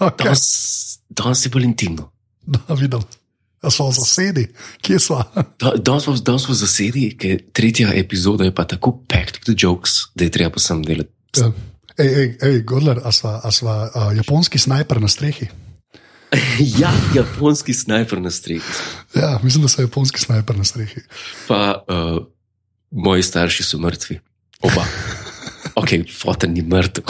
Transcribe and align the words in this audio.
Okay. 0.00 0.24
Danes, 0.24 0.44
danes 1.08 1.44
je 1.46 1.50
bolj 1.52 1.64
intimno. 1.68 2.10
Da, 2.46 2.60
videl. 2.74 3.02
A 3.60 3.68
so 3.70 3.90
zasedi, 3.92 4.46
kje 4.80 4.98
so? 4.98 5.18
Da- 5.60 5.74
Danes 5.76 6.06
smo, 6.06 6.14
danes 6.16 6.46
smo 6.48 6.54
zasedi, 6.56 7.10
ker 7.20 7.42
tretja 7.52 7.92
epizoda 7.94 8.44
je 8.48 8.54
pa 8.54 8.64
tako 8.64 8.94
packed 9.08 9.44
with 9.44 9.58
jokes, 9.60 9.90
da 10.14 10.24
je 10.24 10.30
treba 10.32 10.54
pa 10.56 10.62
sam 10.64 10.80
delati. 10.82 11.10
Ja. 11.36 11.50
Ej, 12.00 12.08
ej, 12.08 12.28
ej 12.42 12.62
Godler, 12.64 13.02
a 13.04 13.12
sva, 13.12 13.40
a 13.44 13.50
sva 13.52 13.90
a, 13.94 14.06
japonski 14.16 14.58
snajper 14.58 15.00
na 15.04 15.08
strehi? 15.12 15.50
ja, 16.80 16.92
japonski 17.14 17.74
snajper 17.74 18.20
na 18.22 18.30
strehi. 18.30 18.62
Ja, 19.14 19.36
mislim, 19.42 19.62
da 19.62 19.68
so 19.68 19.82
japonski 19.82 20.20
snajper 20.20 20.56
na 20.56 20.64
strehi. 20.64 21.02
Pa 21.48 21.82
uh, 21.84 22.24
moji 22.90 23.22
starši 23.22 23.62
so 23.62 23.78
mrtvi. 23.78 24.20
Oba. 24.60 24.86
Ok, 25.76 25.88
foten 26.18 26.52
ni 26.52 26.62
mrtev. 26.62 27.04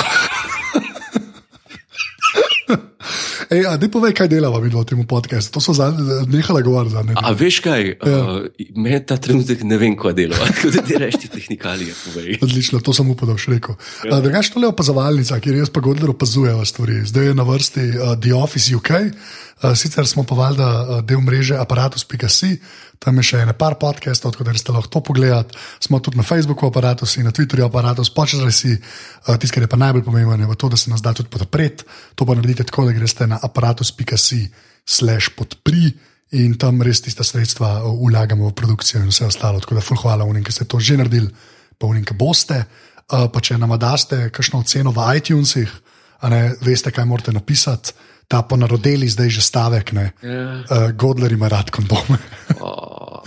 Ej, 3.50 3.66
a 3.66 3.74
ne 3.74 3.88
povej, 3.90 4.14
kaj 4.14 4.30
delava 4.30 4.60
mi 4.62 4.70
v 4.70 4.84
tem 4.86 5.02
podkastu. 5.02 5.50
To 5.50 5.58
so 5.58 5.74
zadnje, 5.74 6.22
nehala 6.30 6.62
govoriti 6.62 6.94
zadnje. 6.94 7.18
A 7.18 7.34
veš 7.34 7.58
kaj, 7.60 7.82
Ja. 8.06 8.18
uh, 8.22 8.46
me 8.78 8.94
ta 9.02 9.18
trenutek 9.18 9.66
ne 9.66 9.74
vem, 9.74 9.98
kaj 9.98 10.14
delo. 10.14 10.38
Tako 10.46 10.70
da 10.70 10.82
ti 10.82 10.94
rečeš 10.94 11.34
tehnikalije, 11.34 11.90
povej. 12.04 12.38
Odlično, 12.40 12.78
to 12.78 12.94
sem 12.94 13.10
upal, 13.10 13.34
boš 13.34 13.50
rekel. 13.50 13.74
Ja. 14.06 14.22
Drugač, 14.22 14.54
tole 14.54 14.70
je 14.70 14.74
opazovalnica, 14.74 15.40
kjer 15.42 15.58
jaz 15.58 15.70
pa 15.70 15.82
Godler 15.82 16.14
opazujeva 16.14 16.62
stvari. 16.64 17.02
Zdaj 17.02 17.26
je 17.26 17.34
na 17.34 17.42
vrsti 17.42 17.84
uh, 17.90 18.14
The 18.14 18.34
Office 18.34 18.70
UK, 18.70 18.90
uh, 18.90 19.38
sicer 19.74 20.06
smo 20.06 20.24
pa 20.24 20.34
valjda 20.34 20.68
uh, 20.68 21.00
del 21.04 21.20
mreže 21.20 21.56
aparatus.si, 21.60 22.54
tam 22.98 23.16
je 23.20 23.24
še 23.30 23.42
ene 23.44 23.52
par 23.56 23.76
podcastov, 23.80 24.32
tako 24.32 24.46
da 24.48 24.54
ste 24.56 24.72
lahko 24.72 24.88
to 24.88 25.02
pogledali. 25.04 25.52
Smo 25.80 26.00
tudi 26.00 26.16
na 26.16 26.24
Facebooku 26.24 26.68
aparatus 26.68 27.16
in 27.16 27.28
na 27.28 27.32
Twitterju 27.32 27.66
aparatus. 27.68 28.12
Počasi 28.14 28.52
si, 28.52 28.72
uh, 28.76 29.36
tisto, 29.36 29.54
kar 29.54 29.64
je 29.64 29.68
pa 29.68 29.76
pomembno, 29.76 30.48
je 30.48 30.56
to, 30.56 30.68
da 30.68 30.76
se 30.76 30.90
nas 30.90 31.02
da 31.02 31.12
tudi 31.12 31.28
podpreti. 31.28 31.84
To 32.14 32.24
pa 32.24 32.34
naredite 32.34 32.64
tako, 32.64 32.86
da 32.88 32.96
greste 32.96 33.26
na 33.26 33.38
aparatus.si 33.42 34.48
slash 34.86 35.36
podpri. 35.36 35.92
In 36.40 36.54
tam 36.54 36.80
res 36.82 37.02
tiste 37.02 37.24
sredstva 37.26 37.82
vlagamo 37.82 38.48
v 38.48 38.54
produkcijo 38.54 39.02
in 39.02 39.10
vse 39.10 39.26
ostalo. 39.26 39.60
Tako 39.60 39.74
da, 39.74 39.80
ful, 39.80 39.98
hvala 39.98 40.24
unim, 40.24 40.44
ki 40.44 40.52
ste 40.52 40.64
to 40.64 40.80
že 40.80 40.96
naredili, 40.96 41.28
pa 41.76 41.90
unim, 41.90 42.04
ki 42.04 42.14
boste. 42.14 42.64
Uh, 43.10 43.26
pa 43.28 43.40
če 43.42 43.58
nam 43.58 43.74
daste 43.76 44.30
kakšno 44.30 44.62
oceno 44.62 44.94
v 44.94 45.04
iTunesih, 45.18 45.68
a 46.22 46.28
ne 46.30 46.54
veste, 46.62 46.92
kaj 46.94 47.04
morate 47.04 47.32
napisati, 47.34 47.92
ta 48.30 48.42
ponarodeli 48.46 49.08
zdaj 49.10 49.28
že 49.34 49.42
stavek, 49.42 49.90
ne. 49.92 50.12
Ja. 50.22 50.62
Uh, 50.70 50.90
Godler 50.94 51.32
ima 51.34 51.48
rad 51.50 51.70
kondome. 51.74 52.18
Oh. 52.62 53.18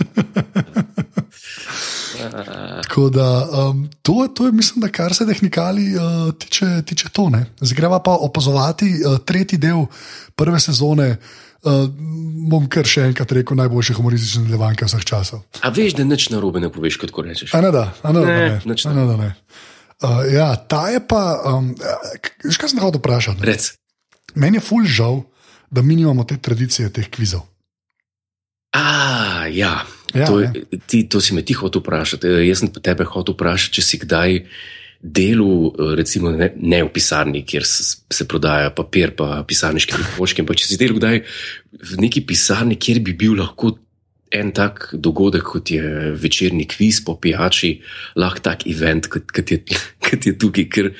Tako 2.82 3.10
da 3.10 3.48
um, 3.52 3.90
to, 4.02 4.28
to 4.34 4.46
je, 4.46 4.52
mislim, 4.52 4.80
da 4.80 4.88
kar 4.88 5.14
se 5.14 5.26
tehnikali 5.26 5.92
uh, 5.96 6.34
tiče, 6.38 6.82
tiče 6.86 7.08
to. 7.12 7.28
ne. 7.30 7.44
Zdaj 7.60 7.76
greva 7.76 7.98
pa 8.02 8.16
opazovati 8.20 8.94
uh, 9.06 9.18
tretji 9.18 9.58
del 9.58 9.84
prve 10.36 10.60
sezone. 10.60 11.16
Uh, 11.64 11.88
bom 12.50 12.66
kar 12.68 12.84
še 12.84 13.06
enkrat 13.08 13.30
rekel, 13.32 13.56
najboljše 13.56 13.94
humoristične 13.96 14.42
nadaljevanke 14.44 14.84
vseh 14.84 15.04
časov. 15.04 15.44
A 15.64 15.70
veš, 15.72 15.94
da 15.96 16.04
nič 16.04 16.26
narobe 16.32 16.60
ne 16.60 16.68
poveš, 16.72 16.98
kot 17.00 17.12
ko 17.12 17.24
rečeš. 17.24 17.54
A 17.56 17.60
ne 17.64 17.70
da, 17.72 17.86
a 18.04 18.12
ne 18.12 18.20
da. 18.20 18.26
Ne, 18.26 18.60
Ne, 18.64 18.76
ne, 18.94 19.06
da 19.08 19.16
ne. 19.16 19.30
Uh, 20.04 20.20
ja, 20.32 20.50
ta 20.56 20.88
je 20.92 21.00
pa. 21.08 21.22
Um, 21.48 21.72
Veš, 22.44 22.60
kaj 22.60 22.72
sem 22.74 22.82
hotel 22.84 23.00
vprašati? 23.00 23.40
ne? 23.40 23.48
Rec. 23.52 23.70
Meni 24.34 24.56
je 24.56 24.64
ful 24.64 24.84
žal, 24.86 25.22
da 25.70 25.82
mi 25.82 25.96
nimamo 25.96 26.24
te 26.24 26.36
tradicije 26.36 26.90
teh 26.92 27.08
kvizov. 27.10 27.42
A, 28.74 29.46
ja. 29.46 29.84
Ja, 30.14 30.26
to, 30.26 30.40
je- 30.40 30.78
ti, 30.86 31.08
to 31.08 31.20
si 31.20 31.34
me 31.34 31.42
ti 31.42 31.54
hotel 31.54 31.82
vprašati. 31.82 32.26
Eh, 32.26 32.46
Jaz 32.48 32.58
sem 32.62 32.70
tebe 32.70 33.04
hotel 33.04 33.34
vprašati, 33.34 33.74
če 33.74 33.82
si 33.82 33.98
kdaj 33.98 34.36
delal, 35.02 35.54
eh, 35.68 35.94
recimo 35.98 36.30
ne, 36.30 36.52
ne 36.56 36.82
v 36.84 36.90
pisarni, 36.94 37.42
kjer 37.46 37.66
se, 37.66 37.82
se 38.10 38.26
prodaja 38.30 38.70
papir, 38.70 39.14
pa 39.18 39.42
pisarniški 39.46 39.94
pripomočki, 39.94 40.42
ampak 40.42 40.56
če 40.56 40.66
si 40.68 40.78
delal 40.78 40.98
kdaj 41.00 41.22
v 41.90 41.98
neki 41.98 42.22
pisarni, 42.26 42.78
kjer 42.78 43.02
bi 43.02 43.12
bil 43.12 43.34
lahko 43.38 43.74
en 44.34 44.50
tak 44.54 44.88
dogodek, 44.94 45.42
kot 45.46 45.70
je 45.70 45.82
večerni 46.18 46.64
kviz 46.66 47.02
po 47.06 47.14
pijači, 47.18 47.76
lahko 48.18 48.40
tak 48.42 48.66
event, 48.66 49.06
kot, 49.10 49.30
kot, 49.30 49.50
je, 49.50 49.60
kot 50.02 50.26
je 50.26 50.32
tukaj. 50.38 50.66
Ker, 50.70 50.90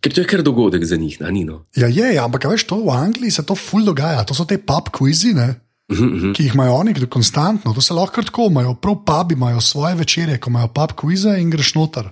ker 0.00 0.14
to 0.14 0.20
je 0.20 0.26
kar 0.26 0.42
dogodek 0.42 0.84
za 0.84 0.96
njih, 0.96 1.20
na 1.20 1.30
Nino. 1.30 1.64
Ja, 1.76 1.88
je, 1.88 2.14
ja, 2.14 2.24
ampak 2.24 2.44
veš, 2.48 2.64
to 2.68 2.80
v 2.84 2.94
Angliji 2.94 3.30
se 3.30 3.46
to 3.46 3.54
ful 3.54 3.84
dogaja. 3.84 4.24
To 4.24 4.34
so 4.34 4.44
te 4.48 4.58
pub 4.58 4.90
kvizi, 4.92 5.34
ne? 5.36 5.54
Mhm, 5.90 6.32
ki 6.32 6.44
jih 6.46 6.54
imajo 6.54 6.74
oni 6.74 6.94
konstantno. 7.10 7.74
To 7.74 7.80
se 7.80 7.94
lahko 7.94 8.22
tako 8.22 8.46
imajo, 8.50 8.74
prav 8.74 9.00
pubi 9.06 9.34
imajo 9.34 9.60
svoje 9.60 9.94
večere, 9.94 10.38
ko 10.38 10.50
imajo 10.50 10.68
pub 10.68 10.92
kvize 10.96 11.36
in 11.40 11.50
greš 11.50 11.74
noter. 11.74 12.10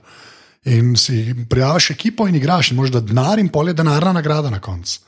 In 0.65 0.97
si 0.97 1.34
prijaviš 1.49 1.91
ekipo 1.91 2.26
in 2.28 2.34
igraš, 2.34 2.71
in 2.71 2.76
možeš 2.76 2.93
da 2.93 3.00
denar 3.00 3.38
in 3.38 3.49
pol 3.49 3.69
je 3.69 3.75
denarna 3.75 4.12
nagrada 4.12 4.50
na 4.50 4.60
koncu. 4.60 5.00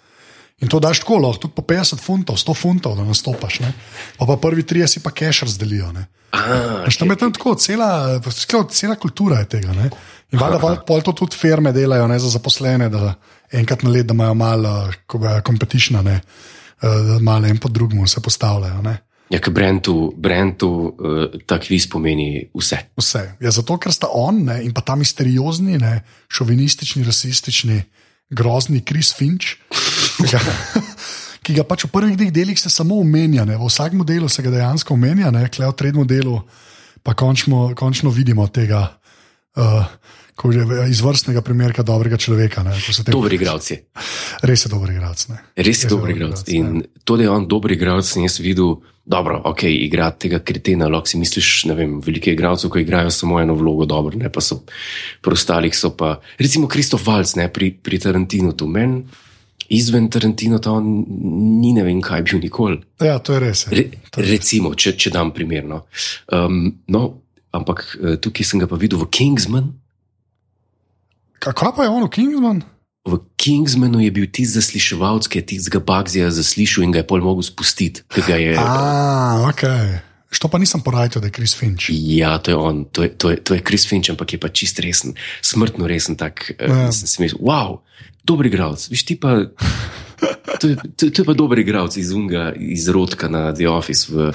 In 0.61 0.69
to 0.69 0.81
daš 0.81 1.01
tako, 1.01 1.19
lahko 1.19 1.41
tudi 1.41 1.55
po 1.57 1.63
50 1.63 2.01
funtov, 2.05 2.37
100 2.37 2.55
funtov, 2.55 2.97
da 2.97 3.05
nastopaš. 3.05 3.61
Ne? 3.61 3.73
Pa, 4.19 4.27
pa 4.27 4.37
prvi 4.37 4.63
trije 4.63 4.89
si 4.89 5.01
pa 5.01 5.11
cash 5.11 5.43
razdelijo. 5.43 5.93
Ne? 5.93 6.07
A, 6.31 6.85
Veš, 6.85 6.97
tam 7.01 7.11
je 7.11 7.17
tam 7.17 7.33
tako, 7.33 7.55
cela, 7.55 8.21
cela 8.71 8.95
kultura 8.95 9.39
je 9.41 9.49
tega. 9.57 9.73
Ne? 9.73 9.91
In 10.33 10.39
valjda 10.39 10.59
pol- 10.63 10.81
pol 10.89 11.05
to 11.07 11.15
tudi 11.25 11.39
firme 11.39 11.73
delajo 11.77 12.09
ne, 12.09 12.19
za 12.19 12.31
zaposlene, 12.31 12.89
da 12.93 13.15
enkrat 13.53 13.83
na 13.83 13.91
let, 13.91 14.07
da 14.07 14.15
imajo 14.15 14.35
malo 14.35 14.75
kompetišna, 15.45 16.03
da 16.03 16.21
malo 17.21 17.47
en 17.47 17.59
po 17.59 17.69
drugemu 17.69 18.07
se 18.07 18.23
postavljajo. 18.23 18.83
Ne? 18.83 18.99
Ja, 19.31 19.39
ker 19.39 19.55
Brentu, 19.55 20.11
Brentu 20.19 20.69
uh, 20.91 21.37
ta 21.47 21.61
kviz 21.63 21.87
pomeni 21.91 22.49
vse. 22.51 22.81
Vse. 22.99 23.23
Ja, 23.39 23.53
zato, 23.55 23.77
ker 23.79 23.95
sta 23.95 24.11
on 24.11 24.43
ne, 24.49 24.59
in 24.67 24.75
pa 24.75 24.83
ta 24.83 24.97
misteriozni, 24.99 25.79
ne, 25.79 26.01
šovinistični, 26.35 27.05
rasistični, 27.07 27.79
grozni 28.35 28.83
Kris 28.87 29.13
Finč, 29.15 29.53
ki 30.17 30.27
ga, 30.33 30.41
ki 31.47 31.55
ga 31.61 31.67
pač 31.67 31.87
v 31.87 31.93
prvih 31.95 32.19
dveh 32.19 32.33
delih 32.35 32.59
se 32.59 32.73
samo 32.75 32.99
omenja, 32.99 33.47
ne, 33.47 33.55
v 33.59 33.71
vsakem 33.71 34.03
delu 34.07 34.27
se 34.31 34.43
ga 34.43 34.51
dejansko 34.51 34.99
omenja, 34.99 35.31
ne, 35.35 35.47
klej 35.47 35.71
v 35.71 35.79
tretjem 35.79 36.11
delu 36.11 36.41
pa 37.07 37.15
končno, 37.15 37.71
končno 37.79 38.11
vidimo 38.11 38.49
tega. 38.51 38.83
Uh, 39.55 39.87
Ko 40.41 40.49
je 40.55 40.65
izvrstnega 40.89 41.43
primerka 41.45 41.85
dobrega 41.85 42.17
človeka. 42.17 42.63
Ne, 42.65 42.73
Dobri 43.13 43.37
igralci. 43.37 43.77
Res 44.41 44.65
je 44.65 44.71
dober 44.73 44.95
igralec. 44.95 45.27
ne. 45.29 45.37
Res 45.61 45.85
je 45.85 45.91
dober 45.91 46.15
igralec. 46.15 46.47
In 46.57 46.81
to, 47.05 47.19
da 47.21 47.27
je 47.27 47.31
on 47.31 47.45
dober 47.45 47.75
igralec, 47.77 48.09
sem 48.09 48.25
jaz 48.25 48.39
videl, 48.41 48.79
dobro, 49.05 49.41
ok, 49.45 49.67
igrati 49.69 50.29
tega 50.29 50.39
kretena, 50.41 50.89
lahko 50.89 51.11
si 51.13 51.21
misliš, 51.21 51.65
ne 51.69 51.75
vem, 51.77 51.99
velike 52.01 52.33
igralce, 52.33 52.71
ki 52.73 52.85
igrajo 52.87 53.11
samo 53.13 53.41
eno 53.41 53.57
vlogo, 53.59 53.85
dobro, 53.89 54.17
ne 54.17 54.31
pa 54.33 54.41
so, 54.41 54.63
pri 55.21 55.37
ostalih 55.37 55.77
so 55.77 55.93
pa, 55.97 56.15
recimo 56.39 56.69
Kristof 56.71 57.05
Valc, 57.07 57.35
ne 57.37 57.49
pri, 57.53 57.73
pri 57.77 57.99
Tarantinu, 58.01 58.55
tu 58.57 58.69
meni, 58.71 59.03
izven 59.77 60.09
Tarantino, 60.11 60.59
ta 60.63 60.73
on 60.79 60.89
ni 61.61 61.75
ne 61.77 61.85
vem, 61.87 62.01
kaj 62.01 62.25
bil 62.27 62.41
nikoli. 62.43 62.81
Ja, 63.03 63.19
to 63.19 63.37
je 63.37 63.43
res. 63.45 63.67
ja. 63.67 63.77
Re, 63.77 63.87
recimo, 64.31 64.73
če, 64.75 64.97
če 64.97 65.13
dam 65.15 65.35
primer. 65.37 65.67
No. 65.69 65.85
Um, 66.33 66.65
no, 66.91 67.05
ampak 67.55 67.85
eh, 68.01 68.17
tukaj 68.23 68.47
sem 68.47 68.63
ga 68.63 68.71
pa 68.71 68.79
videl 68.81 69.03
v 69.05 69.11
Kingsman. 69.15 69.71
Kako 71.41 71.73
pa 71.73 71.83
je 71.83 71.91
on 71.91 72.05
v 72.05 72.11
Kingsman? 72.11 72.61
V 73.01 73.17
Kingsmanu 73.35 74.01
je 74.01 74.11
bil 74.13 74.29
tisti 74.29 74.55
zasliševalc, 74.55 75.25
ki 75.25 75.41
je 75.41 75.47
tistega 75.47 75.81
Bagzija 75.81 76.29
zaslišal 76.29 76.85
in 76.85 76.93
ga 76.93 77.01
je 77.01 77.09
pol 77.09 77.21
mogel 77.21 77.43
spustiti. 77.43 78.05
Je, 78.13 78.53
A, 78.61 79.49
ok. 79.49 79.65
Što 80.31 80.47
pa 80.47 80.61
nisem 80.61 80.79
porajal, 80.79 81.19
da 81.19 81.27
je 81.27 81.33
Kris 81.33 81.57
Finč. 81.57 81.89
ja, 81.91 82.39
to 82.39 82.51
je 82.51 82.57
on, 82.57 82.85
to 82.85 83.03
je, 83.03 83.09
to, 83.11 83.31
je, 83.31 83.37
to 83.37 83.55
je 83.55 83.61
Chris 83.61 83.83
Finch, 83.83 84.11
ampak 84.11 84.33
je 84.33 84.39
pa 84.39 84.49
čist 84.49 84.79
resen, 84.79 85.17
smrtno 85.41 85.89
resen. 85.89 86.15
Tak, 86.15 86.53
Ja. 86.61 86.87
ja. 86.87 86.93
Sem 86.93 87.09
si 87.09 87.17
mislil, 87.19 87.41
wow, 87.41 87.81
dober 88.23 88.47
igralec. 88.47 88.85
Viš 88.87 89.05
ti 89.05 89.17
pa. 89.17 89.49
To 90.61 90.69
je, 90.69 90.77
to, 90.95 91.09
to 91.09 91.23
je 91.23 91.27
pa 91.27 91.33
dober 91.33 91.59
igralec 91.59 91.97
iz 91.97 92.13
Unga, 92.13 92.53
iz 92.53 92.85
Rodka 92.89 93.27
na 93.29 93.51
The 93.51 93.65
Office, 93.67 94.13
v, 94.13 94.29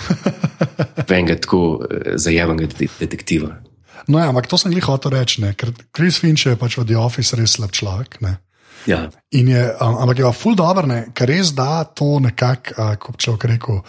v 1.06 1.12
enega 1.14 1.38
tako 1.38 1.86
eh, 1.86 2.18
zajevenega 2.18 2.66
de- 2.76 2.90
detektiva. 3.00 3.62
No, 4.08 4.20
ja, 4.22 4.29
ampak 4.29 4.47
to 4.52 4.59
sem 4.62 4.74
jih 4.76 4.85
hotel 4.85 5.16
reči, 5.16 5.41
ne, 5.41 5.53
ker 5.58 5.74
Kris 5.96 6.20
Finč 6.22 6.46
je 6.46 6.58
pač 6.59 6.78
v 6.78 6.85
The 6.85 7.00
Office 7.00 7.38
res 7.38 7.58
slab 7.58 7.74
človek. 7.76 8.20
Ne. 8.26 8.38
Ja, 8.85 9.08
In 9.34 9.50
je, 9.50 9.64
um, 9.82 9.97
ampak 10.03 10.22
je 10.22 10.28
pa 10.28 10.34
ful 10.35 10.53
dobro, 10.53 10.85
ker 11.18 11.29
res 11.29 11.56
da 11.58 11.84
to 11.90 12.20
nekako, 12.22 12.78
uh, 12.78 12.94
kot 13.02 13.18
človek 13.18 13.50
rekel. 13.56 13.82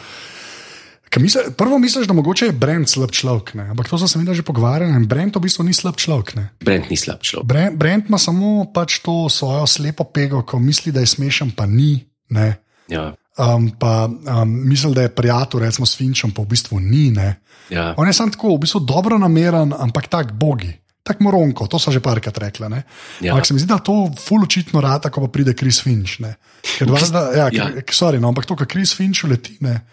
Misle, 1.17 1.47
prvo 1.57 1.79
misliš, 1.81 2.05
da 2.05 2.13
mogoče 2.13 2.51
je 2.51 2.53
Brent 2.53 2.91
slab 2.93 3.13
človek, 3.15 3.55
ne, 3.57 3.71
ampak 3.73 3.89
to 3.89 3.97
sem 3.97 4.09
se 4.09 4.19
mi 4.21 4.35
že 4.35 4.45
pogovarjal 4.45 5.07
Brent 5.09 5.37
v 5.37 5.41
bistvu 5.41 5.65
ni 5.65 5.73
slab 5.73 5.97
človek. 5.97 6.35
Ne. 6.37 6.45
Brent 6.61 6.91
ni 6.93 6.97
slab 6.97 7.25
človek. 7.25 7.49
Brent, 7.49 7.77
Brent 7.81 8.09
ima 8.09 8.19
samo 8.21 8.69
pač 8.69 9.01
to 9.01 9.29
svojo 9.33 9.65
slepo 9.65 10.05
pego, 10.05 10.43
ko 10.43 10.59
misli, 10.61 10.93
da 10.93 11.01
je 11.01 11.09
smešen, 11.09 11.57
pa 11.57 11.65
ni. 11.65 12.05
Ne. 12.29 12.61
Ja, 12.89 13.17
Um, 13.37 13.69
pa 13.77 14.09
um, 14.09 14.49
misli, 14.69 14.95
da 14.97 15.03
je 15.05 15.13
prijatelj, 15.13 15.61
recimo 15.61 15.87
s 15.87 15.97
Finčem, 15.97 16.31
pa 16.33 16.41
v 16.43 16.49
bistvu 16.55 16.81
ni. 16.81 17.11
Ne. 17.13 17.35
ja. 17.69 17.93
On 17.97 18.09
je 18.09 18.13
sam 18.17 18.31
tako, 18.33 18.55
v 18.57 18.63
bistvu 18.65 18.81
dobro 18.81 19.19
nameren, 19.21 19.75
ampak 19.77 20.09
tak 20.09 20.33
bogi. 20.33 20.73
Tako 21.07 21.23
moronko, 21.23 21.67
to 21.71 21.79
so 21.79 21.93
že 21.93 22.01
parkrat 22.01 22.39
rekli. 22.39 22.69
ne. 22.69 22.83
Ja. 23.21 23.33
Ampak 23.35 23.47
se 23.47 23.55
mi 23.55 23.61
zdi, 23.61 23.69
da 23.69 23.79
to 23.79 24.09
ful 24.19 24.43
očitno 24.43 24.81
rata, 24.81 25.11
ko 25.11 25.21
pa 25.21 25.29
pride 25.29 25.55
Kris 25.55 25.83
Finč. 25.85 26.19
ne. 26.19 26.35
Ker 26.79 26.89
dva, 26.89 26.99
da, 27.13 27.21
ja, 27.37 27.47
Ja. 27.53 27.69
ja. 27.77 27.83
sorry, 27.93 28.19
no, 28.19 28.29
ampak 28.29 28.47
to, 28.47 28.57
kar 28.57 28.67
Kris 28.67 28.95
Finč 28.97 29.23
uleti, 29.25 29.59
ne, 29.61 29.85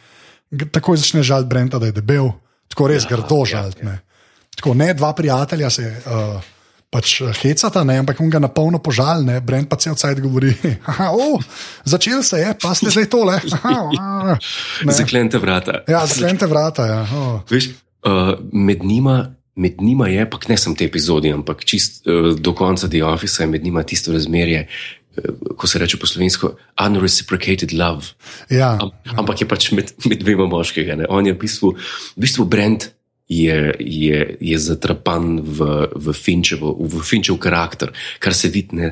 takoj 0.71 0.97
začne 0.97 1.21
žaliti 1.23 1.49
Brenta, 1.49 1.79
da 1.79 1.85
je 1.85 1.99
debel, 1.99 2.31
tako 2.71 2.87
res 2.87 3.03
ja, 3.03 3.11
grdo 3.11 3.43
žaliti. 3.45 3.85
Ne. 3.85 3.99
Tako, 4.55 4.73
ne, 4.73 4.93
dva 4.93 5.13
prijatelja 5.13 5.69
se 5.69 5.83
uh, 6.05 6.41
pač 6.93 7.21
eh, 7.25 7.33
hecata, 7.41 7.81
ne, 7.81 7.97
ampak 8.03 8.21
on 8.21 8.29
ga 8.29 8.37
na 8.37 8.49
polno 8.53 8.77
požal, 8.77 9.25
ne, 9.25 9.39
Brent 9.41 9.65
pa 9.69 9.79
cel 9.81 9.97
cajt 9.97 10.21
govori, 10.21 10.53
"Haha, 10.87 11.09
o, 11.17 11.41
začel 11.89 12.21
se 12.21 12.39
je, 12.39 12.53
pa 12.61 12.77
ste 12.77 12.93
zdaj 12.93 13.09
tole. 13.09 13.37
Haha, 13.65 14.37
ne. 14.85 14.93
Zaklente 14.93 15.41
vrata. 15.41 15.81
Ja, 15.89 16.05
zaklente 16.05 16.45
vrata, 16.45 16.85
ja. 16.85 17.01
O. 17.09 17.41
Veš, 17.49 17.73
uh, 18.05 18.37
med, 18.53 18.85
njima, 18.85 19.33
med 19.57 19.81
njima 19.81 20.07
je, 20.13 20.29
pa 20.29 20.37
ne 20.47 20.57
samo 20.57 20.77
te 20.77 20.85
epizode, 20.85 21.33
ampak 21.33 21.65
čist 21.65 22.05
uh, 22.05 22.33
do 22.37 22.53
konca 22.53 22.87
The 22.87 23.01
Office 23.03 23.41
je 23.41 23.49
med 23.49 23.63
njima 23.65 23.83
tisto 23.83 24.13
razmerje, 24.13 24.67
ko 25.57 25.67
se 25.67 25.79
reče 25.79 25.97
po 25.97 26.07
slovensko, 26.09 26.55
unreciprocated 26.85 27.73
love. 27.73 28.13
Ja, 28.49 28.77
Am, 28.81 28.89
ampak 29.17 29.41
je 29.41 29.47
pač 29.47 29.71
med, 29.71 29.93
med 30.05 30.23
dvema 30.23 30.47
moškega. 30.49 30.95
Ne? 30.95 31.05
On 31.09 31.25
je 31.25 31.33
v 31.33 31.37
bistvu, 31.37 31.73
v 32.17 32.25
bistvu 32.25 32.45
Brent. 32.49 32.89
Je, 33.29 33.55
je, 33.79 34.17
je 34.41 34.57
zatrapan 34.59 35.39
v, 35.39 35.87
v, 35.95 36.13
Finčevo, 36.13 36.75
v 36.75 37.01
Finčev 37.07 37.39
karakter, 37.39 37.93
kar 38.19 38.35
se 38.35 38.51
vidi 38.51 38.75
ne, 38.75 38.89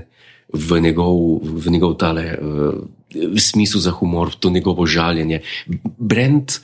v 0.53 0.79
njegov, 0.79 1.43
v 1.43 1.65
njegov 1.71 1.99
tale, 1.99 2.31
uh, 2.39 2.79
v 3.11 3.39
smislu 3.39 3.83
za 3.83 3.91
humor, 3.91 4.31
to 4.39 4.49
njegovo 4.49 4.87
žaljenje. 4.87 5.43
Brent, 5.99 6.63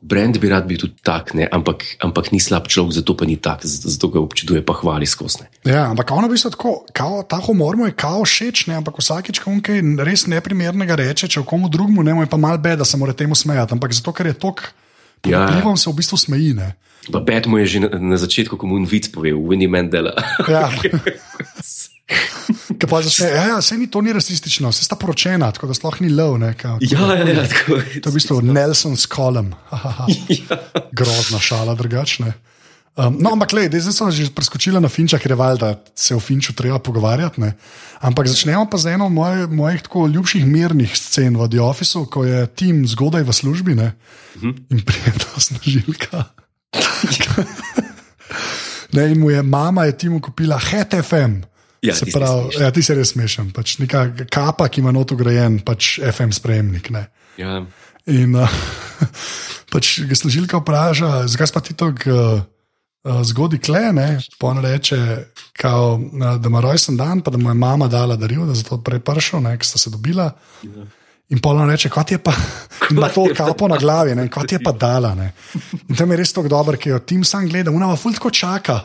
Brent 0.00 0.38
bi 0.38 0.46
rad 0.48 0.66
bil 0.66 0.78
tudi 0.78 0.94
tak, 1.02 1.32
ne, 1.34 1.48
ampak, 1.50 1.82
ampak 1.98 2.30
ni 2.30 2.38
slab 2.38 2.70
človek, 2.70 2.94
zato 3.02 3.18
pa 3.18 3.26
ni 3.26 3.34
tak, 3.34 3.66
zato, 3.66 4.06
ga 4.06 4.22
občuduje, 4.22 4.62
pa 4.62 4.70
hvali 4.78 5.06
skozi. 5.06 5.42
ja, 5.66 5.90
ampak 5.90 6.14
ono 6.14 6.30
v 6.30 6.38
bistvu 6.38 6.54
tako, 6.54 6.86
kao, 6.94 7.26
ta 7.26 7.42
humor 7.42 7.74
mu 7.74 7.90
je 7.90 7.98
kao 7.98 8.22
všeč, 8.22 8.70
ne, 8.70 8.78
ampak 8.78 8.94
vsakeč, 9.02 9.42
ko 9.42 9.50
on 9.50 9.58
kaj 9.58 9.82
res 10.06 10.30
neprimernega 10.30 10.94
reče, 10.94 11.26
če 11.26 11.42
komu 11.42 11.66
drugemu 11.66 12.06
ne, 12.06 12.14
mu 12.14 12.22
je 12.22 12.30
pa 12.30 12.38
mal 12.38 12.62
bed, 12.62 12.78
da 12.78 12.86
se 12.86 12.94
mora 12.94 13.10
temu 13.10 13.34
smejati, 13.34 13.74
ampak 13.74 13.90
zato, 13.90 14.14
ker 14.14 14.30
je 14.30 14.38
tok. 14.38 14.70
Ja. 15.26 15.46
Vplivom 15.46 15.76
se 15.76 15.90
v 15.90 15.98
bistvu 15.98 16.16
smeji. 16.18 16.54
Ne? 16.54 16.74
Pa 17.12 17.20
Bed 17.20 17.46
mu 17.46 17.58
je 17.58 17.66
že 17.66 17.78
na, 17.80 17.88
na 18.14 18.16
začetku, 18.20 18.56
ko 18.56 18.64
mu 18.66 18.78
je 18.84 18.86
vic 18.86 19.08
povedal, 19.08 19.40
Winnie 19.40 19.68
Mandela. 19.68 20.12
Ja. 20.48 20.70
Kaj 22.78 22.88
pa 22.88 23.02
začne, 23.04 23.28
ja, 23.28 23.44
ja, 23.52 23.56
se 23.60 23.76
ni 23.76 23.84
to 23.90 24.00
ni 24.00 24.12
rasistično, 24.16 24.72
se 24.72 24.84
sta 24.84 24.96
poročena, 24.96 25.50
tako 25.52 25.68
da 25.68 25.74
sploh 25.76 26.00
ni 26.00 26.08
lov. 26.08 26.38
Ne, 26.40 26.54
kao, 26.56 26.78
ja, 26.80 27.16
ja, 27.20 27.26
ja, 27.28 27.44
tako. 27.44 27.76
To 28.00 28.08
je 28.08 28.12
v 28.12 28.14
bistvu 28.14 28.40
Nelson's 28.40 29.04
column. 29.04 29.52
Ja. 30.48 30.56
Grozna 30.92 31.40
šala, 31.40 31.74
drugačne. 31.74 32.32
Um, 32.98 33.14
no, 33.22 33.30
ampak, 33.30 33.54
le, 33.54 33.70
zdaj 33.70 33.94
sem 33.94 34.10
že 34.10 34.34
preskočila 34.34 34.82
na 34.82 34.90
Finča, 34.90 35.22
ker 35.22 35.30
je 35.30 35.38
valjda, 35.38 35.70
da 35.70 35.94
se 35.94 36.18
o 36.18 36.20
Finču 36.20 36.50
treba 36.50 36.82
pogovarjati. 36.82 37.38
Ne? 37.38 37.54
Ampak 38.02 38.26
začnemo 38.26 38.66
pa 38.66 38.74
z 38.74 38.98
eno 38.98 39.06
moj, 39.06 39.46
mojih 39.46 39.86
tako 39.86 40.10
ljubših 40.10 40.42
mirnih 40.42 40.90
scen 40.98 41.38
v 41.38 41.46
The 41.46 41.62
Officeu, 41.62 42.10
ko 42.10 42.26
je 42.26 42.42
tim 42.58 42.82
zgodaj 42.90 43.22
v 43.22 43.30
službi 43.30 43.78
ne? 43.78 43.94
Mhm. 44.42 44.50
in 44.74 44.82
prijetna 44.82 45.38
snažilka. 45.38 46.34
ne, 48.98 49.02
in 49.14 49.22
mu 49.22 49.30
je 49.30 49.46
mama 49.46 49.86
je 49.86 49.94
timu 49.94 50.18
kupila 50.18 50.58
HTFM. 50.58 51.46
Ja, 51.78 51.94
Se 51.94 52.10
pravi, 52.10 52.58
ja, 52.58 52.74
ti 52.74 52.82
si 52.82 52.90
res 52.98 53.14
smešen. 53.14 53.54
Pač 53.54 53.78
neka 53.78 54.26
kapa, 54.26 54.66
ki 54.66 54.82
ima 54.82 54.90
not 54.90 55.14
ugrajen, 55.14 55.62
pač 55.62 56.02
FM 56.02 56.34
sprejemnik. 56.34 56.90
Ne? 56.90 57.06
Ja. 57.38 57.62
In 58.10 58.34
uh, 58.34 58.50
pač 59.72 60.02
ga 60.02 60.18
služilka 60.18 60.58
vpraša, 60.58 61.30
zakaj 61.30 61.54
pa 61.54 61.62
ti 61.62 61.78
to 61.78 61.94
uh, 61.94 62.42
zgodi 63.22 63.58
kle, 63.58 63.92
ne? 63.92 64.18
Pa 64.38 64.46
on 64.46 64.58
reče, 64.62 64.96
kao, 65.52 65.94
uh, 65.94 66.40
da 66.40 66.48
ima 66.48 66.60
rojsten 66.60 66.96
dan, 66.96 67.20
pa 67.20 67.30
da 67.30 67.38
mu 67.38 67.50
je 67.50 67.54
mama 67.54 67.88
dala 67.88 68.16
darilo, 68.16 68.46
da 68.46 68.52
je 68.52 68.62
zato 68.62 68.80
prej 68.82 69.00
prišel, 69.00 69.42
ker 69.42 69.66
sta 69.66 69.78
se 69.78 69.90
dobila. 69.90 70.30
In 71.28 71.40
pa 71.44 71.50
on 71.50 71.70
reče, 71.70 71.90
kot 71.92 72.10
je 72.12 72.18
pa, 72.18 72.32
ima 72.90 73.08
to 73.08 73.26
kapo 73.36 73.68
na 73.68 73.76
glavi, 73.76 74.14
ne, 74.14 74.28
kot 74.30 74.52
je 74.52 74.60
pa 74.64 74.72
dala. 74.86 75.14
Ne. 75.14 75.32
In 75.88 75.96
tam 75.96 76.10
je 76.10 76.16
res 76.16 76.32
tako 76.32 76.48
dober, 76.48 76.76
ki 76.76 76.94
jo 76.94 76.98
tim 76.98 77.24
sam 77.24 77.48
gleda, 77.48 77.70
unava 77.70 77.96
ful 77.96 78.16
tako 78.16 78.30
čaka. 78.30 78.80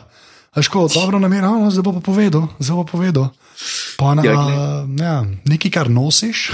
Ajško, 0.54 0.86
dobro 0.94 1.18
namerno, 1.18 1.70
zdaj 1.70 1.82
bo 1.82 1.96
pa 1.96 2.00
povedal, 2.00 2.46
zdaj 2.58 2.76
bo 2.76 2.84
povedal. 2.86 3.32
Pa 3.98 4.12
ona, 4.12 4.22
Ja, 4.22 4.32
ja, 4.32 4.68
ja, 5.00 5.16
nekaj, 5.44 5.70
kar 5.70 5.90
nosiš. 5.90 6.50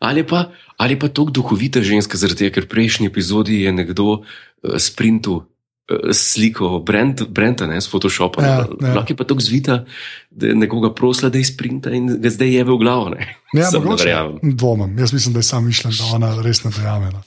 Ali 0.00 0.24
pa, 0.24 0.46
ali 0.80 0.96
pa 0.96 1.10
tako 1.12 1.28
duhovita 1.30 1.82
ženska, 1.84 2.16
zaradi 2.16 2.46
tega, 2.46 2.54
ker 2.54 2.64
v 2.64 2.72
prejšnji 2.72 3.10
epizodi 3.10 3.58
je 3.66 3.72
nekdo 3.72 4.06
uh, 4.16 4.22
sprintu 4.80 5.34
uh, 5.36 5.49
sliko 6.12 6.78
Brent, 6.78 7.22
Brenta 7.28 7.66
ne, 7.66 7.80
s 7.80 7.90
Photoshopom. 7.90 8.44
Ja, 8.44 8.50
ja. 8.80 8.94
Lahko 8.94 9.12
je 9.12 9.16
pa 9.16 9.24
tako 9.24 9.40
zvita, 9.40 9.84
da 10.30 10.46
je 10.46 10.54
nekoga 10.54 10.92
prosila, 10.94 11.30
da 11.30 11.38
je 11.38 11.44
sprinta 11.44 11.90
in 11.90 12.06
ga 12.22 12.30
zdaj 12.30 12.54
je 12.54 12.64
v 12.64 12.76
glavo. 12.78 13.08
Ne. 13.14 13.26
Ja, 13.54 13.70
ne 13.72 13.78
mogoče. 13.78 14.04
verjamem. 14.04 14.38
Dvomim, 14.56 14.98
jaz 14.98 15.12
mislim, 15.12 15.32
da 15.34 15.38
je 15.42 15.48
sam 15.50 15.66
mišljen, 15.66 15.92
da 15.98 16.04
ona 16.14 16.30
res 16.42 16.64
ne 16.64 16.70
verjame. 16.76 17.10
no. 17.10 17.22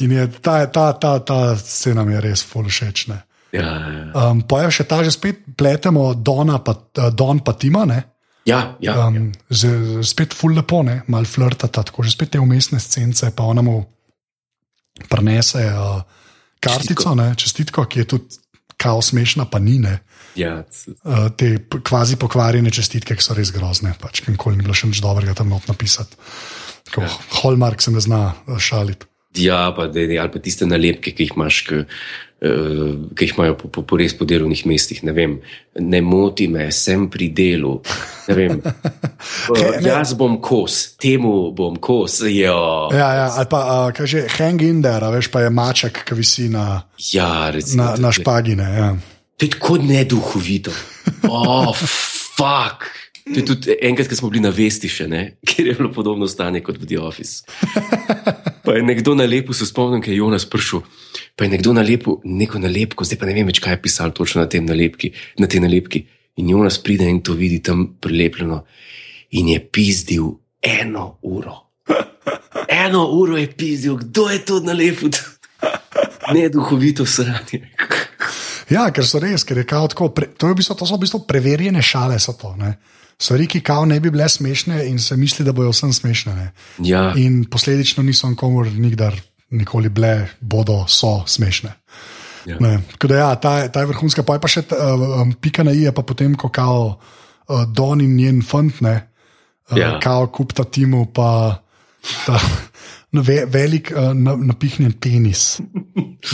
In 0.00 0.12
je 0.12 0.26
ta, 0.42 0.66
ta, 0.66 0.92
ta, 0.92 1.18
ta 1.18 1.56
scena 1.56 2.04
mi 2.04 2.14
je 2.16 2.20
res 2.20 2.42
full 2.42 2.66
všeč. 2.66 3.06
ne. 3.12 3.22
Ja, 3.54 3.62
ja, 3.62 4.30
Um, 4.30 4.40
pa 4.42 4.64
je 4.64 4.70
še 4.80 4.84
ta, 4.90 4.98
že 5.06 5.14
spet 5.14 5.44
pletemo 5.54 6.14
Dona, 6.18 6.58
pa, 6.58 6.74
uh, 6.74 7.10
Don 7.14 7.38
pa 7.38 7.52
Tima, 7.54 7.84
ne? 7.86 8.02
ja, 8.44 8.74
ja, 8.82 9.06
Um, 9.06 9.30
že, 9.50 10.02
spet 10.02 10.34
full 10.34 10.58
lepo, 10.58 10.82
ne? 10.82 11.02
mal 11.06 11.22
flirtata, 11.24 11.82
tako 11.86 12.02
že 12.02 12.10
spet 12.10 12.34
te 12.34 12.38
umestne 12.42 12.80
scence, 12.82 13.30
pa 13.30 13.46
ona 13.46 13.62
mu 13.62 13.84
prenese 15.08 15.62
uh, 15.70 16.02
kartico, 16.64 17.14
ne? 17.18 17.30
čestitko, 17.38 17.86
ki 17.90 18.04
je 18.04 18.08
tudi 18.14 18.42
kao 18.80 19.02
smešna, 19.02 19.46
pa 19.50 19.60
ni. 19.62 19.78
Ne? 19.78 19.98
ja, 20.34 20.64
Uh, 21.04 21.30
te 21.36 21.56
kvazi 21.84 22.16
pokvarjene 22.20 22.70
čestitke, 22.74 23.16
ki 23.16 23.22
so 23.22 23.36
res 23.38 23.52
grozne, 23.54 23.94
pač 24.00 24.24
nikoli 24.26 24.58
ni 24.58 24.66
bilo 24.66 24.74
še 24.76 24.90
nič 24.90 25.00
dobrega 25.04 25.36
tam 25.38 25.52
not 25.52 25.68
napisati. 25.70 26.18
Tako, 26.90 27.06
ja. 27.06 27.12
Hallmark 27.40 27.84
se 27.84 27.94
ne 27.94 28.02
zna 28.02 28.22
uh, 28.32 28.58
šaliti. 28.58 29.06
Ja 29.36 29.72
pa, 29.76 29.86
da, 29.86 30.00
ali 30.00 30.30
pa 30.32 30.42
tiste 30.42 30.66
nalepke, 30.66 31.14
ki 31.14 31.28
jih 31.28 31.34
imaš. 31.36 31.60
K, 31.66 31.80
uh, 31.80 32.92
Ki 33.16 33.28
jih 33.28 33.34
imajo 33.38 33.54
po, 33.56 33.70
po, 33.72 33.82
po 33.88 33.96
res 33.96 34.12
po 34.16 34.26
delovnih 34.28 34.64
mestih. 34.68 35.00
Ne, 35.06 35.14
vem, 35.16 35.38
ne 35.80 36.00
moti 36.04 36.48
me, 36.50 36.68
sem 36.74 37.06
pri 37.10 37.30
delu. 37.34 37.78
Ne 38.28 38.36
vem, 38.36 38.60
uh, 39.54 39.64
jaz 39.84 40.14
bom 40.18 40.36
kos, 40.44 40.96
temu 41.00 41.50
bom 41.56 41.78
kos. 41.80 42.20
Jo. 42.28 42.90
Ja, 42.92 43.08
ja, 43.22 43.26
ali 43.38 43.50
pa 43.50 43.62
uh, 43.64 43.88
kaže 43.96 44.26
hang 44.36 44.62
in 44.62 44.84
there, 44.84 45.08
a 45.08 45.14
veš 45.14 45.30
pa 45.32 45.46
je 45.46 45.54
maček, 45.54 46.04
ki 46.04 46.18
visi 46.18 46.48
na, 46.52 46.84
Ja, 47.12 47.50
recimo, 47.54 47.82
na, 47.82 48.08
na 48.08 48.14
špagine. 48.14 48.68
Ja. 48.76 48.94
To 49.36 49.46
je 49.46 49.50
tako 49.50 49.78
neduhovito. 49.82 50.74
Oh, 51.24 51.72
fuck. 51.72 52.84
To 53.24 53.40
je 53.40 53.44
tudi 53.44 53.74
enkrat, 53.80 54.08
ko 54.08 54.16
smo 54.16 54.28
bili 54.28 54.42
na 54.44 54.50
vesti, 54.52 54.88
še, 54.92 55.06
ne, 55.08 55.22
kjer 55.48 55.70
je 55.70 55.74
bilo 55.78 55.88
podobno 55.92 56.28
stanje 56.28 56.60
kot 56.60 56.76
v 56.76 56.88
The 56.90 56.98
Office. 57.00 57.48
Pa 58.64 58.74
je 58.76 58.82
nekdo 58.84 59.14
na 59.16 59.24
lepu, 59.24 59.56
se 59.56 59.64
spomnim, 59.64 60.02
ki 60.04 60.12
je 60.12 60.18
Jonas 60.20 60.44
prišel. 60.44 60.82
Pa 61.36 61.46
je 61.46 61.54
nekdo 61.54 61.72
na 61.72 61.80
lepu, 61.84 62.18
neko 62.24 62.60
nalepko, 62.60 63.04
zdaj 63.08 63.20
pa 63.20 63.28
ne 63.28 63.36
vem 63.36 63.48
več, 63.48 63.62
kaj 63.64 63.78
je 63.78 63.80
pisal 63.86 64.12
točno 64.12 64.44
na, 64.44 64.48
tem 64.52 64.68
nalepki, 64.68 65.14
na 65.40 65.48
tej 65.48 65.64
nalepki. 65.64 66.04
In 66.40 66.50
Jonas 66.52 66.76
pride 66.82 67.08
in 67.08 67.22
to 67.24 67.36
vidi 67.38 67.62
tam 67.64 67.94
prilepljeno 68.00 68.60
in 69.40 69.48
je 69.54 69.60
pizdil 69.72 70.28
eno 70.60 71.18
uro. 71.22 71.56
Eno 72.84 73.06
uro 73.12 73.36
je 73.40 73.48
pizdil, 73.48 73.96
kdo 74.04 74.28
je 74.30 74.40
to 74.44 74.60
nalepil? 74.64 75.12
Neduhovito 76.34 77.06
sranje. 77.06 77.72
Ja, 78.70 78.88
ker 78.94 79.06
so 79.06 79.20
res, 79.22 79.44
ker 79.44 79.58
je 79.60 79.66
kao 79.68 79.88
tako, 79.88 80.08
pre, 80.14 80.30
to, 80.38 80.48
je 80.48 80.54
v 80.54 80.58
bistvu, 80.60 80.76
to 80.78 80.86
so 80.86 80.96
v 80.96 81.04
bistvu 81.04 81.22
preverjene 81.28 81.82
šale. 81.82 82.18
To, 82.40 82.54
ne. 82.56 82.74
Stvari, 83.20 83.46
ki 83.46 83.60
kao 83.60 83.84
ne 83.86 84.00
bi 84.00 84.10
bile 84.10 84.28
smešne 84.28 84.86
in 84.88 84.98
se 84.98 85.16
misli, 85.16 85.44
da 85.44 85.52
bojo 85.52 85.70
vsem 85.70 85.92
smešne. 85.92 86.34
Ne. 86.34 86.48
Ja. 86.82 87.12
In 87.16 87.44
posledično 87.50 88.02
niso 88.02 88.28
nikomor 88.30 88.66
nikdar, 88.72 89.14
nikoli 89.50 89.88
bile, 89.88 90.28
bodo, 90.40 90.84
so 90.88 91.22
smešne. 91.26 91.74
Ja. 92.46 92.56
Ne, 92.60 92.82
Tako 92.92 93.08
da, 93.08 93.16
ja, 93.16 93.34
ta, 93.40 93.68
ta 93.72 93.80
je 93.80 93.86
vrhunska, 93.86 94.22
pa 94.22 94.36
je 94.36 94.40
pa 94.40 94.48
še 94.52 94.62
ta, 94.68 94.76
um, 94.76 95.32
pika 95.32 95.64
na 95.64 95.72
i, 95.72 95.86
pa 95.94 96.02
potem, 96.04 96.34
ko 96.36 96.50
kao 96.52 96.80
uh, 96.92 97.62
Don 97.72 98.02
in 98.04 98.16
njen 98.18 98.42
fant, 98.44 98.80
ne, 98.84 98.94
uh, 99.70 99.78
Ja. 99.78 99.94
kao 100.02 100.26
kup 100.28 100.52
ta 100.52 100.64
timu, 100.64 101.06
pa 101.14 101.62
ta 102.26 102.40
ve, 103.22 103.44
velik 103.46 103.92
uh, 103.94 104.10
na, 104.16 104.34
napihnjen 104.36 104.92
penis. 104.92 105.60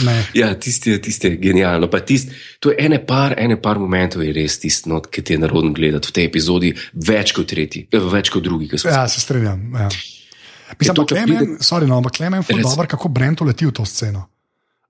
Ne. 0.05 0.15
Ja, 0.39 0.53
tisti 0.59 0.89
je, 0.89 1.01
tisti 1.01 1.27
je 1.27 1.35
genialno. 1.37 1.89
Pa 1.91 1.99
Tist, 1.99 2.31
to 2.59 2.71
je 2.71 2.77
ene 2.79 2.97
par, 3.05 3.35
ene 3.37 3.57
par 3.61 3.79
momentov, 3.79 4.23
je 4.23 4.33
res 4.33 4.59
tisto, 4.59 4.89
not, 4.89 5.09
ki 5.11 5.21
ti 5.21 5.33
je 5.35 5.39
narodno 5.43 5.73
gledati 5.75 6.07
v 6.07 6.15
tej 6.15 6.25
epizodi, 6.29 6.73
več 6.93 7.33
kot 7.35 7.47
tretji, 7.51 7.85
eh, 7.91 7.99
več 8.11 8.31
kot 8.33 8.43
drugi. 8.43 8.69
Ja, 8.85 9.07
se 9.11 9.21
strinjam. 9.21 9.61
Ja. 9.75 9.89
Mislim, 10.79 10.95
ko 10.95 11.05
Klemen, 11.05 11.37
pride- 11.37 11.57
sorry, 11.59 11.87
no, 11.87 11.97
ampak 11.99 12.15
Klemen 12.17 12.43
je 12.47 12.61
dobro, 12.63 12.87
kako 12.87 13.09
Brent 13.09 13.41
uleti 13.41 13.65
v 13.67 13.75
to 13.75 13.85
sceno. 13.85 14.23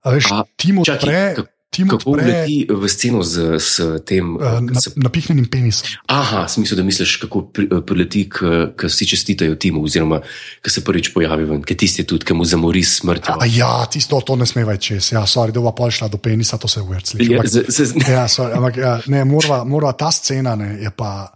A 0.02 0.10
veš, 0.14 0.30
A, 0.32 0.44
Tim 0.56 0.80
čakaj, 0.84 1.02
odpre, 1.34 1.44
Tim 1.72 1.88
Kako 1.88 2.10
odpre 2.10 2.26
leti 2.26 2.66
v 2.68 2.84
sceno 2.84 3.22
z, 3.22 3.56
s 3.56 3.74
tem? 4.04 4.36
uh, 4.36 4.42
eh, 4.42 4.60
na, 4.62 4.76
s- 4.76 4.92
napihnjenim 4.94 5.46
penisom. 5.46 5.88
Aha, 6.06 6.44
smisel, 6.46 6.76
da 6.76 6.82
misliš, 6.82 7.16
kako 7.16 7.40
pri- 7.48 7.64
eh, 7.66 7.80
prileti, 7.80 8.26
ko 8.28 8.44
vsi 8.82 9.06
čestitajo 9.06 9.54
timu, 9.56 9.80
oziroma 9.82 10.20
ko 10.60 10.68
se 10.68 10.82
prvič 10.82 11.08
pojavi 11.10 11.44
ven, 11.44 11.62
ker 11.62 11.72
tisti 11.74 12.04
tudi, 12.04 12.24
ki 12.24 12.34
mu 12.34 12.44
zamori 12.44 12.82
s 12.82 13.00
smrtjo. 13.00 13.38
A 13.40 13.46
ja, 13.46 13.86
tisto 13.86 14.20
to 14.20 14.36
ne 14.36 14.44
sme 14.44 14.64
več 14.64 14.86
čez. 14.86 15.12
Ja, 15.12 15.24
sorry, 15.24 15.48
da 15.50 15.60
bo 15.60 15.72
pol 15.72 15.88
šla 15.88 16.08
do 16.08 16.18
penisa, 16.18 16.58
to 16.58 16.68
se 16.68 16.76
je 16.76 16.84
uvrt. 16.84 17.14
Ja, 17.16 17.40
z- 17.42 17.64
z- 17.66 17.96
Ja, 18.06 18.28
sorry, 18.28 18.52
ampak 18.52 18.76
ja, 18.76 19.00
ne, 19.06 19.24
morava, 19.24 19.64
morava 19.64 19.92
ta 19.94 20.12
scena 20.12 20.52
ne, 20.54 20.76
je 20.76 20.90
pa. 20.90 21.32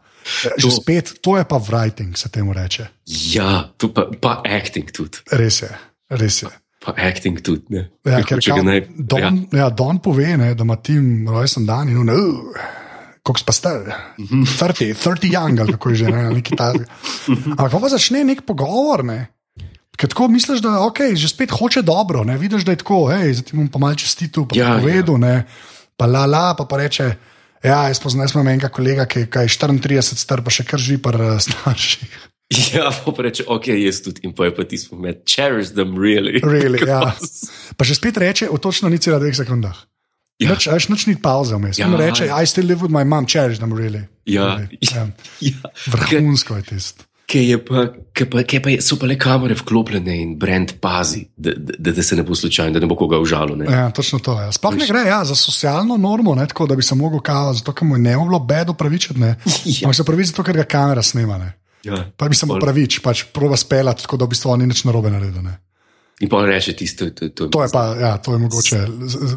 Že 0.53 0.61
To- 0.61 0.71
spet, 0.73 1.07
to 1.21 1.37
je 1.37 1.45
pa 1.45 1.57
writing, 1.57 2.13
se 2.13 2.29
temu 2.29 2.53
reče. 2.53 2.87
Ja, 3.31 3.71
to 3.79 3.89
pa, 3.89 4.11
pa 4.21 4.43
acting 4.45 4.91
tudi. 4.91 5.23
Res 5.31 5.63
je, 5.63 5.71
res 6.11 6.43
je. 6.43 6.49
Pa 6.87 6.95
acting 7.03 7.41
tudi. 7.43 7.67
Ne. 7.75 7.89
Ja, 8.05 8.23
Ker 8.23 8.39
kao, 8.39 8.57
ga 8.57 8.63
naj- 8.63 8.87
Don, 8.95 9.21
ja. 9.21 9.31
Ja, 9.59 9.69
Don 9.71 9.99
pove, 9.99 10.37
ne, 10.37 10.55
da 10.55 10.63
ima 10.63 10.77
tim 10.77 11.27
rojsten 11.29 11.67
dan 11.67 11.89
in 11.89 11.99
on, 11.99 12.11
uh, 12.11 12.55
kako 13.27 13.43
pa 13.43 13.53
star, 13.53 13.89
30, 14.19 14.95
30 14.95 15.27
young, 15.27 15.59
ali 15.61 15.73
kako 15.73 15.91
je 15.91 15.97
že, 15.97 16.11
ne, 16.11 16.31
neki 16.31 16.55
ta. 16.57 16.71
Ampak 17.27 17.73
ko 17.73 17.81
pa 17.83 17.91
začne 17.91 18.23
nek 18.25 18.47
pogovor, 18.47 19.03
ne. 19.05 19.27
Ker 19.97 20.13
tako 20.13 20.29
misliš, 20.29 20.61
da 20.61 20.79
okay, 20.85 21.17
že 21.17 21.29
spet 21.29 21.51
hoče 21.51 21.83
dobro, 21.83 22.23
ne 22.25 22.37
vidiš, 22.39 22.63
da 22.63 22.77
je 22.77 22.83
tako, 22.85 23.09
hej, 23.09 23.33
zdaj 23.35 23.47
ti 23.51 23.57
bom 23.57 23.67
pa 23.67 23.81
malce 23.81 24.05
čestitil, 24.05 24.45
pa 24.47 24.55
Ja, 24.55 24.77
ja, 24.77 24.79
povedal, 24.79 25.19
ja. 25.25 25.43
pa 25.97 26.07
la 26.07 26.27
la, 26.27 26.55
pa, 26.55 26.69
pa 26.69 26.77
reče. 26.77 27.17
Ja, 27.65 27.89
jaz 27.89 27.99
poznam 27.99 28.47
enega 28.47 28.69
kolega, 28.69 29.09
ki 29.09 29.27
ki 29.27 29.39
je 29.43 29.49
34 29.49 30.15
star, 30.15 30.45
pa 30.45 30.53
še 30.53 30.63
kar 30.69 30.79
živi 30.79 31.01
pri 31.03 31.41
starših. 31.41 32.36
Ja, 32.75 32.91
pa 33.05 33.23
reče, 33.23 33.45
ok, 33.51 33.67
jaz 33.75 34.01
tudi 34.05 34.23
in 34.27 34.35
pa 34.35 34.47
je 34.47 34.55
pa 34.55 34.65
tisti 34.65 34.95
moment, 34.95 35.19
cherish 35.27 35.75
them 35.75 35.99
really. 35.99 36.39
Really, 36.55 36.79
ja. 36.87 37.15
Pa 37.77 37.87
še 37.87 37.99
spet 37.99 38.21
reče, 38.23 38.51
v 38.53 38.61
točno 38.63 38.91
ni 38.93 39.01
cela 39.03 39.19
dveh 39.23 39.35
sekundah. 39.35 39.75
Ja. 40.39 40.53
Noč, 40.53 40.69
veš, 40.69 40.91
noč 40.93 41.07
ni 41.09 41.17
pauze 41.17 41.57
vmes. 41.57 41.81
Ja. 41.81 41.89
Ja. 41.89 41.99
reče, 41.99 42.29
I 42.31 42.47
still 42.47 42.69
live 42.69 42.85
with 42.85 42.95
my 42.95 43.05
mom, 43.09 43.27
cherish 43.27 43.59
them 43.59 43.75
really. 43.75 44.07
Ja, 44.29 44.57
really. 44.61 44.79
ja. 44.85 45.09
Ja, 45.51 45.75
Vrhunsko 45.91 46.61
je 46.61 46.71
tisto. 46.71 47.09
Ker 47.27 47.43
je 47.43 47.57
pa, 47.59 47.89
ker 48.15 48.29
pa, 48.31 48.45
ker 48.47 48.61
pa 48.63 48.71
je, 48.71 48.83
so 48.87 48.95
pa 49.01 49.09
le 49.11 49.17
kamere 49.19 49.57
vklopljene 49.59 50.15
in 50.15 50.37
brand 50.39 50.77
pazi, 50.79 51.25
da, 51.35 51.57
da, 51.59 51.91
da, 51.91 52.03
se 52.07 52.15
ne 52.15 52.23
bo 52.23 52.37
slučajno, 52.39 52.77
da 52.77 52.85
ne 52.85 52.87
bo 52.87 52.95
koga 52.95 53.19
užalil. 53.19 53.57
ne. 53.59 53.67
Ja, 53.67 53.89
točno 53.91 54.21
to 54.23 54.37
je. 54.39 54.53
Sploh 54.55 54.77
ne 54.79 54.87
gre 54.87 55.03
ja, 55.09 55.25
za 55.27 55.35
socialno 55.35 55.97
normo, 55.99 56.37
ne, 56.39 56.47
tako 56.47 56.69
da 56.71 56.77
bi 56.79 56.87
se 56.87 56.95
mogel 56.95 57.19
kao, 57.27 57.51
zato 57.59 57.75
ker 57.75 57.89
mu 57.89 57.99
je 57.99 58.05
ne 58.05 58.15
bi 58.15 58.29
bilo 58.31 58.39
bedo 58.39 58.79
pravičiti. 58.79 59.19
Ne. 59.19 59.35
Ja. 59.65 59.89
Ampak 59.89 59.99
se 59.99 60.07
pravi 60.07 60.29
zato, 60.31 60.47
ker 60.47 60.63
ga 60.63 60.69
kamera 60.71 61.03
snema. 61.03 61.41
Ne. 61.43 61.51
Ja. 61.87 62.11
Pa 62.17 62.27
mu 62.27 62.55
Pol- 62.55 62.61
pravič, 62.61 63.01
pač 63.03 63.25
proba 63.33 63.57
speljati, 63.57 64.03
tako 64.03 64.17
da 64.17 64.27
v 64.27 64.35
bistvu 64.35 64.57
ni 64.59 64.67
nič 64.67 64.85
narobe 64.85 65.11
naredil. 65.11 65.43
Ne. 65.43 65.59
In 66.21 66.29
pa 66.33 66.47
reče 66.49 66.73
tisto, 66.73 67.11
to, 67.13 67.29
to, 67.29 67.49
To 67.53 67.63
je 67.63 67.69
pa, 67.73 67.93
ja, 68.01 68.17
to 68.17 68.33
je 68.33 68.39
mogoče, 68.41 68.79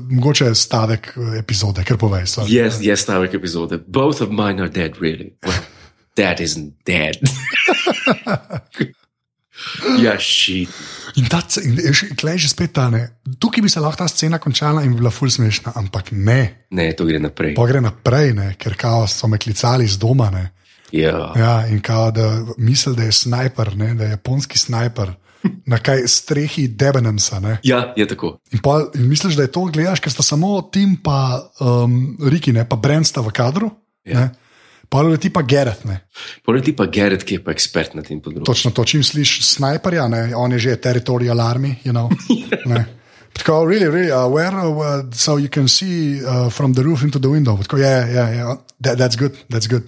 mogoče 0.10 0.56
stavek 0.56 1.12
eh, 1.12 1.40
epizode, 1.40 1.84
ker 1.84 2.00
povej. 2.00 2.24
sorry. 2.24 2.56
Yes, 2.56 2.80
yes, 2.80 3.04
stavek 3.04 3.36
epizode. 3.36 3.84
Both 3.88 4.24
of 4.24 4.32
mine 4.32 4.64
are 4.64 4.72
dead, 4.72 4.96
really. 5.04 5.36
Well, 5.44 5.60
that 6.20 6.40
isn't 6.40 6.80
dead. 6.88 7.20
ja, 10.06 10.16
shit. 10.20 10.72
In 11.20 11.28
ta, 11.28 11.44
je 11.60 11.92
je 12.32 12.38
že 12.38 12.48
spet 12.48 12.72
ta 12.72 12.88
ne. 12.90 13.20
Tukaj 13.40 13.62
bi 13.62 13.70
se 13.70 13.84
lahko 13.84 14.00
ta 14.00 14.08
scena 14.08 14.40
končala 14.40 14.84
in 14.84 14.96
bi 14.96 15.04
bila 15.04 15.12
ful 15.12 15.28
smešna, 15.28 15.76
ampak 15.76 16.16
ne. 16.16 16.64
Ne, 16.72 16.96
to 16.96 17.04
gre 17.04 17.20
naprej. 17.20 17.60
Pa 17.60 17.68
gre 17.68 17.84
naprej, 17.84 18.34
ne, 18.34 18.56
ker 18.56 18.80
kao 18.80 19.04
so 19.08 19.28
me 19.28 19.38
klicali 19.38 19.84
iz 19.84 20.00
doma. 20.00 20.32
Ne. 20.32 20.48
Ja. 20.92 21.34
Ja, 21.38 21.68
in 21.68 21.82
kao 21.82 22.12
da 22.12 22.46
misli, 22.58 22.96
da 22.96 23.04
je 23.04 23.12
snajper, 23.12 23.76
ne, 23.78 23.94
da 23.94 24.04
je 24.04 24.10
japonski 24.18 24.58
snajper 24.58 25.14
na 25.66 25.78
kaj 25.78 26.08
strehi 26.08 26.68
Debenemsa. 26.68 27.40
Ne. 27.40 27.58
ja, 27.64 27.94
je 27.98 28.08
tako. 28.08 28.38
In, 28.52 28.60
pol, 28.64 28.90
in 28.96 29.08
misliš, 29.08 29.36
da 29.36 29.48
je 29.48 29.52
to, 29.52 29.66
gledaš, 29.74 30.02
ker 30.04 30.12
sta 30.12 30.24
samo 30.24 30.62
Tim 30.72 30.98
pa 31.04 31.40
um, 31.60 32.18
Riki, 32.32 32.54
ne, 32.54 32.66
pa 32.70 32.76
Brent 32.76 33.08
sta 33.08 33.22
v 33.22 33.34
kadru. 33.36 33.72
Ja. 34.06 34.20
Ja. 34.20 34.30
Pa 34.90 35.04
leti 35.06 35.30
pa 35.30 35.44
Gerrit. 35.46 35.84
Ne. 35.86 36.00
Poleti 36.46 36.74
pa 36.74 36.88
Gerrit, 36.90 37.24
ki 37.24 37.38
je 37.38 37.44
pa 37.46 37.54
ekspert 37.54 37.94
na 37.94 38.02
tem 38.02 38.18
področju. 38.26 38.48
Točno 38.50 38.72
to, 38.74 38.86
čim 38.90 39.04
slišiš 39.06 39.46
snajperja, 39.54 40.08
ne, 40.10 40.22
on 40.36 40.56
je 40.58 40.64
že 40.66 40.80
territorial 40.82 41.40
army. 41.46 41.76
You 41.86 41.94
know, 41.94 42.10
ne. 42.72 42.88
Tako, 43.38 43.62
really, 43.70 43.86
really, 43.86 44.12
uh, 44.12 44.26
where, 44.28 44.50
uh, 44.50 45.06
so 45.14 45.38
you 45.38 45.48
can 45.48 45.70
see 45.70 46.26
uh, 46.26 46.50
from 46.50 46.74
the 46.74 46.84
roof 46.84 47.06
into 47.06 47.22
the 47.22 47.30
window. 47.30 47.56
Tako, 47.62 47.78
yeah, 47.78 48.10
yeah, 48.10 48.34
yeah. 48.34 48.58
That, 48.82 48.98
that's 48.98 49.16
good, 49.16 49.38
that's 49.48 49.70
good. 49.70 49.86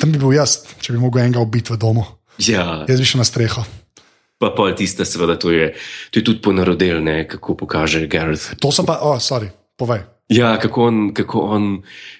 Tam 0.00 0.12
bi 0.12 0.18
bil 0.18 0.34
jaz, 0.36 0.62
če 0.80 0.92
bi 0.94 0.98
mogel 1.02 1.24
enega 1.24 1.40
ubiti 1.42 1.72
v 1.74 1.78
domu. 1.80 2.04
Ja, 2.42 2.84
Jaz 2.88 2.98
bi 3.00 3.06
šel 3.06 3.22
na 3.22 3.26
streho. 3.28 3.62
pa 4.38 4.50
pol 4.52 4.74
tiste, 4.76 5.04
seveda, 5.08 5.38
to 5.40 5.48
je, 5.54 5.72
to 6.10 6.18
je 6.20 6.24
tudi 6.26 6.42
ponarodel, 6.42 6.98
ne, 7.00 7.24
kako 7.28 7.54
pokaže 7.54 8.06
Gerrit. 8.10 8.58
To 8.60 8.68
sem 8.74 8.84
pa, 8.84 8.98
oh, 9.00 9.16
sorry, 9.22 9.48
povej. 9.78 10.02
Ja, 10.28 10.56
kako 10.60 10.82
on, 10.88 10.96
kako 11.14 11.40
on 11.54 11.64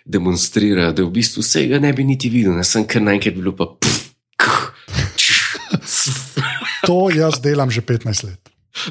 demonstrira, 0.06 0.92
da 0.92 1.04
v 1.04 1.10
bistvu 1.12 1.42
vsega 1.42 1.80
ne 1.82 1.92
bi 1.92 2.04
niti 2.04 2.30
videl, 2.32 2.54
ne 2.56 2.64
sem 2.64 2.86
kar 2.86 3.02
naenkrat 3.02 3.34
bilo 3.36 3.52
pa. 3.52 3.66
Pff, 3.76 4.14
kh, 4.40 4.54
To 6.86 7.08
jaz 7.10 7.40
delam 7.40 7.70
že 7.72 7.80
15 7.80 8.28
let. 8.28 8.40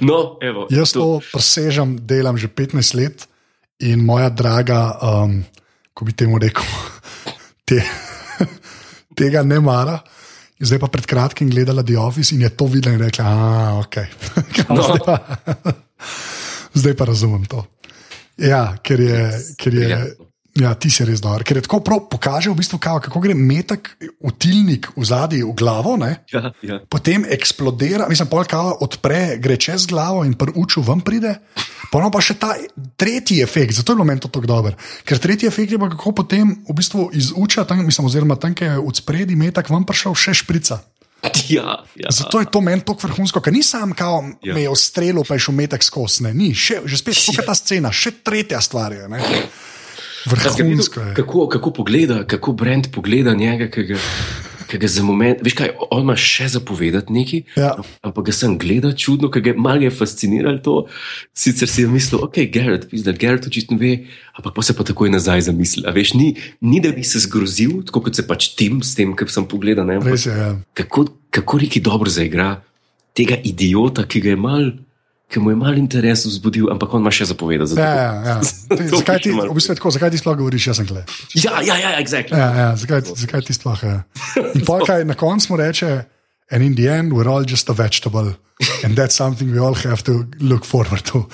No, 0.02 0.38
evo. 0.42 0.66
Jaz 0.72 0.94
to 0.96 1.22
presežem, 1.32 1.98
delam 2.06 2.38
že 2.38 2.48
15 2.50 2.98
let 2.98 3.28
in 3.82 4.02
moja 4.06 4.30
draga, 4.30 4.98
um, 5.02 5.44
ko 5.94 6.06
bi 6.06 6.13
temu 6.13 6.38
rekel, 6.42 6.66
te, 7.68 7.82
tega 9.15 9.43
ne 9.43 9.60
mara. 9.63 10.00
Zdaj 10.63 10.79
pa 10.79 10.88
pred 10.88 11.08
kratkim 11.10 11.50
gledala 11.51 11.84
The 11.84 11.98
Office 12.00 12.36
in 12.36 12.43
je 12.46 12.50
to 12.55 12.67
videla 12.72 12.96
in 12.96 13.01
rekla, 13.03 13.24
da 13.25 13.72
okay. 13.82 14.08
No. 14.70 14.84
zdaj, 14.84 15.00
pa, 15.05 15.17
zdaj 16.79 16.96
pa 16.96 17.05
razumem 17.10 17.46
to. 17.51 17.65
Ja, 18.38 18.77
ker 18.84 19.01
je. 19.01 19.24
Ker 19.60 19.74
je 19.74 19.98
Ja. 20.53 20.75
Ti 20.77 20.89
si 20.93 21.01
res 21.07 21.17
dober. 21.24 21.41
Ker 21.41 21.57
je 21.57 21.65
tako 21.65 21.79
prav 21.81 22.03
pokaže, 22.12 22.51
v 22.53 22.60
bistvu, 22.60 22.77
kao, 22.77 23.01
kako 23.01 23.24
gre 23.24 23.33
metek 23.33 23.89
v 23.98 24.33
tilnik 24.38 24.91
v 24.93 25.05
zadnji 25.07 25.41
v 25.41 25.53
glavo, 25.57 25.95
ne? 25.98 26.22
Ja, 26.29 26.53
ja. 26.62 26.77
potem 26.86 27.25
eksplodira, 27.25 28.05
mislim, 28.05 28.29
pol 28.29 28.45
kava 28.45 28.77
odpre, 28.86 29.41
gre 29.41 29.57
čez 29.57 29.88
glavo 29.89 30.22
in 30.27 30.38
pri 30.38 30.53
uču 30.53 30.86
ven 30.86 31.01
pride. 31.01 31.39
Ponovno 31.89 32.13
pa 32.13 32.22
še 32.22 32.38
ta 32.38 32.53
tretji 32.98 33.41
efekt, 33.41 33.74
zato 33.77 33.93
je 33.93 33.98
bilo 33.98 34.05
meni 34.05 34.22
to 34.22 34.29
tako 34.29 34.50
dober. 34.50 34.77
Ker 35.05 35.17
tretji 35.22 35.50
efekt 35.50 35.74
je 35.74 35.81
pa 35.81 35.89
kako 35.89 36.13
potem 36.22 36.53
v 36.69 36.77
bistvu 36.77 37.10
iz 37.17 37.33
uča, 37.33 37.65
tam, 37.65 37.81
mislim, 37.81 38.10
oziroma 38.10 38.38
tam, 38.38 38.53
ki 38.53 38.69
je 38.69 38.77
od 38.77 39.01
spredi 39.01 39.38
metak 39.38 39.74
ven 39.74 39.86
prišel, 39.89 40.13
še 40.13 40.38
šprica. 40.38 40.83
Ja, 41.50 41.81
ja. 41.95 42.12
Zato 42.12 42.39
je 42.43 42.50
to 42.51 42.62
meni 42.62 42.83
tako 42.83 43.07
vrhunsko, 43.07 43.41
ker 43.41 43.53
ni 43.55 43.63
sam, 43.63 43.93
kao 43.95 44.22
Ja. 44.43 44.53
me 44.53 44.67
je 44.67 44.69
ustrelil, 44.69 45.24
pa 45.24 45.33
je 45.33 45.48
šel 45.48 45.55
metak 45.55 45.83
skozi, 45.83 46.29
ni, 46.33 46.53
še, 46.53 46.83
že 46.86 47.00
spet 47.00 47.15
ja. 47.31 47.45
ta 47.48 47.55
scena, 47.55 47.89
še 47.95 48.19
tretja 48.22 48.60
stvar 48.62 48.91
je. 48.93 49.07
Ne? 49.07 49.22
Vrhunsko 50.25 51.00
je. 51.00 51.13
Kako, 51.13 51.48
kako 51.48 51.72
pogleda, 51.74 52.24
kako 52.27 52.51
Brent 52.51 52.92
pogleda 52.92 53.34
njega, 53.34 53.68
ki 53.68 53.84
ga, 53.84 53.98
ki 54.68 54.77
ga 54.77 54.88
za 54.88 55.03
moment, 55.03 55.42
veš 55.44 55.53
kaj, 55.53 55.70
on 55.92 56.01
ima 56.01 56.15
še 56.15 56.48
zapovedati 56.48 57.13
nekaj, 57.13 57.42
Ja. 57.58 57.75
ampak 58.01 58.25
ga 58.25 58.32
sem 58.32 58.58
gledal 58.58 58.94
čudno, 58.94 59.30
ker 59.30 59.42
ga 59.42 59.50
je 59.50 59.58
malo 59.58 59.82
je 59.82 59.92
fasciniralo 59.92 60.58
to. 60.58 60.75
Sicer 61.34 61.70
si 61.70 61.82
je 61.82 61.88
mislil, 61.88 62.24
ok, 62.24 62.39
Garrett, 62.50 62.88
da 63.03 63.12
Garrett 63.12 63.46
očitno 63.48 63.77
ve, 63.77 64.06
ampak 64.34 64.53
pa 64.56 64.62
se 64.62 64.74
pa 64.74 64.84
takoj 64.84 65.10
nazaj 65.10 65.42
zamisli. 65.42 65.84
A 65.86 65.92
veš, 65.92 66.13
ni, 66.13 66.34
ni 66.62 66.80
da 66.80 66.92
bi 66.92 67.03
se 67.03 67.20
zgrozil, 67.20 67.84
tako 67.84 68.01
kot 68.01 68.15
se 68.15 68.25
pač 68.27 68.56
tim 68.56 68.82
s 68.82 68.96
tem, 68.96 69.13
kar 69.13 69.30
sem 69.30 69.46
pogledal. 69.46 69.86
Ne, 69.86 70.00
ampak 70.00 70.15
Res 70.15 70.25
je. 70.25 70.32
Ja. 70.34 70.56
kako, 70.74 71.06
kako 71.30 71.58
Riki 71.58 71.80
dobro 71.82 72.10
zaigra 72.10 72.63
tega 73.13 73.38
idiota, 73.44 74.08
ki 74.08 74.22
ga 74.22 74.30
je 74.30 74.36
mal. 74.39 74.72
Ki 75.34 75.42
mu 75.42 75.50
je 75.50 75.58
mal 75.58 75.78
interes 75.82 76.28
vzbudil, 76.30 76.70
ampak 76.70 76.94
on 76.94 77.02
ima 77.02 77.10
še 77.13 77.25
zapovedati. 77.32 77.74
za 77.74 77.82
Ja, 77.82 77.94
ja, 77.98 78.12
ja. 78.28 78.38
To 78.94 79.02
zakaj, 79.02 79.24
ti, 79.25 79.34
v 79.34 79.50
bistvu, 79.58 79.75
tako, 79.80 79.90
zakaj 79.96 80.13
ti 80.13 80.22
sploh 80.22 80.38
govoriš, 80.38 80.68
jaz 80.70 80.78
sem 80.78 80.88
kle? 80.90 81.02
ja, 81.34 81.58
ja, 81.66 81.78
ja, 81.82 81.92
exactly. 81.98 82.38
Ja, 82.38 82.50
ja, 82.54 82.68
zakaj, 82.78 83.08
zakaj 83.18 83.48
ti 83.50 83.58
sploh 83.58 83.82
je? 83.82 83.96
In 84.54 84.66
pol 84.68 84.86
kaj 84.90 85.08
na 85.10 85.18
koncu 85.18 85.54
mu 85.54 85.58
reče, 85.58 85.92
and 86.54 86.62
in 86.62 86.78
the 86.78 86.86
end, 86.86 87.18
we're 87.18 87.30
all 87.30 87.46
just 87.50 87.70
a 87.70 87.74
vegetable. 87.74 88.36
And 88.86 88.96
that's 88.96 89.18
something 89.18 89.50
we 89.50 89.58
all 89.58 89.74
have 89.74 90.04
to 90.06 90.30
look 90.40 90.66
forward 90.70 91.02
to. 91.10 91.25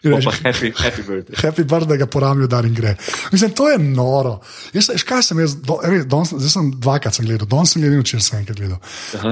Pa 0.00 0.16
reče, 0.16 0.32
happy, 0.42 0.72
happy 0.72 1.02
birthday. 1.04 1.36
Happy 1.44 1.64
birthday, 1.68 2.00
ga 2.00 2.08
poramijo 2.08 2.48
dar 2.48 2.64
in 2.64 2.74
gre. 2.74 2.96
Mislim, 3.32 3.52
to 3.52 3.68
je 3.68 3.76
noro. 3.78 4.38
Jaz, 4.72 4.88
veš, 4.94 5.04
kaj 5.04 5.26
sem 5.28 5.44
jaz, 5.44 5.58
do, 5.60 5.76
res, 5.84 6.08
danes, 6.08 6.32
zdaj 6.32 6.54
sem 6.56 6.72
dvakrat 6.80 7.20
sem 7.20 7.28
gledal, 7.28 7.50
danes 7.52 7.76
sem 7.76 7.84
gledal, 7.84 8.00
včeraj 8.00 8.24
sem 8.30 8.40
enkrat 8.40 8.62
gledal. 8.64 8.80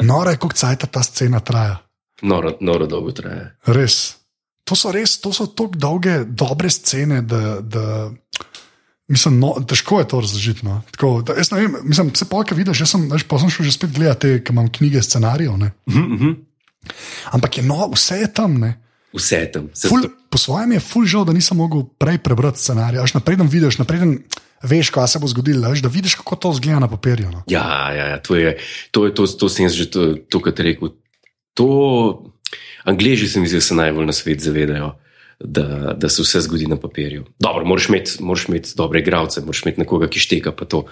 Noro 0.05 0.35
je, 0.35 0.43
koliko 0.45 0.61
cajt 0.61 0.91
ta 0.93 1.03
scena 1.09 1.41
traja. 1.41 1.81
Noro, 2.23 2.57
noro 2.61 2.87
dolgo 2.87 3.13
traja. 3.13 3.51
Res. 3.67 4.17
To 4.65 4.77
so 4.77 4.93
res, 4.93 5.17
to 5.21 5.33
so 5.33 5.47
tako 5.47 5.75
dolge, 5.75 6.21
dobre 6.25 6.71
scene, 6.71 7.23
da, 7.23 7.61
da 7.61 8.11
mislim, 9.09 9.41
no, 9.41 9.55
težko 9.67 9.99
je 9.99 10.09
to 10.09 10.21
razložiti. 10.21 10.67
No. 10.67 10.83
Tako, 10.95 11.23
da, 11.27 11.35
jaz 11.41 11.51
ne 11.51 11.61
vem, 11.65 11.75
mislim, 11.85 12.13
se 12.15 12.29
polka 12.31 12.55
vidiš, 12.55 12.85
jaz 12.85 12.93
sem, 12.95 13.09
veš, 13.11 13.25
pa 13.27 13.41
sem 13.43 13.51
šel 13.51 13.67
že 13.67 13.73
spet 13.75 13.91
gledati, 13.97 14.37
ker 14.45 14.55
imam 14.55 14.69
knjige 14.71 15.03
scenarijev. 15.03 15.57
ne. 15.59 15.73
Ampak 17.33 17.59
je 17.59 17.63
no, 17.67 17.91
vse 17.95 18.21
je 18.23 18.29
tam. 18.35 18.61
Ne. 18.61 18.77
Vse 19.13 19.37
je 19.37 19.53
tam. 19.53 19.65
Se 19.75 19.89
Ful, 19.91 20.03
to- 20.03 20.13
po 20.31 20.39
svojem 20.39 20.73
je 20.73 20.81
ful 20.81 21.05
žal, 21.05 21.25
da 21.27 21.33
nisem 21.35 21.57
mogel 21.59 21.83
prej 21.99 22.19
prebrati 22.23 22.63
scenarija. 22.63 23.03
Až 23.03 23.15
napreden 23.19 23.49
vidiš, 23.51 23.79
napreden 23.83 24.21
veš, 24.63 24.91
kaj 24.95 25.09
se 25.09 25.19
bo 25.19 25.27
zgodilo, 25.27 25.67
veš, 25.71 25.83
da 25.83 25.89
vidiš, 25.91 26.15
kako 26.15 26.37
to 26.37 26.53
zgleda 26.53 26.79
na 26.79 26.89
papirju. 26.89 27.31
No. 27.31 27.43
Ja, 27.51 27.91
ja, 27.93 28.07
ja, 28.15 28.19
to 28.23 28.37
je, 28.39 28.55
to 28.95 29.07
je, 29.07 29.15
to, 29.15 29.27
to 29.27 29.49
sem 29.51 29.67
že 29.69 29.91
to, 29.91 30.15
to 30.31 30.39
kar 30.41 30.55
rekel. 30.55 30.95
To, 31.55 32.33
Angleži 32.85 33.29
se 33.29 33.41
mi 33.41 33.49
zdi, 33.49 33.61
se 33.61 33.75
najbolj 33.75 34.07
na 34.07 34.13
svet 34.13 34.41
zavedajo, 34.41 34.95
da, 35.41 35.95
da 35.97 36.09
se 36.09 36.23
vse 36.23 36.41
zgodi 36.41 36.67
na 36.67 36.77
papirju. 36.77 37.25
Dobro, 37.39 37.65
moraš 37.65 37.89
imeti, 37.89 38.17
moraš 38.21 38.49
imeti 38.49 38.73
dobre 38.77 39.01
igralce, 39.01 39.41
moraš 39.41 39.63
imeti 39.63 39.81
nekoga, 39.81 40.09
ki 40.09 40.21
šteka 40.21 40.53
pa 40.53 40.65
to. 40.65 40.85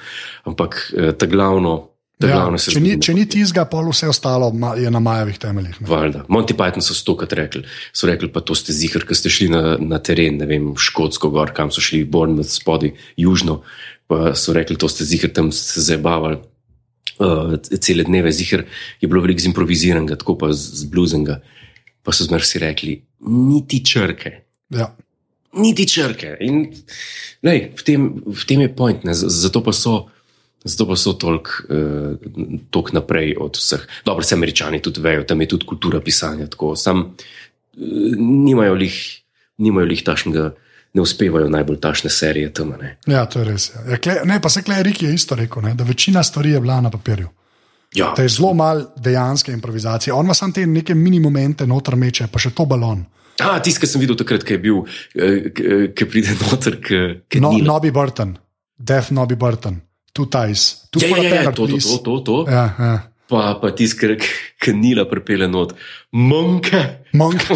Ampak 0.45 0.93
eh, 0.97 1.12
ta 1.12 1.27
glavno, 1.27 1.91
ta 2.19 2.27
Ja, 2.27 2.35
glavno 2.35 2.59
se 2.59 2.73
če, 2.75 2.81
ni, 2.81 2.97
če 3.03 3.15
ni 3.15 3.27
tizga, 3.31 3.65
pol 3.71 3.91
vse 3.93 4.09
ostalo 4.11 4.50
je 4.77 4.91
na 4.91 5.00
majevih 5.00 5.38
temeljih. 5.38 5.77
Valjda. 5.87 6.25
Monty 6.33 6.57
Python 6.59 6.83
so 6.83 6.97
stokrat 6.97 7.33
rekli, 7.38 7.62
so 7.93 8.09
rekli, 8.11 8.31
pa 8.33 8.41
to 8.41 8.57
ste 8.59 8.75
zihar, 8.75 9.05
ker 9.07 9.19
ste 9.19 9.31
šli 9.31 9.50
na, 9.53 9.62
na 9.79 10.00
teren, 10.03 10.41
ne 10.41 10.49
vem, 10.49 10.73
Škotsko 10.75 11.31
gor, 11.35 11.53
kam 11.55 11.71
so 11.75 11.85
šli, 11.85 12.03
Bournemouth 12.09 12.50
spodaj, 12.50 12.97
južno, 13.21 13.61
pa 14.11 14.33
so 14.35 14.57
rekli, 14.57 14.79
to 14.81 14.91
ste 14.91 15.07
zihar 15.07 15.31
tam 15.37 15.53
se 15.55 15.85
zabavali. 15.85 16.41
Uh, 17.19 17.57
cele 17.83 18.05
dneve 18.07 18.31
zihar 18.33 18.63
je 19.01 19.09
bilo 19.09 19.23
veliko 19.25 19.43
zimproviziranega, 19.43 20.17
tako 20.21 20.37
pa 20.39 20.53
z, 20.53 20.83
z 20.83 20.91
bluzenga. 20.93 21.41
Pa 22.07 22.15
so 22.15 22.25
zmer 22.25 22.45
si 22.47 22.61
rekli, 22.63 23.01
niti 23.27 23.83
črke, 23.85 24.31
Ja. 24.71 24.93
niti 25.53 25.89
črke. 25.89 26.37
In, 26.45 26.69
lej, 27.43 27.73
v, 27.75 27.83
tem, 27.85 28.07
v 28.23 28.45
tem 28.47 28.61
je 28.67 28.71
point, 28.71 29.05
ne, 29.05 29.17
zato 29.17 29.65
pa 29.65 29.73
so. 29.73 30.07
Zato 30.59 30.89
pa 30.91 30.97
so 30.99 31.13
toliko 31.15 31.55
uh, 31.71 32.91
naprej 32.93 33.37
od 33.39 33.55
vseh. 33.57 33.85
Dobro, 34.05 34.27
vse 34.27 34.35
američani 34.35 34.81
tudi 34.83 35.01
vejo, 35.01 35.23
tam 35.23 35.41
je 35.41 35.47
tudi 35.55 35.65
kultura 35.65 36.01
pisanja. 36.03 36.49
Tako, 36.51 36.75
sam 36.77 36.99
uh, 36.99 37.15
nimajo 38.19 38.75
lih, 38.75 38.97
nimajo 39.63 39.87
lih 39.87 40.03
tašnega, 40.03 40.51
ne 40.95 41.02
uspevajo 41.02 41.49
najbolj 41.49 41.80
tašne 41.80 42.11
serije 42.11 42.52
tam. 42.54 42.73
Ne. 42.80 42.97
Ja, 43.07 43.26
to 43.26 43.42
je 43.42 43.45
res. 43.45 43.71
Ja. 43.75 43.85
Ja, 43.90 43.99
kle, 44.02 44.21
ne, 44.25 44.40
pa 44.40 44.49
se 44.49 44.62
klej, 44.62 44.83
Rik 44.83 45.02
je 45.02 45.12
isto 45.14 45.37
rekel, 45.38 45.62
ne, 45.62 45.75
da 45.75 45.85
večina 45.85 46.23
stvari 46.23 46.50
je 46.50 46.61
bila 46.61 46.80
na 46.80 46.90
papirju. 46.90 47.28
Ja. 47.95 48.12
Da 48.16 48.23
je 48.23 48.28
zelo 48.28 48.54
malo 48.54 48.90
dejanske 48.97 49.52
improvizacije. 49.52 50.12
On 50.14 50.26
ima 50.26 50.35
samo 50.35 50.52
te 50.52 50.66
neke 50.66 50.95
mini 50.95 51.21
momente, 51.21 51.66
noter 51.66 51.97
meče, 51.97 52.26
pa 52.33 52.38
še 52.38 52.50
to 52.50 52.66
balon. 52.68 53.04
Ah, 53.40 53.61
tisti, 53.62 53.80
ki 53.80 53.87
sem 53.87 54.02
videl 54.02 54.16
takrat, 54.18 54.42
ki 54.45 54.57
je 54.57 54.59
bil, 54.59 54.80
ki 55.95 56.09
pride 56.11 56.35
noter, 56.42 56.80
ki 56.83 57.40
no, 57.40 57.52
ni. 57.54 57.62
Nobby 57.62 57.92
Burton, 57.95 58.35
Def 58.76 59.12
Nobby 59.14 59.38
Burton, 59.38 59.78
Two 60.12 60.26
Ties, 60.26 60.88
Two 60.90 61.04
Ja, 61.04 61.14
ja, 61.16 61.23
ja, 61.23 61.30
Pepper, 61.30 61.54
to, 61.54 61.66
to, 61.68 61.78
to, 61.78 61.99
to, 62.02 62.18
to. 62.26 62.38
Ja, 62.50 62.64
ja. 62.78 62.97
Pa, 63.29 63.59
pa 63.61 63.69
tisti, 63.77 64.15
ki 64.57 64.73
nila 64.73 65.05
pripele 65.05 65.45
not, 65.53 65.75
monke, 66.17 67.05
Monk. 67.13 67.41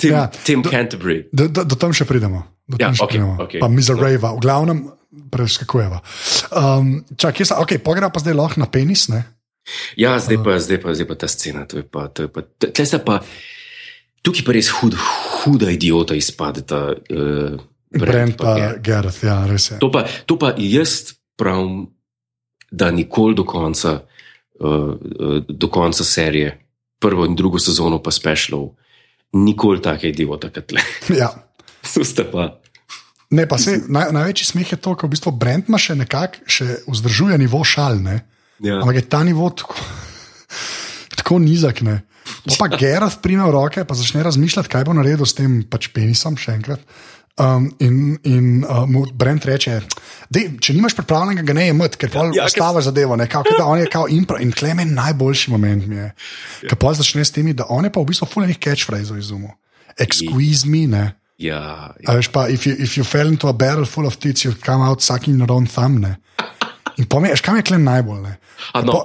Tim, 0.00 0.10
Ja, 0.12 0.28
Tim 0.44 0.62
Canterbury. 0.64 1.28
Do, 1.32 1.48
do, 1.48 1.64
do 1.64 1.76
tam 1.76 1.92
še 1.96 2.04
pridemo. 2.08 2.44
Do 2.68 2.76
Ja, 2.80 2.88
tam 2.90 2.96
še 2.96 3.04
okej, 3.04 3.18
pridemo. 3.20 3.34
okej. 3.44 3.60
Pa 3.60 3.68
Mizereva, 3.72 4.32
v 4.36 4.40
glavnem 4.44 4.78
preskakujeva. 5.32 6.00
Um, 6.52 7.04
čak, 7.16 7.40
jaz, 7.40 7.52
okay, 7.56 7.80
pogreba 7.80 8.08
pa 8.12 8.20
zdaj 8.20 8.36
lahko 8.36 8.60
na 8.60 8.68
penis, 8.68 9.08
ne? 9.12 9.24
Ja, 10.00 10.16
zdaj 10.16 10.40
pa, 10.40 10.56
zdaj 10.60 10.80
pa, 10.80 10.96
zdaj 10.96 11.08
pa 11.08 11.16
ta 11.20 11.28
scena. 11.28 11.64
to 11.68 11.80
je 11.80 11.84
Pa, 11.84 12.08
to 12.08 12.24
je 12.24 12.30
pa, 12.32 12.40
tle 12.44 12.84
sta 12.88 13.00
pa, 13.04 13.20
tukaj 14.24 14.44
pa 14.44 14.52
res 14.56 14.68
hud, 14.80 14.96
huda 15.44 15.68
idiota 15.72 16.16
izpadeta. 16.16 16.96
Uh, 17.12 17.60
Brent 17.88 18.36
pa 18.36 18.76
Gareth, 18.80 19.24
ja, 19.24 19.44
res 19.48 19.72
je. 19.72 19.76
To 19.80 19.88
pa, 19.92 20.04
to 20.28 20.36
pa 20.36 20.52
jaz 20.60 21.16
pravim, 21.40 21.88
da 22.70 22.90
nikoli 22.90 23.34
do 23.34 23.44
konca, 23.44 24.00
uh, 24.60 24.68
uh, 24.68 25.42
do 25.48 25.68
konca 25.68 26.04
serije, 26.04 26.58
prvo 26.98 27.26
in 27.26 27.36
drugo 27.36 27.58
sezono 27.58 28.02
pa 28.02 28.10
specialov, 28.10 28.70
nikoli 29.32 29.82
take 29.82 30.08
idiota 30.08 30.50
kot 30.50 30.72
le. 30.72 30.82
Ja. 31.20 31.30
To 31.94 32.04
sta 32.04 32.24
pa. 32.26 32.50
Ne, 33.30 33.44
pa 33.48 33.58
se, 33.60 33.76
naj, 33.88 34.10
največji 34.12 34.46
smeh 34.48 34.72
je 34.72 34.78
to, 34.80 34.94
ko 34.96 35.06
v 35.06 35.12
bistvu 35.12 35.32
Brent 35.36 35.68
ima 35.68 35.78
še 35.80 35.94
nekako, 35.94 36.42
še 36.48 36.80
vzdržuje 36.88 37.36
nivo 37.38 37.60
šal, 37.64 38.00
ne? 38.02 38.22
Ja. 38.58 38.80
ampak 38.80 38.96
je 38.98 39.04
ta 39.06 39.20
nivo 39.22 39.50
tako, 39.54 39.76
tako 41.14 41.38
nizek. 41.38 41.84
Ne? 41.86 42.00
Pa, 42.48 42.66
pa 42.66 42.68
Gerard 42.74 43.20
prime 43.22 43.44
v 43.46 43.52
roke, 43.54 43.84
pa 43.84 43.94
začne 43.94 44.24
razmišljati, 44.26 44.70
kaj 44.72 44.88
bo 44.88 44.96
naredil 44.96 45.28
s 45.28 45.36
tem 45.38 45.60
pač 45.62 45.90
penisom, 45.94 46.34
še 46.40 46.56
enkrat. 46.58 46.82
Um, 47.38 47.68
in 47.78 48.18
in 48.26 48.64
uh, 48.66 48.82
mu 48.90 49.04
Brent 49.14 49.44
reče, 49.46 49.76
dej, 50.34 50.48
če 50.58 50.74
nimaš 50.74 50.96
pripravljenega, 50.98 51.44
ga 51.46 51.54
ne 51.54 51.66
jemet, 51.68 51.94
ker 51.96 52.10
pa 52.10 52.24
Ja, 52.34 52.42
ja, 52.42 52.46
ker- 52.50 52.82
zadeva. 52.82 53.14
Ne, 53.16 53.28
kao, 53.30 53.44
da 53.46 53.62
on 53.64 53.78
je 53.78 53.86
kao 53.86 54.08
impro 54.10 54.40
in 54.42 54.50
klemen 54.52 54.90
najboljši 54.94 55.50
moment 55.50 55.86
mi 55.86 55.96
je. 55.96 56.08
Ja. 56.08 56.68
Ker 56.68 56.76
pa 56.76 56.90
začne 56.98 57.22
s 57.24 57.30
temi, 57.30 57.52
da 57.54 57.68
on 57.70 57.86
je 57.86 57.92
pa 57.94 58.00
v 58.02 58.08
bistvu 58.10 58.26
fulejnih 58.26 58.58
catchphrases 58.58 59.14
izumil. 59.22 59.54
Excuse 59.98 60.66
me, 60.66 60.86
ne. 60.90 61.04
Ja, 61.38 61.94
A 62.06 62.14
veš 62.18 62.32
pa, 62.34 62.48
if 62.50 62.66
you, 62.66 62.74
if 62.74 62.98
you 62.98 63.04
fell 63.06 63.30
into 63.30 63.46
a 63.46 63.52
barrel 63.54 63.86
full 63.86 64.06
of 64.06 64.16
tits, 64.18 64.42
you 64.44 64.54
come 64.58 64.82
out 64.82 65.00
sucking 65.02 65.38
your 65.38 65.52
own 65.54 65.66
thumb. 65.70 66.00
Ne? 66.02 66.16
In 66.98 67.06
pomeniš, 67.06 67.40
kam 67.46 67.56
je 67.56 67.62
klem 67.62 67.84
najbolj? 67.86 68.18
Ne? 68.26 68.34
A 68.74 68.82
Ke 68.82 68.86
no, 68.86 68.98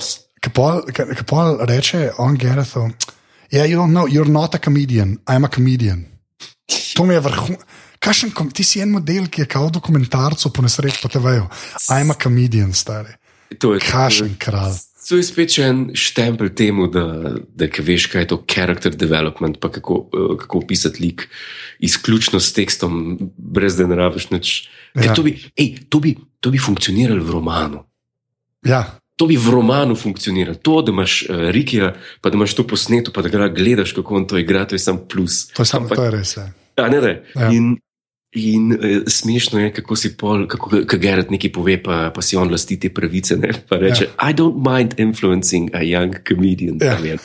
pol- 0.53 0.81
pol- 0.89 1.23
pol 1.29 1.61
reče 1.69 2.09
on 2.17 2.33
Gerethu, 2.37 2.89
yeah, 3.53 3.69
you 3.69 3.77
don't 3.77 3.93
know, 3.93 4.07
you're 4.09 4.25
not 4.31 4.55
a 4.55 4.59
comedian, 4.59 5.19
I'm 5.29 5.45
a 5.45 5.49
comedian. 5.53 6.05
To 6.97 7.05
mi 7.05 7.13
je 7.13 7.21
vrhun. 7.21 7.55
Kašen, 8.03 8.31
kom, 8.35 8.49
ti 8.51 8.63
si 8.67 8.81
en 8.83 8.91
model, 8.91 9.27
ki 9.31 9.45
je 9.45 9.49
kao 9.49 9.69
dokumentarcu 9.71 10.51
po 10.53 10.61
nesreči 10.61 10.99
po 11.01 11.07
TV-ju. 11.07 11.45
I'm 11.89 12.11
a 12.11 12.17
comedian, 12.23 12.73
stari. 12.73 13.15
to 13.59 13.73
je 13.73 13.79
Kašen 13.79 14.35
kralj. 14.39 14.75
To 15.03 15.19
je 15.19 15.23
spet 15.23 15.51
še 15.51 15.65
en 15.67 15.79
štempelj 15.99 16.53
temu, 16.55 16.87
da, 16.87 17.35
da 17.43 17.67
veš, 17.67 18.07
kaj 18.07 18.23
je 18.23 18.27
to 18.31 18.37
character 18.47 18.95
development, 18.95 19.59
pa 19.59 19.67
kako, 19.71 20.07
eh, 20.15 20.35
kako 20.39 20.63
opisati 20.63 21.03
lik 21.03 21.25
izključno 21.79 22.39
s 22.39 22.53
tekstom, 22.55 23.17
brez 23.37 23.75
da 23.75 23.87
ne 23.87 23.99
rabiš 23.99 24.29
nič. 24.31 24.53
Ja. 24.95 25.11
To, 25.11 25.23
bi, 25.27 25.35
ej, 25.59 25.83
to, 25.91 25.99
bi, 25.99 26.15
to 26.39 26.53
bi 26.55 26.59
funkcioniralo 26.59 27.23
v 27.23 27.31
romanu. 27.31 27.83
Ja, 28.63 28.99
To 29.21 29.27
bi 29.29 29.37
v 29.37 29.45
romanu 29.53 29.93
funkcioniralo. 29.93 30.57
To, 30.65 30.81
da 30.81 30.89
imaš 30.89 31.29
uh, 31.29 31.53
Rikija, 31.53 31.91
pa 32.21 32.31
da 32.33 32.37
imaš 32.39 32.55
to 32.57 32.63
posneto, 32.67 33.11
pa 33.13 33.21
da 33.21 33.29
ga 33.29 33.45
gledaš, 33.53 33.93
kako 33.93 34.15
on 34.17 34.25
to 34.27 34.39
igra, 34.41 34.65
to 34.65 34.73
je 34.75 34.81
sam 34.81 35.03
plus. 35.05 35.53
to 35.53 35.61
je, 35.61 35.69
sam, 35.69 35.85
Ampak- 35.85 36.01
to 36.01 36.03
je 36.03 36.11
res. 36.11 36.31
Ja. 36.37 36.47
A, 36.81 36.89
ne, 36.89 37.01
ne. 37.01 37.13
Ja. 37.37 37.51
In, 37.53 37.77
in 38.33 38.73
uh, 38.73 39.03
smešno 39.07 39.59
je, 39.59 39.73
kako 39.73 39.95
si 39.95 40.17
pol, 40.17 40.47
kako 40.47 40.83
ka 40.87 40.97
Gerard 40.97 41.31
nekaj 41.31 41.51
pove, 41.53 41.77
pa, 41.83 42.11
pa 42.15 42.21
si 42.21 42.37
on 42.37 42.51
lasti 42.51 42.79
te 42.79 42.89
pravice. 42.93 43.37
Ne? 43.37 43.53
Pa 43.69 43.77
reče: 43.77 44.09
ja. 44.09 44.29
I 44.29 44.33
don't 44.33 44.61
mind 44.61 44.95
influencing 44.97 45.69
a 45.75 45.83
young 45.85 46.15
comedian. 46.27 46.79
Ja. 46.81 46.97
A 46.97 47.01
vem. 47.01 47.17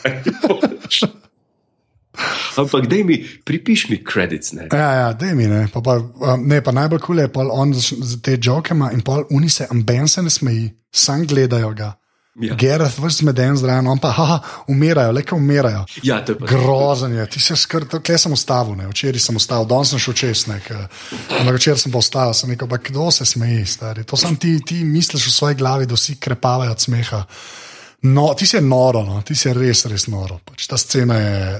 Ampak, 2.59 2.89
daj 2.91 3.03
mi, 3.03 3.21
pripiš 3.45 3.87
mi 3.89 4.01
credits. 4.03 4.51
Ne? 4.53 4.67
Ja, 4.73 4.91
ja, 4.93 5.13
da 5.13 5.33
mi 5.35 5.47
ne. 5.47 5.67
Pa, 5.73 5.81
pa, 5.81 5.95
um, 5.95 6.43
ne, 6.47 6.61
pa 6.63 6.71
najbolj 6.75 6.99
kul 6.99 7.19
je, 7.19 7.27
pa 7.31 7.45
on 7.51 7.73
zač- 7.73 7.95
z 7.95 8.21
te 8.21 8.37
joke 8.41 8.73
ima 8.75 8.91
in 8.91 9.01
pol 9.05 9.23
uni 9.31 9.49
se 9.49 9.67
amben 9.71 10.07
se 10.07 10.21
ne 10.21 10.29
smeji, 10.29 10.69
sam 10.91 11.25
gledajo 11.27 11.73
ga. 11.73 11.93
Ja. 12.39 12.55
Gerard 12.55 12.93
vse 12.97 13.17
zmeden 13.17 13.57
zraven, 13.57 13.87
on 13.87 13.99
pa, 13.99 14.11
haha, 14.15 14.39
umirajo, 14.67 15.11
le 15.11 15.23
ko 15.27 15.35
umirajo. 15.35 15.85
Ja, 16.03 16.21
je 16.27 16.35
Grozen 16.39 17.13
je, 17.17 17.25
ti 17.29 17.39
se 17.39 17.55
skrbi, 17.55 17.99
kje 18.03 18.17
sem 18.17 18.33
ustavil, 18.33 18.77
ne? 18.79 18.87
včeraj 18.87 19.19
sem 19.19 19.35
ustavil, 19.35 19.67
danes 19.67 19.91
sem 19.91 19.99
šel 19.99 20.15
čez 20.21 20.45
nek. 20.47 20.69
Ampak 21.39 21.57
včeraj 21.57 21.83
sem 21.83 21.91
pa 21.91 21.99
ustavil, 21.99 22.33
sem 22.37 22.53
rekel, 22.53 22.69
pa 22.71 22.79
kdo 22.79 23.09
se 23.11 23.27
smeji, 23.27 23.65
stari. 23.65 24.05
To 24.07 24.17
sem 24.17 24.37
ti, 24.39 24.55
ti 24.65 24.83
misliš 24.87 25.27
v 25.27 25.35
svoji 25.35 25.59
glavi, 25.59 25.89
da 25.89 25.99
vsi 25.99 26.15
krepavajo 26.15 26.71
od 26.71 26.87
smeha. 26.87 27.23
No, 28.07 28.29
ti 28.39 28.47
si 28.47 28.61
noro, 28.63 29.03
no? 29.03 29.21
ti 29.27 29.35
si 29.35 29.51
res, 29.53 29.83
res 29.91 30.07
noro. 30.07 30.39
Pač 30.45 30.67
ta 30.71 30.79
scena 30.79 31.19
je. 31.19 31.59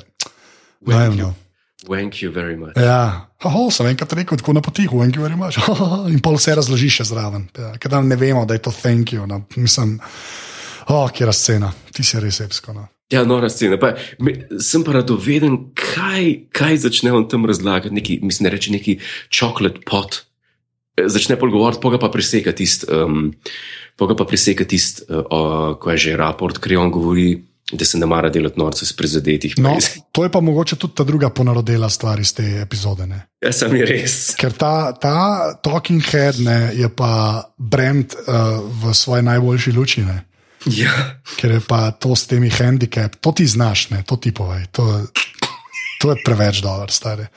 No. 0.87 1.33
Thank 1.83 2.21
you 2.23 2.31
very 2.31 2.55
much. 2.55 2.79
Ja, 2.79 3.29
Haha, 3.39 3.69
sem 3.71 3.87
enkrat 3.87 4.13
rekel, 4.19 4.39
tako 4.39 4.53
na 4.53 4.61
potihu, 4.61 4.99
thank 4.99 5.15
you 5.15 5.23
very 5.23 5.35
much. 5.39 5.55
In 6.11 6.19
pol 6.19 6.35
vse 6.35 6.57
razloži 6.59 6.89
še 6.91 7.05
zraven. 7.07 7.45
Ja, 7.55 7.71
ker 7.79 7.91
da 7.91 8.01
ne 8.03 8.17
vemo, 8.19 8.43
da 8.47 8.57
je 8.57 8.63
to 8.67 8.73
thank 8.75 9.13
you. 9.15 9.23
No. 9.27 9.45
Mislim, 9.55 9.95
oh, 10.89 11.11
kje 11.11 11.29
je 11.29 11.33
scena, 11.33 11.73
ti 11.93 12.03
si 12.03 12.19
res 12.19 12.41
epsko. 12.45 12.73
No. 12.73 12.87
Ja, 13.09 13.23
nora 13.25 13.49
scena. 13.49 13.79
Pa, 13.81 13.95
me, 14.21 14.35
sem 14.61 14.83
pa 14.85 14.93
radoveden, 14.99 15.71
kaj, 15.77 16.49
kaj 16.53 16.83
začne 16.85 17.13
on 17.15 17.25
tam 17.29 17.47
razlagati. 17.49 17.93
Neki, 17.95 18.19
mislim, 18.21 18.45
da 18.45 18.53
reče 18.53 18.73
neki 18.75 18.99
chocolate 19.33 19.81
pot. 19.85 20.21
Eh, 20.97 21.09
Začne 21.09 21.39
pol 21.39 21.51
govoriti, 21.53 21.81
pa 21.81 21.95
ga 21.95 22.01
pa 22.01 22.11
preseka 22.13 22.53
tisti, 22.53 22.85
um, 22.93 23.31
pa 23.97 24.09
ga 24.09 24.17
pa 24.19 24.29
preseka 24.29 24.67
tisti, 24.69 25.07
uh, 25.09 25.73
ko 25.81 25.95
je 25.95 25.97
že 25.97 26.17
raport, 26.17 26.61
ker 26.61 26.77
on 26.77 26.93
govori, 26.93 27.31
da 27.73 27.85
se 27.85 27.97
ne 27.97 28.05
mara 28.09 28.29
delati 28.29 28.59
norce 28.59 28.85
iz 28.85 28.93
prizadetih. 28.93 29.57
No, 29.57 29.73
to 30.13 30.23
je 30.23 30.31
pa 30.31 30.41
mogoče 30.41 30.75
tudi 30.75 30.95
ta 30.95 31.03
druga 31.03 31.29
ponarodela 31.29 31.89
stvar 31.89 32.19
iz 32.19 32.33
te 32.33 32.45
epizode. 32.61 33.07
Ne? 33.09 33.25
Ja, 33.41 33.51
sem 33.53 33.73
je 33.75 33.89
res. 33.89 34.15
Ker 34.37 34.53
ta, 34.53 34.93
ta 34.93 35.53
Talking 35.65 36.05
Head 36.11 36.41
ne, 36.45 36.73
je 36.77 36.89
pa 36.93 37.41
brand 37.57 38.13
uh, 38.13 38.61
v 38.69 38.93
svoji 38.93 39.25
najboljši 39.25 39.73
luči. 39.73 40.05
Ne? 40.05 40.28
Ja. 40.65 41.21
Ker 41.39 41.51
je 41.51 41.61
pa 41.63 41.91
to 41.91 42.15
s 42.15 42.27
temi 42.27 42.49
handicap, 42.51 43.15
to 43.23 43.31
ti 43.31 43.47
znaš, 43.47 43.89
ne? 43.89 44.03
to 44.03 44.19
ti 44.19 44.33
povej. 44.35 44.67
To, 44.75 45.07
to 46.01 46.11
je 46.11 46.17
preveč 46.25 46.59
dobro, 46.61 46.91
stare. 46.91 47.27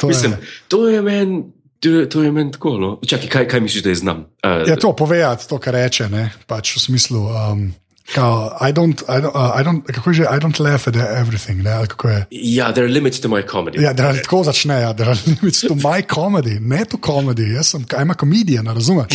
To 0.00 0.08
Mislim, 0.08 0.32
je, 0.32 0.38
to 0.68 0.88
je 0.88 1.02
meni. 1.02 1.44
To 1.80 1.88
je, 1.88 2.26
je 2.26 2.32
meni 2.32 2.52
tako. 2.52 2.74
No. 2.78 3.00
Čakaj, 3.06 3.28
kaj, 3.28 3.48
kaj 3.48 3.60
misliš, 3.60 3.82
da 3.82 3.88
je 3.88 3.94
znam? 3.94 4.18
Uh, 4.44 4.68
Ja, 4.68 4.76
to 4.76 4.92
povedati, 4.96 5.48
to, 5.48 5.58
kar 5.62 5.74
reče, 5.74 6.08
ne, 6.08 6.30
pač 6.46 6.74
v 6.76 6.80
smislu. 6.80 7.20
Um, 7.30 7.70
kao, 8.14 8.58
I 8.60 8.72
don't, 8.72 9.02
I 9.08 9.20
don't, 9.20 9.34
uh, 9.34 9.60
I 9.60 9.64
don't, 9.64 9.82
kako 9.82 10.12
že, 10.12 10.22
I 10.22 10.38
don't 10.38 10.60
laugh 10.60 10.88
at 10.88 10.96
everything. 10.96 11.62
Ne, 11.62 11.86
kako 11.88 12.08
je. 12.08 12.26
ja, 12.30 12.72
there 12.72 12.84
are 12.86 12.92
limits 12.92 13.20
to 13.20 13.28
my 13.28 13.42
comedy. 13.42 13.82
Ja, 13.82 13.92
da 13.92 14.12
tako 14.12 14.42
začne, 14.44 14.80
ja, 14.80 14.92
there 14.94 15.10
are 15.10 15.20
limits 15.26 15.60
to 15.60 15.74
my 15.74 16.02
comedy, 16.14 16.58
ne 16.60 16.84
to 16.84 16.96
comedy. 16.98 17.52
Jaz 17.54 17.66
sem, 17.68 17.84
I'm 17.84 18.10
a 18.10 18.14
comedian, 18.14 18.66
razumeš? 18.66 19.08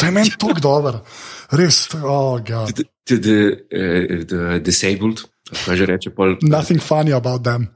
To 0.00 0.06
je 0.06 0.12
meni 0.12 0.30
tako 0.38 0.60
dobro. 0.60 1.04
Res, 1.50 1.88
oh, 1.94 2.40
God. 2.40 2.76
To, 2.76 2.82
to 3.06 3.16
the, 3.16 3.38
uh, 3.74 4.24
the 4.26 4.58
disabled, 4.64 5.22
kaj 5.64 5.76
že 5.76 5.86
reče, 5.86 6.10
pol, 6.10 6.36
Nothing 6.42 6.80
funny 6.80 7.12
about 7.12 7.44
them. 7.44 7.68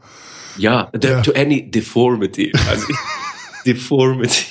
Ja, 0.59 0.89
the, 0.93 1.09
Ja. 1.09 1.13
yeah. 1.15 1.25
to 1.25 1.33
any 1.37 1.61
deformity. 1.71 2.51
deformity. 3.67 4.47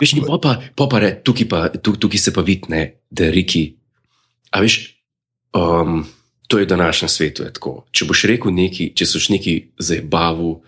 Veš, 0.00 0.12
in 0.16 0.24
pol 0.24 0.40
pa, 0.40 0.56
pol 0.76 0.88
pa 0.88 0.98
re, 0.98 1.10
tukaj, 1.24 1.48
pa, 1.48 1.68
tu, 1.68 1.96
tukaj 2.00 2.20
se 2.20 2.32
pa 2.32 2.42
vidi, 2.42 2.68
ne, 2.68 2.82
da 3.10 3.24
je 3.24 3.30
Riki. 3.30 3.64
A 4.54 4.62
veš, 4.62 4.94
um, 5.56 6.04
to 6.46 6.58
je 6.58 6.66
današnjem 6.66 7.08
svetu. 7.08 7.42
Je 7.42 7.52
tako. 7.52 7.84
če 7.90 8.06
boš 8.06 8.24
rekel 8.30 8.54
nekaj, 8.54 8.92
če 8.94 9.06
soš 9.06 9.28
neki 9.34 9.54
zabavu, 9.78 10.60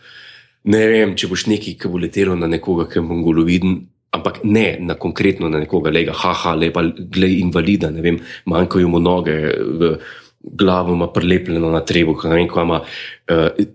ne 0.67 0.87
vem, 0.91 1.15
če 1.17 1.31
boš 1.31 1.47
nekaj, 1.53 1.77
ki 1.79 1.91
bo 1.93 2.01
letelo 2.03 2.35
na 2.35 2.51
nekoga, 2.51 2.89
ki 2.91 2.99
je 2.99 3.07
mongoloviden. 3.07 3.79
Ampak 4.17 4.41
ne 4.45 4.79
na 4.81 4.95
konkretno 4.95 5.49
na 5.53 5.61
nekoga, 5.61 5.91
lega, 5.93 6.15
haha, 6.17 6.55
lepa, 6.57 6.83
glej, 7.13 7.41
invalida, 7.43 7.91
ne 7.93 8.03
vem, 8.03 8.19
manjkajo 8.49 8.89
mu 8.89 9.01
noge, 9.03 9.35
glavo 10.41 10.95
ima 10.95 11.11
prelepljeno 11.13 11.71
na 11.71 11.83
trebuh, 11.85 12.25
ne 12.25 12.39
vem, 12.41 12.49
kaj 12.49 12.65
ima. 12.65 12.81
Uh, 13.31 13.67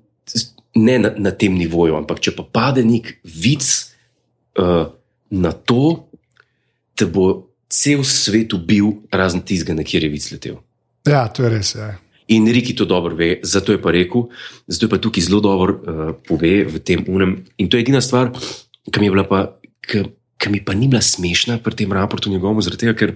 ne 0.76 0.98
na, 1.00 1.12
na 1.18 1.32
tem 1.36 1.56
nivoju, 1.60 1.98
ampak 2.00 2.20
če 2.24 2.34
pa 2.36 2.46
pade 2.48 2.84
nek 2.88 3.14
vic 3.24 3.68
uh, 4.60 4.88
na 5.32 5.52
to, 5.52 6.08
da 7.00 7.08
bo 7.08 7.51
cel 7.72 8.04
svet 8.08 8.54
ubil, 8.54 8.92
razen 9.12 9.44
tistega, 9.48 9.76
na 9.78 9.86
kjer 9.88 10.06
je 10.06 10.12
vic 10.12 10.28
letel. 10.34 10.60
Ja, 11.08 11.26
to 11.32 11.46
je 11.46 11.52
res. 11.54 11.74
Ja. 11.80 11.96
In 12.32 12.48
Riki 12.48 12.76
to 12.78 12.86
dobro 12.86 13.16
ve, 13.16 13.40
zato 13.44 13.74
je 13.74 13.82
pa 13.82 13.92
rekel, 13.92 14.28
zato 14.68 14.86
je 14.86 14.92
pa 14.92 15.00
tukaj 15.02 15.24
zelo 15.24 15.42
dobro 15.44 15.74
uh, 15.74 16.12
pove 16.28 16.54
v 16.68 16.80
tem 16.80 17.04
unem. 17.08 17.42
In 17.58 17.72
to 17.72 17.80
je 17.80 17.84
edina 17.88 18.02
stvar, 18.04 18.32
ki 18.88 19.00
mi 19.00 19.10
je 19.10 19.16
bila 19.16 19.26
pa, 19.28 19.42
ki, 19.84 20.06
ki 20.40 20.52
mi 20.54 20.62
pa 20.64 20.76
ni 20.78 20.88
bila 20.92 21.02
smešna 21.02 21.60
pri 21.64 21.76
tem 21.84 21.92
raportu 21.92 22.32
njegovemu, 22.32 22.64
zaradi 22.64 22.86
tega, 22.86 22.96
ker, 22.96 23.16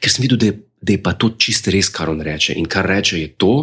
ker 0.00 0.12
sem 0.12 0.26
videl, 0.26 0.40
da 0.40 0.50
je, 0.50 0.58
da 0.84 0.96
je 0.96 1.02
pa 1.04 1.14
to 1.16 1.32
čiste 1.38 1.72
res, 1.72 1.88
kar 1.92 2.12
on 2.12 2.20
reče. 2.24 2.58
In 2.60 2.68
kar 2.68 2.88
reče 2.90 3.22
je 3.22 3.30
to, 3.40 3.54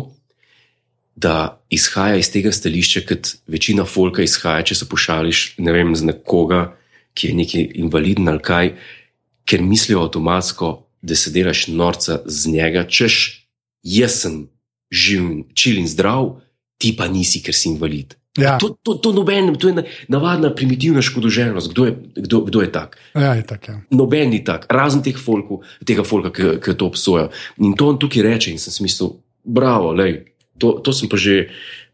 da 1.22 1.62
izhaja 1.70 2.18
iz 2.18 2.32
tega 2.34 2.54
stališča, 2.56 3.04
kot 3.06 3.36
večina 3.52 3.86
folka 3.86 4.24
izhaja, 4.26 4.64
če 4.72 4.80
se 4.80 4.88
pošališ, 4.90 5.44
ne 5.62 5.76
vem, 5.76 5.94
z 5.94 6.08
nekoga, 6.08 6.72
ki 7.14 7.30
je 7.30 7.38
neki 7.38 7.62
invaliden 7.84 8.32
ali 8.32 8.42
kaj, 8.42 8.74
ker 9.46 9.62
mislijo 9.62 10.02
avtomatsko, 10.06 10.88
da 11.02 11.16
se 11.16 11.32
delaš 11.34 11.68
norca 11.68 12.22
z 12.26 12.52
njega, 12.54 12.86
češ 12.88 13.48
jaz 13.84 14.22
sem 14.22 14.48
živ, 14.92 15.44
čil 15.54 15.80
in 15.82 15.88
zdrav, 15.88 16.36
ti 16.78 16.94
pa 16.98 17.08
nisi, 17.08 17.42
ker 17.42 17.56
si 17.56 17.70
invalid. 17.70 18.16
Ja. 18.38 18.56
To, 18.62 18.78
to, 18.80 18.96
to, 19.04 19.12
noben, 19.12 19.50
to 19.60 19.68
je 19.68 19.76
na- 19.76 19.84
navadna 20.08 20.54
primitivna 20.56 21.02
škodoželjnost. 21.02 21.72
Kdo 21.72 21.86
je, 21.86 21.96
kdo, 22.16 22.42
kdo 22.48 22.62
je 22.62 22.72
tak? 22.72 22.96
Ja, 23.16 23.34
je 23.36 23.44
tak, 23.44 23.68
ja. 23.68 23.82
Noben 23.92 24.30
ni 24.32 24.40
tak, 24.44 24.66
razen 24.72 25.04
teh 25.04 25.18
folkov, 25.20 25.66
tega 25.84 26.06
folka, 26.08 26.32
ki, 26.32 26.62
ki 26.64 26.78
to 26.80 26.88
obsoja. 26.88 27.28
In 27.60 27.76
to 27.76 27.92
on 27.92 28.00
tukaj 28.00 28.24
reče, 28.24 28.54
in 28.56 28.60
sem 28.62 28.72
si 28.72 28.84
mislil, 28.88 29.18
bravo, 29.44 29.92
lej, 29.92 30.32
to, 30.58 30.80
to 30.80 30.94
sem 30.96 31.12
pa 31.12 31.20
že. 31.20 31.50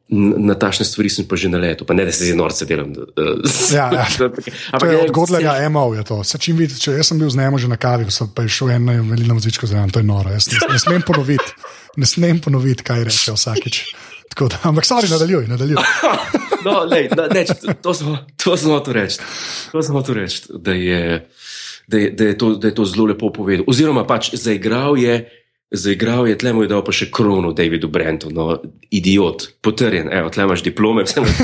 Na 0.09 0.55
tašne 0.55 0.85
stvari 0.85 1.09
sem 1.11 1.25
pa 1.27 1.35
že 1.35 1.49
na 1.49 1.57
letu, 1.57 1.83
pa 1.83 1.91
ne 1.91 2.05
da 2.07 2.11
se 2.11 2.23
zdaj 2.23 2.37
norce 2.37 2.63
delam. 2.65 2.93
Uh, 2.95 3.43
Ja, 3.69 3.91
ja. 3.91 4.05
To 4.17 4.31
Ampak 4.71 4.87
je 4.87 4.97
od 4.97 5.11
Godlerja, 5.11 5.57
Emov 5.59 5.95
je 5.95 6.03
to. 6.03 6.23
Se 6.23 6.37
čim 6.37 6.55
vidite, 6.55 6.79
če 6.79 6.95
jaz 6.95 7.07
sem 7.07 7.19
bil 7.19 7.27
z 7.27 7.35
njim 7.35 7.57
že 7.57 7.67
na 7.67 7.75
kavi, 7.75 8.07
pa 8.33 8.41
je 8.41 8.49
šel 8.49 8.71
eno 8.71 8.95
veliko 9.03 9.35
muzičko 9.35 9.67
zraven, 9.67 9.91
to 9.91 9.99
je 9.99 10.07
noro. 10.07 10.31
Jaz 10.31 10.47
ne, 10.47 10.63
ne 10.71 10.79
smem 10.79 11.03
ponoviti, 11.03 11.51
ne 11.97 12.07
smem 12.07 12.39
ponoviti, 12.39 12.83
kaj 12.83 13.03
reče 13.03 13.35
vsakič. 13.35 13.81
Tako 14.31 14.47
Da, 14.47 14.57
ampak 14.63 14.85
stvari 14.85 15.07
nadaljuj, 15.09 15.47
nadaljuj. 15.47 15.75
No, 16.65 16.83
lej, 16.83 17.07
na, 17.15 17.27
ne, 17.27 17.45
če- 17.45 17.75
to 17.81 17.93
smo 17.93 18.17
to 18.35 18.57
smo 18.57 18.73
hotel 18.73 18.93
reči. 18.93 19.19
To 19.71 19.83
smo 19.83 19.99
hotel 19.99 20.15
reči, 20.15 20.41
da 20.49 20.71
je, 20.71 21.27
da, 21.87 21.97
je, 21.97 22.07
da, 22.11 22.23
je 22.23 22.37
to, 22.37 22.55
da 22.55 22.67
je 22.67 22.75
to 22.75 22.85
zelo 22.85 23.05
lepo 23.05 23.29
povedal. 23.29 23.63
Oziroma, 23.67 24.03
pač 24.03 24.31
zaigral 24.35 24.97
je. 24.97 25.19
Zaigral 25.71 26.27
je, 26.27 26.37
tle 26.39 26.53
mu 26.55 26.63
je 26.63 26.69
dal 26.71 26.79
pa 26.79 26.93
še 26.95 27.09
krono 27.11 27.49
Davidu 27.51 27.89
Brentu, 27.91 28.29
no, 28.31 28.53
idiot, 28.87 29.49
potrjen, 29.59 30.07
evo, 30.15 30.29
tle 30.31 30.45
imaš 30.47 30.63
diplome, 30.63 31.03
vse 31.07 31.19
imaš, 31.19 31.41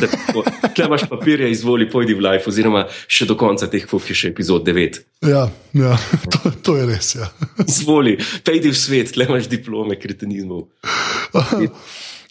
tle 0.77 0.87
imaš 0.87 1.03
papirje, 1.11 1.49
izvoli, 1.51 1.89
pojdi 1.91 2.15
v 2.15 2.23
life, 2.23 2.47
oziroma 2.47 2.85
še 3.11 3.27
do 3.27 3.35
konca 3.39 3.67
teh, 3.67 3.83
koliko 3.89 4.13
je 4.13 4.19
še 4.21 4.31
epizod 4.31 4.63
9. 4.63 5.01
Ja, 5.27 5.43
ja 5.75 5.99
to, 6.37 6.55
to 6.63 6.77
je 6.79 6.87
res. 6.87 7.11
Ja. 7.19 7.27
Izvoli, 7.67 8.15
pejdi 8.47 8.71
v 8.71 8.79
svet, 8.79 9.11
tle 9.11 9.27
imaš 9.27 9.51
diplome 9.51 9.99
kretenizmov. 9.99 10.69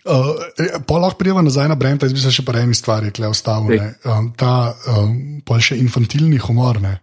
Uh, 0.02 0.40
pa 0.88 0.96
lahko 0.96 1.20
prijeva 1.20 1.44
nazaj 1.44 1.68
na 1.70 1.76
Brenta, 1.78 2.08
jaz 2.08 2.16
bi 2.16 2.24
se 2.24 2.32
še 2.32 2.42
pa 2.48 2.56
eni 2.58 2.74
stvari 2.74 3.12
tle 3.14 3.28
ustavil. 3.30 3.76
ne. 3.76 3.92
Um, 4.08 4.32
ta 4.32 4.72
um, 4.96 5.42
pol 5.44 5.60
še 5.60 5.76
infantilni 5.76 6.40
humor, 6.40 6.80
ne. 6.82 6.96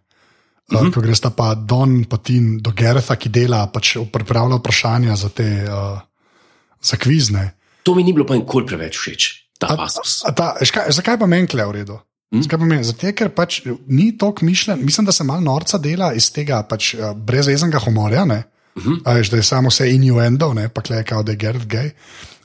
Uh, 0.69 0.81
uh 0.81 0.87
-huh. 0.87 0.93
ko 0.93 1.01
greš 1.01 1.19
pa 1.35 1.55
Don 1.55 2.03
Patin 2.05 2.59
do 2.61 2.71
Geretha, 2.71 3.15
ki 3.15 3.29
dela, 3.29 3.67
pač 3.67 3.97
pripravlja 4.11 4.55
vprašanja 4.55 5.15
za 5.15 5.29
te 5.29 5.65
uh, 5.65 5.99
za 6.81 6.97
kvizne. 6.97 7.53
To 7.83 7.95
mi 7.95 8.03
ni 8.03 8.13
bilo 8.13 8.25
pa 8.25 8.35
nikoli 8.35 8.65
preveč 8.65 8.97
všeč, 8.97 9.23
ta 9.57 9.67
A- 9.67 9.77
pasus. 9.77 10.21
A 10.25 10.31
ta, 10.31 10.55
veš 10.59 10.71
kaj, 10.71 10.91
zakaj 10.91 11.19
pa 11.19 11.25
meni 11.25 11.47
kle 11.47 11.65
v 11.65 11.71
redu? 11.71 11.99
Pa 12.29 12.57
meni? 12.57 12.83
Zato, 12.83 13.09
ker 13.15 13.29
pač 13.33 13.65
ni 13.87 14.17
tako 14.17 14.45
mišljen, 14.45 14.85
mislim, 14.85 15.05
da 15.05 15.11
se 15.11 15.23
malo 15.23 15.41
norca 15.41 15.77
dela 15.77 16.13
iz 16.13 16.31
tega 16.31 16.63
pač, 16.63 16.93
uh, 16.93 17.13
brezvezenega 17.17 17.79
humorja. 17.79 18.25
Ne? 18.25 18.43
Uh 18.75 18.83
-huh. 18.83 19.01
A 19.05 19.13
Veš, 19.13 19.29
da 19.29 19.37
je 19.37 19.43
samo 19.43 19.69
vse 19.69 19.89
innuendo, 19.91 20.53
ne 20.53 20.69
pa 20.69 20.81
kle, 20.81 21.03
kao, 21.03 21.23
da 21.23 21.31
je 21.31 21.37
Gerd 21.37 21.65
gay. 21.65 21.91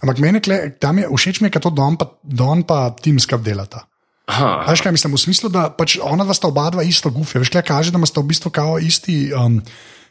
Ampak 0.00 0.18
meni 0.18 0.40
kle, 0.40 0.70
tam 0.80 0.98
je 0.98 1.08
všeč 1.16 1.40
mi, 1.40 1.50
ker 1.50 1.62
to 1.62 1.70
Don 1.70 1.96
pa, 1.96 2.08
Don 2.22 2.62
pa 2.62 2.90
Tim 2.90 3.20
skup 3.20 3.42
delata. 3.42 3.86
Aha, 4.24 4.64
Veš 4.70 4.80
kaj 4.80 4.92
mislim, 4.92 5.12
v 5.12 5.20
smislu, 5.20 5.48
da 5.52 5.68
pač 5.68 5.98
ona 6.00 6.24
dva 6.24 6.32
sta 6.32 6.48
oba 6.48 6.70
dva 6.72 6.80
isto 6.82 7.10
gufe. 7.12 7.38
Veš 7.38 7.52
kaj 7.52 7.62
kaže, 7.62 7.92
da 7.92 8.00
sta 8.06 8.24
v 8.24 8.30
bistvu 8.32 8.48
kao 8.50 8.78
isti 8.80 9.28
um, 9.30 9.60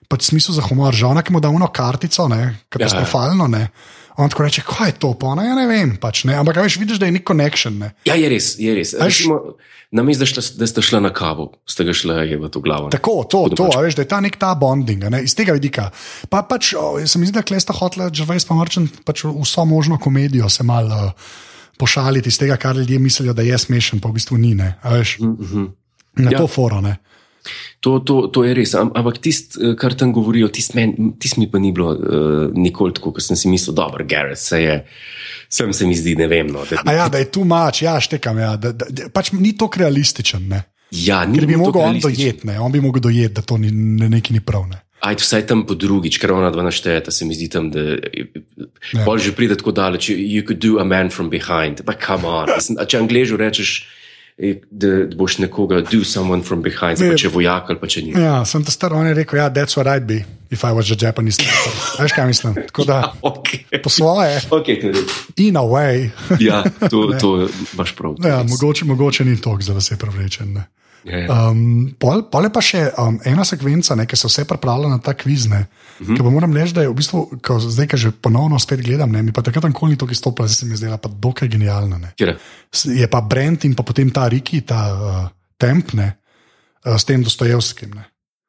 pač 0.06 0.30
smisel 0.30 0.54
za 0.54 0.62
humor. 0.62 0.94
Že 0.94 1.10
ona, 1.10 1.26
ki 1.26 1.34
mu 1.34 1.42
da 1.42 1.50
uno 1.50 1.66
kartico, 1.68 2.28
ne, 2.30 2.62
katastrofalno, 2.70 3.48
ne. 3.50 3.68
On 4.22 4.30
tako 4.30 4.46
reče, 4.46 4.62
kaj 4.62 4.90
je 4.92 4.96
to, 5.02 5.10
pa 5.18 5.34
ona, 5.34 5.42
ja 5.44 5.56
ne 5.58 5.66
vem, 5.66 5.96
pač 5.98 6.28
ne. 6.30 6.38
Ampak 6.38 6.62
veš, 6.62 6.78
vidiš, 6.78 7.02
da 7.02 7.10
je 7.10 7.18
nek. 7.18 7.26
Ne. 7.74 7.90
Ja, 8.06 8.14
je 8.14 8.30
res, 8.30 8.54
je 8.62 8.76
res. 8.78 8.94
Veš- 8.94 9.26
Recimo, 9.26 9.58
Namesto, 9.94 10.22
da, 10.22 10.30
šla- 10.30 10.58
da 10.58 10.66
ste 10.66 10.82
šla 10.82 11.00
na 11.02 11.10
kavo, 11.14 11.52
ste 11.66 11.86
ga 11.86 11.94
šla 11.94 12.22
je 12.26 12.38
v 12.38 12.50
to 12.50 12.62
glavo. 12.62 12.90
ne. 12.90 12.94
Tako, 12.94 13.26
to, 13.26 13.50
da 13.50 13.58
to, 13.58 13.66
pač- 13.70 13.82
veš, 13.82 13.96
da 13.98 14.02
je 14.02 14.10
ta 14.10 14.20
nek 14.22 14.38
ta 14.38 14.54
bonding, 14.54 15.06
ne, 15.10 15.22
iz 15.22 15.34
tega 15.34 15.54
vidika. 15.54 15.90
Pa 16.30 16.42
pač, 16.42 16.74
o, 16.74 16.98
se 17.02 17.18
mi 17.18 17.26
zdi, 17.26 17.34
da 17.34 17.42
klesta 17.42 17.74
hotla, 17.74 18.10
že 18.10 18.26
veš, 18.26 18.46
pa 18.46 18.54
morčen 18.54 18.90
pač 19.06 19.22
vso 19.26 19.66
možno 19.66 19.98
komedijo 19.98 20.50
se 20.50 20.62
mal 20.66 20.86
uh, 20.90 21.14
pošaliti 21.84 22.32
iz 22.32 22.40
tega, 22.40 22.58
kar 22.58 22.78
ljudje 22.80 23.00
mislijo, 23.00 23.36
da 23.36 23.44
je 23.46 23.58
smešen, 23.60 24.00
pa 24.00 24.12
v 24.12 24.20
bistvu 24.20 24.40
ni, 24.40 24.56
ne, 24.56 24.76
veš. 24.88 25.18
Mhm. 25.20 25.72
Na 26.24 26.32
Ja. 26.32 26.38
to 26.44 26.48
foro, 26.48 26.82
ne. 26.82 26.98
To, 27.84 27.98
to, 28.00 28.30
to 28.32 28.44
je 28.46 28.54
res, 28.56 28.72
Am, 28.80 28.92
ampak 28.96 29.18
tisto, 29.20 29.74
kar 29.76 29.96
tam 30.00 30.14
govorijo, 30.16 30.48
tisto 30.48 30.80
tist 31.20 31.36
mi 31.42 31.50
pa 31.52 31.60
ni 31.60 31.74
bilo 31.76 31.90
uh, 31.92 32.54
nikoli 32.56 32.94
tako, 32.96 33.12
kot 33.18 33.26
sem 33.26 33.36
si 33.36 33.50
mislil, 33.52 33.76
dobro, 33.76 34.06
Gareth, 34.08 34.40
se 34.40 34.62
je, 34.62 34.78
sem 35.52 35.74
se 35.76 35.88
mi 35.90 35.98
zdi, 35.98 36.14
ne 36.16 36.30
vem. 36.32 36.54
No, 36.54 36.64
da, 36.70 36.80
A 36.86 36.94
ja, 36.96 37.10
da 37.12 37.20
je 37.20 37.28
tu 37.34 37.44
mač, 37.44 37.82
ja, 37.84 37.98
štekam, 38.00 38.40
ja, 38.40 38.54
da, 38.56 38.72
da, 38.72 38.88
da, 38.88 39.10
pač 39.12 39.34
ni 39.36 39.52
tako 39.60 39.84
realističen, 39.84 40.48
ne. 40.54 40.62
ja, 40.94 41.26
ni 41.28 41.42
Ker 41.42 41.50
bi 41.50 41.60
tako 41.60 41.84
on 41.84 42.00
ne, 42.00 42.60
on 42.60 42.72
bi 42.72 42.80
mogel 42.80 43.04
dojeti, 43.10 43.34
da 43.34 43.44
to 43.44 43.58
ni, 43.60 43.74
ne, 43.74 44.08
nekaj 44.14 44.38
ni 44.38 44.44
prav, 44.46 44.70
ne. 44.70 44.80
Ajde, 45.04 45.20
vsaj 45.20 45.44
tam 45.44 45.66
po 45.68 45.76
drugič, 45.76 46.16
ker 46.16 46.32
ona 46.32 46.48
dva 46.48 46.64
naštejeta, 46.64 47.12
se 47.12 47.26
mi 47.26 47.36
zdi 47.36 47.50
tam, 47.50 47.68
da 47.68 48.00
Ja. 48.90 49.04
bolj 49.04 49.20
že 49.22 49.32
pride 49.32 49.56
tako 49.56 49.72
daleč. 49.72 50.08
You, 50.08 50.44
could 50.44 50.60
do 50.60 50.80
a 50.80 50.86
man 50.86 51.10
from 51.10 51.28
behind. 51.30 51.84
Pa 51.84 51.94
come 51.94 52.24
on. 52.24 52.48
A 52.78 52.86
če 52.86 52.98
angližu 52.98 53.36
rečeš, 53.36 53.84
eh, 54.38 54.64
da, 54.72 54.88
boš 55.10 55.38
nekoga 55.38 55.82
do 55.82 56.04
someone 56.04 56.40
from 56.42 56.62
behind, 56.62 56.98
zdaj 56.98 57.10
pa 57.10 57.16
če 57.18 57.28
je 57.28 57.32
vojak 57.32 57.64
ali 57.68 57.80
pa 57.80 57.88
če 57.88 58.00
ni. 58.02 58.12
Ja, 58.14 58.46
sem 58.46 58.64
ta 58.64 58.72
star, 58.72 58.94
on 58.94 59.04
je 59.04 59.14
rekel, 59.14 59.38
ja, 59.38 59.50
that's 59.50 59.76
what 59.76 59.88
I'd 59.88 60.08
be, 60.08 60.24
if 60.50 60.64
I 60.64 60.72
was 60.72 60.88
a 60.88 60.96
Japanese 60.98 61.38
teacher. 61.38 61.74
Veš 62.00 62.12
kaj 62.12 62.28
mislim? 62.28 62.56
Tako 62.64 62.84
da, 62.86 62.98
Okay. 63.24 63.68
po 63.78 63.90
svoje, 63.90 64.40
Okay, 64.50 64.80
je 64.80 64.92
res. 64.92 65.12
in 65.38 65.58
a 65.58 65.62
way. 65.62 66.10
ja, 66.40 66.64
to, 66.88 67.12
to 67.22 67.48
imaš 67.74 67.92
prav. 67.92 68.16
je 68.18 68.30
Ja, 68.30 68.40
mogoče, 68.42 68.86
mogoče 68.86 69.26
ni 69.26 69.36
toliko 69.36 69.64
za 69.64 69.74
vse 69.74 69.98
privlečen. 69.98 70.54
ne. 70.54 70.64
Ja, 71.04 71.18
ja. 71.18 71.28
Um, 71.46 71.62
pol, 71.94 72.24
pol 72.24 72.44
je 72.44 72.50
pa 72.50 72.62
še 72.62 72.82
um, 72.96 73.20
ena 73.24 73.44
sekvenca, 73.44 73.92
ne, 73.94 74.06
ki 74.06 74.16
se 74.16 74.24
vse 74.24 74.46
pripravlja 74.46 74.88
na 74.88 75.00
ta 75.00 75.14
kviz. 75.14 75.46
Uh 75.46 75.66
Mhm. 76.00 76.16
-huh. 76.16 76.32
Moram 76.32 76.54
reči, 76.54 76.74
da 76.74 76.82
je 76.82 76.90
v 76.90 76.94
bistvu, 76.94 77.20
ko, 77.40 77.60
zdaj, 77.60 77.88
ko 77.88 77.98
že 77.98 78.12
ponovno 78.14 78.58
spet 78.58 78.80
gledam, 78.80 79.12
ne, 79.12 79.22
mi 79.22 79.32
pa 79.32 79.42
takrat 79.42 79.64
nikoli 79.66 79.92
ni 79.92 79.98
to 79.98 80.08
izstopila, 80.08 80.48
zdaj 80.48 80.56
se 80.56 80.66
mi 80.66 80.72
je 80.72 80.78
zdela 80.78 80.98
pa 80.98 81.10
dokaj 81.12 81.48
genialna. 81.48 81.98
Ne. 81.98 82.14
Kjer? 82.16 82.38
S- 82.72 82.86
Je 82.88 83.08
pa 83.08 83.22
Brent 83.22 83.64
in 83.64 83.76
pa 83.76 83.84
potem 83.84 84.10
ta 84.10 84.28
Riki, 84.28 84.62
ta 84.62 84.80
uh, 84.92 85.30
temp, 85.58 85.94
ne, 85.94 86.16
uh, 86.86 86.96
s 86.96 87.04
tem 87.04 87.24
Dostojevskim. 87.24 87.90
Ne. 87.92 88.04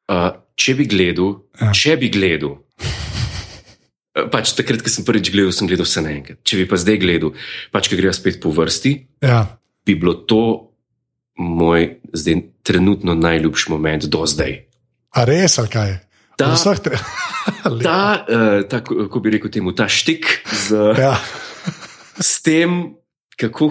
Uh, 0.07 0.31
če 0.55 0.73
bi 0.73 0.85
gledal, 0.85 1.35
Ja. 1.61 1.71
če 1.71 1.97
bi 1.97 2.09
gledal. 2.09 2.57
eh, 4.15 4.27
Pač 4.27 4.53
takrat, 4.53 4.81
ko 4.81 4.89
sem 4.89 5.03
prvič 5.03 5.29
gledal, 5.29 5.51
sem 5.51 5.67
gledal 5.67 5.85
vse 5.85 6.01
naenkrat. 6.01 6.37
Če 6.41 6.57
bi 6.57 6.65
pa 6.65 6.75
zdaj 6.77 6.97
gledal, 6.97 7.33
pač, 7.71 7.89
ki 7.89 7.97
gre 7.97 8.13
spet 8.13 8.39
po 8.39 8.49
vrsti, 8.49 9.05
Ja, 9.21 9.57
bi 9.85 9.95
bilo 9.95 10.13
to 10.15 10.71
moj 11.37 11.81
zdaj 12.13 12.35
trenutno 12.61 13.13
najljubši 13.13 13.71
moment 13.71 14.05
do 14.05 14.25
zdaj. 14.25 14.65
a 15.11 15.23
res 15.23 15.57
ali 15.57 15.67
kaj? 15.67 15.91
Ta- 16.35 16.51
vseh 16.53 16.79
tre-. 16.79 16.99
Ta, 17.83 17.97
uh, 18.21 18.61
ta 18.65 18.81
kako 18.81 19.19
bi 19.19 19.29
rekel 19.29 19.49
temu, 19.49 19.71
ta 19.71 19.87
štik 19.87 20.25
z, 20.67 20.75
ja. 20.97 21.15
s 22.21 22.41
tem, 22.41 22.93
kako, 23.37 23.69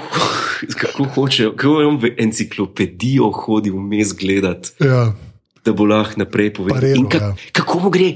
kako 0.70 1.05
hoče, 1.05 1.50
kako 1.53 1.81
je 1.81 1.87
on 1.87 1.98
v 1.98 2.11
enciklopedijo 2.18 3.31
hodil 3.35 3.77
vmes 3.77 4.14
gledati, 4.14 4.70
Ja. 4.81 5.12
da 5.61 5.72
bo 5.72 5.85
lahko 5.85 6.16
naprej 6.16 6.55
povedal. 6.55 6.85
In 6.92 7.07
ka, 7.07 7.18
ja. 7.18 7.31
kako, 7.53 7.81
mu 7.81 7.90
gre, 7.90 8.09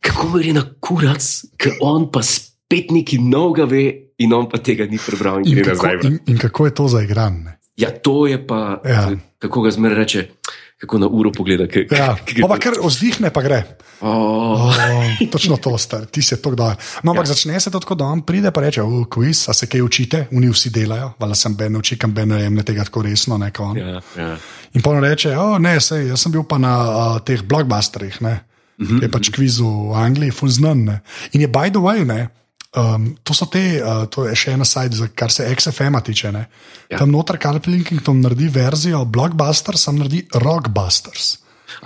kako 0.00 0.26
mu 0.26 0.38
gre 0.38 0.52
na 0.52 0.64
kurac, 0.80 1.22
ker 1.56 1.78
on 1.80 2.10
pa 2.10 2.20
spet 2.20 2.90
neki 2.90 3.18
novega 3.18 3.64
ve 3.64 3.82
in 4.18 4.32
on 4.32 4.46
pa 4.46 4.58
tega 4.58 4.84
ni 4.84 4.98
prebral 4.98 5.40
in 5.40 5.48
In, 5.48 5.54
gre 5.56 5.72
kako, 5.72 5.86
nazaj. 5.88 6.00
in, 6.04 6.18
in 6.26 6.38
kako 6.38 6.66
je 6.66 6.74
to 6.74 6.88
zaigran? 6.88 7.42
Ne? 7.76 7.82
Ja, 7.82 7.90
to 7.92 8.26
je 8.26 8.38
pa, 8.38 8.80
Ja. 8.84 9.10
kako 9.38 9.62
ga 9.62 9.70
zmeraj 9.70 9.98
reče, 9.98 10.28
kako 10.76 10.98
na 10.98 11.06
uro 11.08 11.32
pogleda. 11.32 11.66
K, 11.66 11.86
Ja, 11.90 12.16
k- 12.16 12.40
pa, 12.40 12.48
pa 12.48 12.58
kar 12.58 12.74
vzdihne, 12.78 13.30
pa 13.30 13.42
gre. 13.42 13.62
Oh, 14.00 14.68
Oh, 14.68 15.30
točno 15.30 15.56
to, 15.56 15.78
star, 15.78 16.04
ti 16.04 16.22
se 16.22 16.36
to 16.36 16.50
kdaj. 16.50 16.74
No, 17.02 17.10
ampak 17.10 17.24
ja. 17.24 17.32
začne 17.32 17.60
se 17.60 17.70
tako, 17.70 17.94
da 17.94 18.04
on 18.04 18.20
pride 18.20 18.48
in 18.48 18.60
reče: 18.60 18.82
"U, 18.82 19.04
Kviz, 19.04 19.48
a 19.48 19.52
se 19.52 19.66
kaj 19.66 19.80
učite, 19.80 20.26
oni 20.30 20.48
vsi 20.48 20.70
delajo, 20.70 21.12
vala 21.18 21.34
sem 21.34 21.54
Ben, 21.54 21.76
uči, 21.76 21.96
kam 21.96 22.12
Ben 22.12 22.30
jemne 22.32 22.62
tega 22.62 22.84
tako 22.84 23.02
resno. 23.02 23.38
Ne, 23.38 23.50
ja, 23.74 24.00
ja. 24.16 24.36
In 24.72 24.82
pa 24.82 24.90
on 24.90 25.00
reče: 25.00 25.36
oh, 25.36 25.58
ne, 25.58 25.80
sej, 25.80 26.08
jaz 26.08 26.20
sem 26.20 26.32
bil 26.32 26.42
pa 26.42 26.58
na 26.58 26.72
uh, 26.80 27.20
teh 27.20 27.40
blockbusterjih, 27.42 28.20
ne, 28.20 28.40
Mhm, 28.78 28.98
ki 28.98 29.04
je 29.04 29.10
pač 29.10 29.30
kviz 29.30 29.60
v 29.60 29.66
Angliji, 29.94 30.30
fuznan. 30.32 30.84
Ne. 30.84 31.00
In 31.32 31.40
je 31.40 31.48
by 31.48 31.70
the 31.70 31.78
way, 31.78 32.04
ne. 32.04 32.28
Um, 32.74 33.14
to 33.22 33.34
so 33.34 33.46
te, 33.46 33.78
uh, 33.78 34.02
to 34.10 34.24
je 34.26 34.34
še 34.34 34.56
ena 34.56 34.66
sajt, 34.66 34.96
kar 35.14 35.30
se 35.30 35.46
XFM-a 35.46 36.00
tiče. 36.02 36.32
Ja. 36.34 36.42
Ja. 36.90 36.98
Tam 36.98 37.12
noter 37.14 37.38
Carl 37.38 37.60
Pilkington 37.62 38.18
naredi 38.24 38.48
verzijo 38.50 39.04
Blockbusters, 39.06 39.84
sam 39.86 40.00
naredi 40.00 40.24
Rockbusters. 40.42 41.36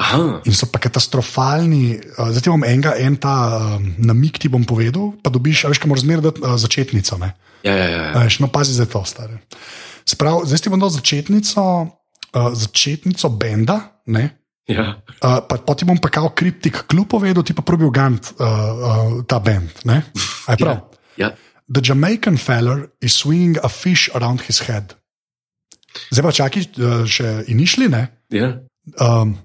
Aha, 0.00 0.40
In 0.44 0.56
so 0.56 0.68
pa 0.72 0.80
katastrofalni. 0.80 1.98
Uh, 2.16 2.30
zdaj 2.32 2.52
bom 2.52 2.64
enega, 2.64 2.94
en 3.04 3.20
ta 3.20 3.34
um, 3.76 3.84
namik 4.00 4.40
ti 4.40 4.48
bom 4.52 4.64
povedal, 4.68 5.12
pa 5.20 5.32
dobiš, 5.32 5.66
a 5.66 5.72
veš, 5.72 5.82
kaj 5.82 5.92
moraš 5.92 6.06
zmeraj 6.06 6.26
dati 6.30 6.44
uh, 6.44 6.56
začetnico. 6.56 7.20
Ne? 7.20 7.34
ja, 7.68 7.74
ja, 7.76 7.88
ja. 7.92 8.02
A 8.16 8.24
Veš, 8.24 8.40
no, 8.40 8.48
pazi 8.52 8.76
za 8.76 8.88
to, 8.88 9.04
stari. 9.04 9.36
Sprav, 10.08 10.44
zdaj 10.48 10.64
ti 10.64 10.72
bom 10.72 10.80
dal 10.80 10.92
začetnico, 10.94 11.62
uh, 12.32 12.50
začetnico 12.56 13.28
benda. 13.36 13.80
Ne? 14.08 14.37
Ja. 14.68 15.00
Uh, 15.18 15.40
pa, 15.48 15.58
pa 15.64 15.74
ti 15.74 15.88
bom 15.88 15.98
pa 15.98 16.10
kao 16.12 16.30
kriptik 16.36 16.84
kljub 16.90 17.08
povedal, 17.08 17.42
ti 17.42 17.56
pa 17.56 17.64
probil 17.66 17.90
gant 17.90 18.32
uh, 18.36 18.46
uh, 18.46 19.18
ta? 19.26 19.40
A 20.46 20.54
je 20.54 20.56
prav? 20.60 20.80
ja. 21.16 21.32
The 21.68 21.82
Jamaican 21.84 22.38
feller 22.40 22.88
is 23.00 23.12
swinging 23.12 23.58
a 23.62 23.68
fish 23.68 24.08
around 24.16 24.40
his 24.46 24.62
head. 24.64 24.94
Zdaj 26.12 26.24
pa 26.24 26.32
čakaj, 26.32 26.64
uh, 26.80 27.04
še 27.08 27.44
in 27.52 27.60
išli, 27.60 27.90
ne? 27.92 28.06
ja. 28.32 28.54
Um, 28.96 29.36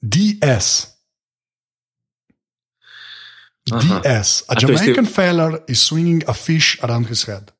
DS. 0.00 0.88
Aha. 3.70 4.00
DS. 4.00 4.42
A 4.48 4.56
A 4.56 4.60
Jamaican 4.60 5.06
feller 5.06 5.60
is 5.68 5.82
swinging 5.82 6.24
a 6.26 6.34
fish 6.34 6.78
around 6.82 7.06
his 7.06 7.24
head. 7.24 7.52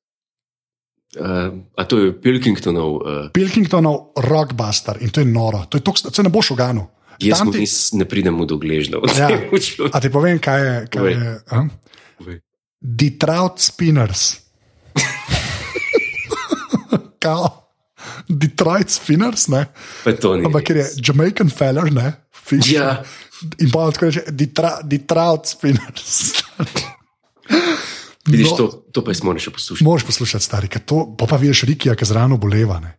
Uh, 1.12 1.52
a 1.76 1.84
to 1.84 1.98
je 1.98 2.12
Pilkingtonov, 2.16 2.90
uh, 2.96 3.28
Pilkingtonov 3.32 4.16
rockbuster 4.16 4.96
in 5.00 5.10
to 5.12 5.20
je 5.20 5.28
noro. 5.28 5.66
To 5.68 5.76
je 5.76 5.84
tok, 5.84 5.98
se 5.98 6.22
ne 6.22 6.30
boš 6.32 6.50
uganil. 6.50 6.88
jaz 7.20 7.38
Tam 7.38 7.52
ti- 7.52 7.58
nis, 7.60 7.92
ne 7.92 8.04
pridem 8.08 8.32
v 8.40 8.46
dogležno. 8.46 9.02
Ja. 9.12 9.28
A 9.92 10.00
ti 10.00 10.08
povem, 10.08 10.38
kaj 10.40 10.60
je. 10.60 10.74
Kaj 10.88 10.98
Povej. 10.98 11.14
je 11.14 11.40
a? 11.50 11.68
Detroit 12.80 13.60
Spinners. 13.60 14.40
Kao. 17.18 17.68
Detroit 18.28 18.90
Spinners, 18.90 19.48
ne? 19.48 19.66
To. 20.20 20.32
Ampak 20.34 20.64
ker 20.64 20.76
je 20.76 20.86
Jamaican 20.98 21.48
feller, 21.52 21.92
ne? 21.92 22.12
Fish. 22.32 22.72
Ja. 22.72 23.02
In 23.60 23.70
pa 23.70 23.90
tako 23.90 24.06
reče, 24.08 24.24
Detroit 24.82 25.46
Spinners. 25.46 26.42
Vidiš, 28.32 28.50
No. 28.50 28.56
to, 28.56 28.66
to 28.92 29.04
pa 29.04 29.12
jaz 29.14 29.22
moram 29.22 29.38
še 29.44 29.52
poslušati. 29.54 29.84
Moraš 29.86 30.08
poslušati, 30.08 30.44
stari, 30.44 30.68
ker 30.72 30.82
to, 30.88 31.04
pa, 31.18 31.28
pa 31.30 31.36
vidiš 31.40 31.62
Rikija, 31.70 31.94
ki 31.94 32.08
z 32.08 32.16
rano 32.18 32.40
boleva. 32.40 32.80
Ne? 32.80 32.96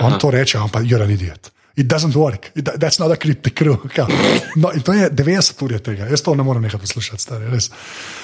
On 0.00 0.12
Aha. 0.12 0.18
to 0.22 0.30
reče, 0.30 0.62
pa 0.72 0.80
you're 0.84 1.02
an 1.04 1.10
idiot. 1.10 1.52
It 1.76 1.90
doesn't 1.92 2.16
work, 2.16 2.52
It, 2.56 2.64
that's 2.80 2.96
not 2.98 3.12
a 3.12 3.16
cryptic 3.20 3.54
crew. 3.54 3.76
No, 4.56 4.70
in 4.72 4.80
to 4.80 4.94
je 4.96 5.10
90 5.12 5.62
ur 5.62 5.72
je 5.72 5.78
tega, 5.84 6.06
jaz 6.08 6.22
to 6.24 6.32
ne 6.34 6.42
morem 6.42 6.62
nehati 6.64 6.80
poslušati, 6.80 7.20
stari, 7.20 7.50
res. 7.52 7.66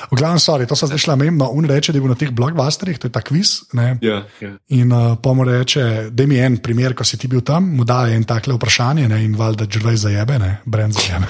V 0.09 0.17
glavnem, 0.17 0.41
sorry, 0.41 0.65
to 0.67 0.73
so 0.73 0.89
zdaj 0.89 1.03
šla 1.05 1.17
mem, 1.21 1.37
no, 1.37 1.51
on 1.53 1.69
reče, 1.69 1.93
da 1.93 2.01
je 2.01 2.01
bil 2.01 2.09
na 2.15 2.17
teh 2.17 2.31
blogbusterih, 2.33 2.97
to 2.97 3.11
je 3.11 3.13
ta 3.13 3.21
kviz. 3.21 3.51
Ne? 3.77 3.99
Ja, 4.01 4.23
ja. 4.41 4.55
In 4.73 4.93
uh, 4.97 5.19
pa 5.21 5.35
mu 5.37 5.45
reče, 5.45 6.09
da 6.17 6.27
mi 6.27 6.39
je 6.41 6.47
en 6.49 6.57
primer, 6.65 6.95
ko 6.97 7.05
si 7.05 7.21
ti 7.21 7.29
bil 7.29 7.45
tam, 7.45 7.69
mu 7.77 7.85
da 7.85 8.07
en 8.09 8.25
takle 8.25 8.57
vprašanje 8.57 9.05
ne? 9.13 9.21
in 9.25 9.37
valjda 9.37 9.69
žrvej 9.69 10.01
zajebe, 10.07 10.39
ne, 10.41 10.55
brend 10.65 10.97
zajebe. 10.97 11.29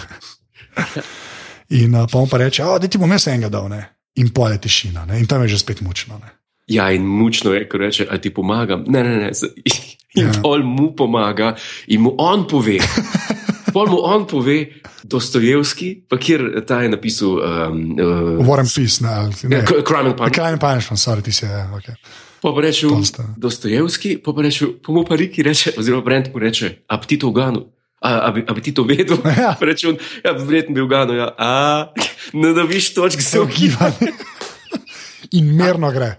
in 1.82 1.94
uh, 1.98 2.06
pa 2.06 2.22
mu 2.22 2.30
pa 2.30 2.38
reče, 2.38 2.62
da 2.62 2.86
ti 2.86 3.02
bom 3.02 3.10
jaz 3.10 3.26
enega 3.34 3.50
dal, 3.50 3.66
ne? 3.72 3.82
In 4.14 4.28
poje 4.28 4.58
tišina, 4.58 5.04
ne? 5.06 5.18
in 5.18 5.26
tam 5.26 5.42
je 5.42 5.48
že 5.48 5.58
spet 5.58 5.80
mučno. 5.80 6.18
Ne? 6.18 6.30
ja, 6.68 6.90
in 6.90 7.02
mučno 7.02 7.52
je, 7.52 7.68
ko 7.68 7.78
reče, 7.78 8.06
a 8.10 8.18
ti 8.18 8.30
pomagam. 8.30 8.84
Ne, 8.86 9.02
ne, 9.02 9.16
ne. 9.18 9.30
In 10.14 10.26
Ja. 10.26 10.28
ja. 10.28 10.40
pol 10.42 10.60
mu 10.60 10.90
pomaga, 10.92 11.54
in 11.88 12.00
mu 12.00 12.12
on 12.18 12.44
pove. 12.46 12.76
Pol 13.72 13.86
mu 13.88 14.02
on 14.04 14.26
pove, 14.26 14.66
Dostojevski, 15.02 16.04
pa 16.04 16.18
kjer 16.18 16.42
ta 16.68 16.82
je 16.82 16.88
napisal. 16.88 17.28
Um, 17.30 17.78
uh, 18.38 18.46
War 18.46 18.60
and 18.60 18.68
Peace, 18.68 19.00
ne, 19.00 19.08
ali 19.08 19.32
ne. 19.44 19.62
K- 19.64 19.80
Crime 19.82 20.10
and 20.10 20.16
Punishment. 20.16 20.34
Crime 20.34 20.52
and 20.52 20.60
Punishment, 20.60 21.00
sorry, 21.00 21.22
ti 21.22 21.32
si, 21.32 21.46
ja, 21.46 21.64
okay. 21.72 21.96
Pa 22.42 22.52
pa 22.52 22.60
reče. 22.60 22.86
Dostojevski, 23.36 24.18
pa 24.18 24.32
pa 24.32 24.42
reče, 24.42 24.66
pa 24.84 24.92
mu 24.92 25.04
pa 25.04 25.16
Riki 25.16 25.42
reče, 25.42 25.72
oziroma 25.78 26.04
Brent 26.04 26.28
mu 26.28 26.38
reče, 26.38 26.84
a 26.86 26.96
bi 26.96 27.06
ti 27.06 27.18
to 27.18 27.28
uganil? 27.28 27.64
A, 28.02 28.18
a, 28.20 28.30
bi, 28.30 28.42
a 28.42 28.52
bi 28.52 28.60
ti 28.60 28.72
to 28.72 28.82
vedel? 28.82 29.16
Ja. 29.38 29.54
Pa 29.54 29.64
Reče 29.64 29.88
on, 29.88 29.96
ja, 30.20 30.32
verjetno 30.34 30.74
bi 30.74 30.80
uganil. 30.80 31.16
Ja. 31.16 31.28
A, 31.38 31.50
ne 32.32 32.50
dobiš 32.52 32.94
točk, 32.94 33.22
se 33.22 33.40
ogiba. 33.40 33.92
In 35.32 35.54
merno 35.54 35.90
gre, 35.90 36.16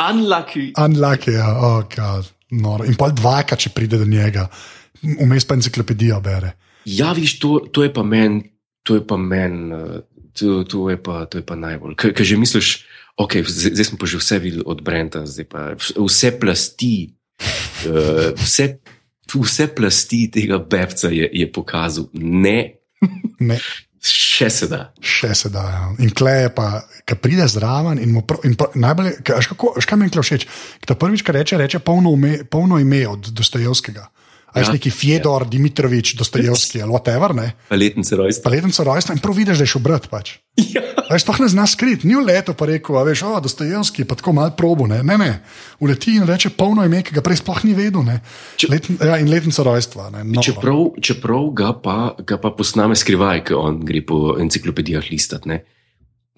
Unlucky. 0.00 0.72
unlucky, 0.76 1.32
ja, 1.32 1.50
oh, 1.52 1.82
God, 1.86 2.24
noro. 2.50 2.84
In 2.84 2.96
pol 2.96 3.12
dvakrat, 3.12 3.60
če 3.60 3.70
pride 3.70 3.98
do 3.98 4.06
njega, 4.06 4.46
vmes 5.02 5.44
pa 5.44 5.54
enciklopedijo 5.54 6.20
bere. 6.20 6.54
Ja, 6.84 7.12
viš, 7.12 7.38
to, 7.38 7.60
to 7.68 7.82
je 7.82 7.92
pa 7.92 8.02
meni, 8.02 8.42
to 8.82 8.94
je 8.94 9.02
pa 9.02 9.16
meni, 9.16 9.68
uh, 9.70 10.00
to, 10.32 10.62
to, 10.64 10.86
je 10.88 10.98
pa- 10.98 11.24
to 11.26 11.38
je 11.38 11.44
pa 11.44 11.56
najbolj. 11.56 11.94
Ker 11.96 12.24
že 12.24 12.36
misliš, 12.36 12.70
ok, 13.16 13.38
zdaj, 13.42 13.84
smo 13.84 13.98
pa 13.98 14.06
že 14.06 14.18
vse 14.18 14.38
videli 14.38 14.64
od 14.64 14.82
Brenta, 14.82 15.22
zdaj 15.24 15.46
pa 15.46 15.60
vs- 15.74 15.94
vse 15.98 16.30
plasti, 16.36 16.94
uh, 17.86 18.32
vse, 18.34 18.66
vse 19.36 19.66
plasti 19.68 20.30
tega 20.30 20.58
bebca 20.60 21.08
je, 21.08 21.28
je 21.32 21.46
pokazal. 21.48 22.06
Ne, 22.14 22.74
Ne, 23.40 23.58
še 24.00 24.48
se 24.50 24.66
da. 24.68 24.92
še 25.00 25.34
se 25.34 25.48
da. 25.48 25.62
Ja. 25.66 25.82
In 25.98 26.10
klej 26.10 26.42
je 26.42 26.50
pa, 26.54 26.68
ki 27.04 27.16
pride 27.16 27.44
zraven 27.48 27.98
in 27.98 28.12
mu 28.12 28.22
prav, 28.22 28.40
in 28.44 28.54
prav, 28.54 28.72
najbolj, 28.76 29.06
je- 29.06 29.16
ka- 29.22 29.36
veš 29.36 29.48
kako, 29.48 29.72
veš, 29.76 29.86
kaj 29.86 29.98
meni 29.98 30.12
všeč. 30.14 30.46
Ki 30.80 30.86
ta 30.86 30.94
prvič, 30.94 31.22
kar 31.22 31.34
reče, 31.34 31.56
reče 31.56 31.78
polno, 31.80 32.10
ume, 32.10 32.44
polno 32.44 32.78
ime 32.78 33.02
od 33.08 33.32
Dostojevskega. 33.32 34.06
A 34.54 34.60
je 34.60 34.64
Ja. 34.64 34.72
neki 34.72 34.90
Fjedor, 34.90 35.42
Dimitrovič, 35.44 36.14
Dostojevski 36.14 36.78
ali 36.78 36.88
whatever, 36.88 37.34
ne? 37.34 37.52
Pa 37.68 37.74
letnice 37.74 38.14
rojstva. 38.14 38.42
Pa 38.42 38.50
letenco 38.50 38.84
rojstva 38.84 39.12
in 39.12 39.18
prav 39.18 39.34
vidiš, 39.34 39.58
da 39.58 39.62
je 39.62 39.66
šel 39.66 39.82
brat 39.82 40.06
pač. 40.06 40.38
Ja. 40.56 40.82
Veš, 41.10 41.22
sploh 41.22 41.40
ne 41.40 41.48
zna 41.48 41.66
skrit, 41.66 42.04
ni 42.04 42.14
v 42.14 42.22
letu 42.22 42.54
pa 42.54 42.64
rekel, 42.64 42.94
veš, 42.96 43.24
o, 43.24 43.40
Dostojevski, 43.40 44.04
pa 44.04 44.14
tako 44.14 44.32
malo 44.32 44.54
probo, 44.54 44.86
ne, 44.86 45.02
ne, 45.02 45.18
ne. 45.18 45.42
Uleti 45.80 46.14
in 46.14 46.22
reče 46.22 46.50
polno 46.50 46.84
ime, 46.84 47.02
ki 47.02 47.10
ga 47.10 47.20
prej 47.20 47.36
sploh 47.36 47.64
ni 47.64 47.74
vedel, 47.74 48.02
ne. 48.02 48.20
Če- 48.56 48.70
Letn, 48.70 48.94
ja, 49.02 49.18
in 49.18 49.26
letnica 49.26 49.62
rojstva, 49.62 50.10
ne. 50.10 50.22
No, 50.24 50.38
Čeprav, 50.40 50.94
čeprav 51.02 51.50
ga, 51.52 51.72
pa, 51.74 51.96
ga 52.16 52.38
pa 52.38 52.50
posname 52.50 52.94
skrivaj, 52.94 53.44
ker 53.44 53.58
on 53.58 53.82
gre 53.82 54.00
po 54.00 54.38
enciklopedijah 54.38 55.10
listati. 55.10 55.48
ne. 55.48 55.64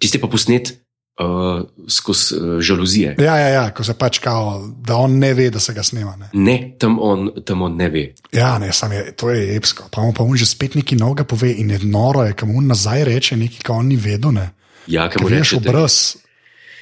Tisti 0.00 0.16
pa 0.18 0.26
posnet 0.26 0.72
uh, 1.20 1.64
skozi 1.88 2.35
uh, 2.35 2.61
žaluzije. 2.61 3.14
Ja, 3.18 3.37
ja, 3.38 3.48
ja, 3.48 3.70
ko 3.74 3.85
se 3.85 3.94
pač 3.94 4.18
kao, 4.18 4.68
da 4.87 4.96
on 4.96 5.18
ne 5.18 5.33
ve, 5.35 5.50
da 5.50 5.61
se 5.61 5.74
ga 5.74 5.83
snema. 5.83 6.16
Ne. 6.16 6.29
Ne, 6.33 6.57
tam 6.79 6.98
on, 7.00 7.31
tam 7.44 7.62
on 7.62 7.76
ne 7.76 7.88
ve. 7.88 8.05
Ja, 8.33 8.59
ne, 8.59 8.72
sam 8.72 8.92
je, 8.92 9.12
to 9.16 9.31
je 9.31 9.57
epsko. 9.57 9.88
Pa 9.92 10.02
mu 10.02 10.12
pa 10.16 10.24
on 10.24 10.37
že 10.37 10.46
spet 10.46 10.76
nekaj 10.76 10.98
novega 10.98 11.24
pove 11.24 11.52
in 11.52 11.70
je 11.70 11.81
noro, 11.85 12.24
je, 12.24 12.37
kam 12.37 12.57
on 12.57 12.66
nazaj 12.66 13.05
reče 13.05 13.37
nekaj, 13.37 13.64
kar 13.64 13.81
on 13.81 13.88
ni 13.88 13.96
vedel, 13.96 14.35
ne. 14.37 14.50
Ja, 14.87 15.09
ker 15.11 15.18
Ker 15.18 15.26
mu 15.26 15.33
veš 15.33 15.57
reče, 15.57 15.62
obraz. 15.64 15.98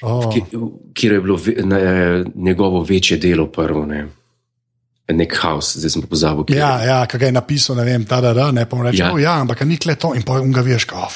Oh, 0.05 0.27
kjer 0.93 1.13
je 1.13 1.21
bilo 1.21 1.39
ve, 1.39 1.55
ne, 1.63 1.79
njegovo 2.35 2.83
večje 2.83 3.17
delo 3.17 3.47
prvo. 3.51 3.85
Ne. 3.85 4.05
Nek 5.05 5.35
haus, 5.37 5.75
zdaj 5.77 5.89
sem 5.93 6.01
pozabil. 6.01 6.57
ja, 6.57 6.79
je. 6.81 6.87
ja, 6.87 7.05
ga 7.05 7.25
je 7.25 7.31
napisal, 7.31 7.75
ne 7.77 7.83
vem, 7.85 8.05
ta 8.09 8.21
da, 8.21 8.33
da, 8.33 8.49
ne, 8.51 8.65
pa 8.65 8.81
reče, 8.83 9.03
ja. 9.03 9.11
Oh, 9.13 9.21
ja, 9.21 9.37
ampak 9.41 9.61
ni 9.65 9.77
kle 9.77 9.95
to 9.95 10.15
in 10.17 10.25
pa 10.25 10.39
on 10.41 10.51
ga 10.51 10.61
veš, 10.65 10.85
kao, 10.89 11.07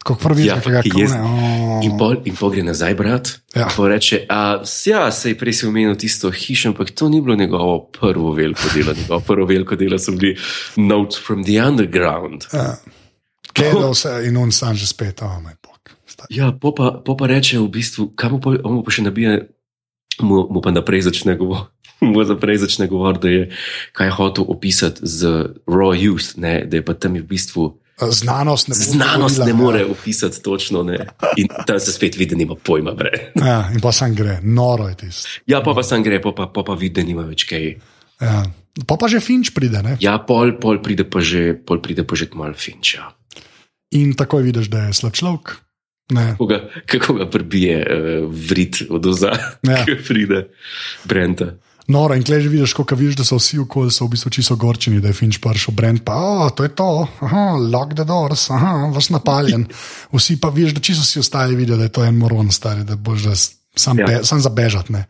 kako 0.00 0.14
prvi 0.16 0.46
Ja, 0.46 0.56
ga 0.56 0.80
jaz- 0.80 1.12
kune. 1.12 1.20
Oh. 1.20 1.84
In 1.84 1.96
pol, 1.96 2.16
in 2.24 2.34
pol 2.34 2.50
gre 2.50 2.62
nazaj, 2.62 2.94
brat. 2.94 3.40
Ja. 3.52 3.68
Pa 3.68 3.88
reče, 3.88 4.24
a, 4.26 4.58
ja, 4.84 5.10
sej 5.10 5.34
prej 5.34 5.52
si 5.54 5.66
omenil 5.66 5.94
tisto 5.94 6.30
hišo, 6.30 6.68
ampak 6.68 6.90
to 6.90 7.08
ni 7.08 7.20
bilo 7.20 7.36
njegovo 7.36 7.88
prvo 7.90 8.32
veliko 8.32 8.68
delo. 8.74 8.92
Njegovo 8.92 9.20
prvo 9.20 9.46
veliko 9.46 9.76
delo 9.76 9.98
so 9.98 10.12
bili 10.12 10.36
Notes 10.76 11.16
from 11.16 11.44
the 11.44 11.60
Underground. 11.60 12.44
Ja. 12.52 12.76
Gledal 13.52 13.94
se 13.94 14.22
in 14.24 14.36
on 14.36 14.52
sam 14.52 14.74
že 14.74 14.86
spet, 14.86 15.22
oh, 15.22 15.36
moj 15.38 15.52
bog. 15.60 15.90
Sta- 16.06 16.26
Ja, 16.28 16.52
po 16.52 16.72
pa, 16.72 17.02
po 17.04 17.16
pa 17.16 17.26
reče 17.26 17.58
v 17.58 17.68
bistvu, 17.68 18.12
kam 18.14 18.40
pa, 18.40 18.56
on 18.64 18.80
pa 18.80 18.90
še 18.90 19.02
nabije, 19.02 19.48
mu, 20.20 20.46
mu 20.48 20.60
pa 20.60 20.70
naprej 20.70 21.02
začne 21.02 21.36
govoriti. 21.36 21.68
Mu 22.00 22.24
naprej 22.24 22.56
začne 22.58 22.88
govoriti, 22.88 23.20
da 23.20 23.28
je 23.28 23.42
kaj 23.92 24.06
je 24.06 24.12
hotel 24.12 24.44
opisati 24.48 25.00
z 25.02 25.20
raw 25.68 25.92
youth, 25.92 26.32
ne, 26.36 26.64
da 26.64 26.76
je 26.76 26.84
pa 26.84 26.94
tam 26.94 27.16
je 27.16 27.22
v 27.22 27.28
bistvu 27.28 27.79
Znanost 28.10 28.68
ne, 28.68 28.74
znanost 28.74 29.36
dovolila, 29.36 29.44
ne 29.44 29.50
ja. 29.50 29.56
more 29.56 29.84
opisati 29.84 30.42
točno. 30.42 30.82
Ne. 30.82 30.98
In 31.36 31.48
tam 31.66 31.80
se 31.80 31.92
spet 31.92 32.16
vidi, 32.16 32.34
da 32.34 32.38
nima 32.38 32.54
pojma. 32.62 32.92
Bre. 32.96 33.32
Ja, 33.34 33.70
in 33.74 33.80
pa 33.80 33.92
sam 33.92 34.14
gre, 34.14 34.38
noro 34.42 34.88
je 34.88 34.96
tisto. 34.96 35.28
Ja, 35.46 35.60
pa 35.62 35.74
pa 35.74 35.82
sam 35.82 36.02
gre, 36.02 36.20
pa 36.22 36.32
pa, 36.36 36.46
pa, 36.46 36.64
pa 36.64 36.74
vidi, 36.74 37.00
da 37.00 37.06
nima 37.06 37.22
več 37.28 37.44
kaj. 37.48 37.74
Ja. 38.20 38.42
Pa 38.86 38.96
pa 38.96 39.08
že 39.10 39.20
finč 39.20 39.50
pride, 39.54 39.82
ne? 39.82 39.96
Ja, 40.00 40.18
pol, 40.22 40.54
pol 40.60 40.78
pride 40.84 41.04
pa 41.04 41.20
že, 41.20 41.52
pol 41.54 41.80
pride 41.82 42.06
pa 42.06 42.14
že 42.16 42.30
malo 42.34 42.54
finča. 42.54 43.10
In 43.90 44.14
takoj 44.14 44.42
vidiš, 44.46 44.70
da 44.70 44.86
je 44.88 44.94
slab 44.94 45.12
človek. 45.18 45.56
Ne. 46.14 46.32
Kako 46.34 46.46
ga, 46.46 46.58
kako 46.86 47.14
ga 47.14 47.26
prbije 47.30 47.76
uh, 47.82 48.30
vrit 48.30 48.82
od 48.90 49.06
oza, 49.06 49.32
Ja. 49.66 49.84
ki 49.86 49.98
pride 50.06 50.48
Brenta. 51.04 51.54
Noro, 51.90 52.14
in 52.14 52.22
klej 52.22 52.42
že 52.42 52.48
vidiš, 52.48 52.72
kako 52.72 52.94
vidiš, 52.94 53.16
da 53.16 53.24
so 53.24 53.36
vsi 53.36 53.58
okoli 53.58 53.90
so 53.90 54.06
v 54.06 54.14
bistvu 54.14 54.30
čisto 54.30 54.54
gorčeni, 54.54 55.00
da 55.00 55.08
je 55.08 55.16
finč 55.16 55.38
prišel, 55.38 55.74
brend 55.74 56.04
pa, 56.04 56.14
o, 56.14 56.50
to 56.50 56.62
je 56.62 56.70
to, 56.70 56.86
aha, 57.20 57.42
lock 57.58 57.92
the 57.92 58.04
doors, 58.04 58.46
aha, 58.48 58.88
vas 58.88 59.08
napaljen. 59.08 59.66
Vsi 60.12 60.36
pa 60.36 60.48
vidiš, 60.48 60.72
da 60.72 60.80
čisto 60.80 61.02
vsi 61.02 61.18
ostali 61.18 61.56
vidijo, 61.56 61.76
da 61.76 61.84
je 61.84 61.92
to 61.92 62.04
en 62.04 62.14
moron 62.14 62.48
stari, 62.48 62.84
da 62.84 62.94
boš 62.96 63.22
da 63.22 63.34
s- 63.34 63.50
sam, 63.74 63.98
Ja. 63.98 64.06
ja. 64.06 64.18
be, 64.18 64.24
sam 64.24 64.38
zabežat, 64.40 64.88
ne. 64.88 65.04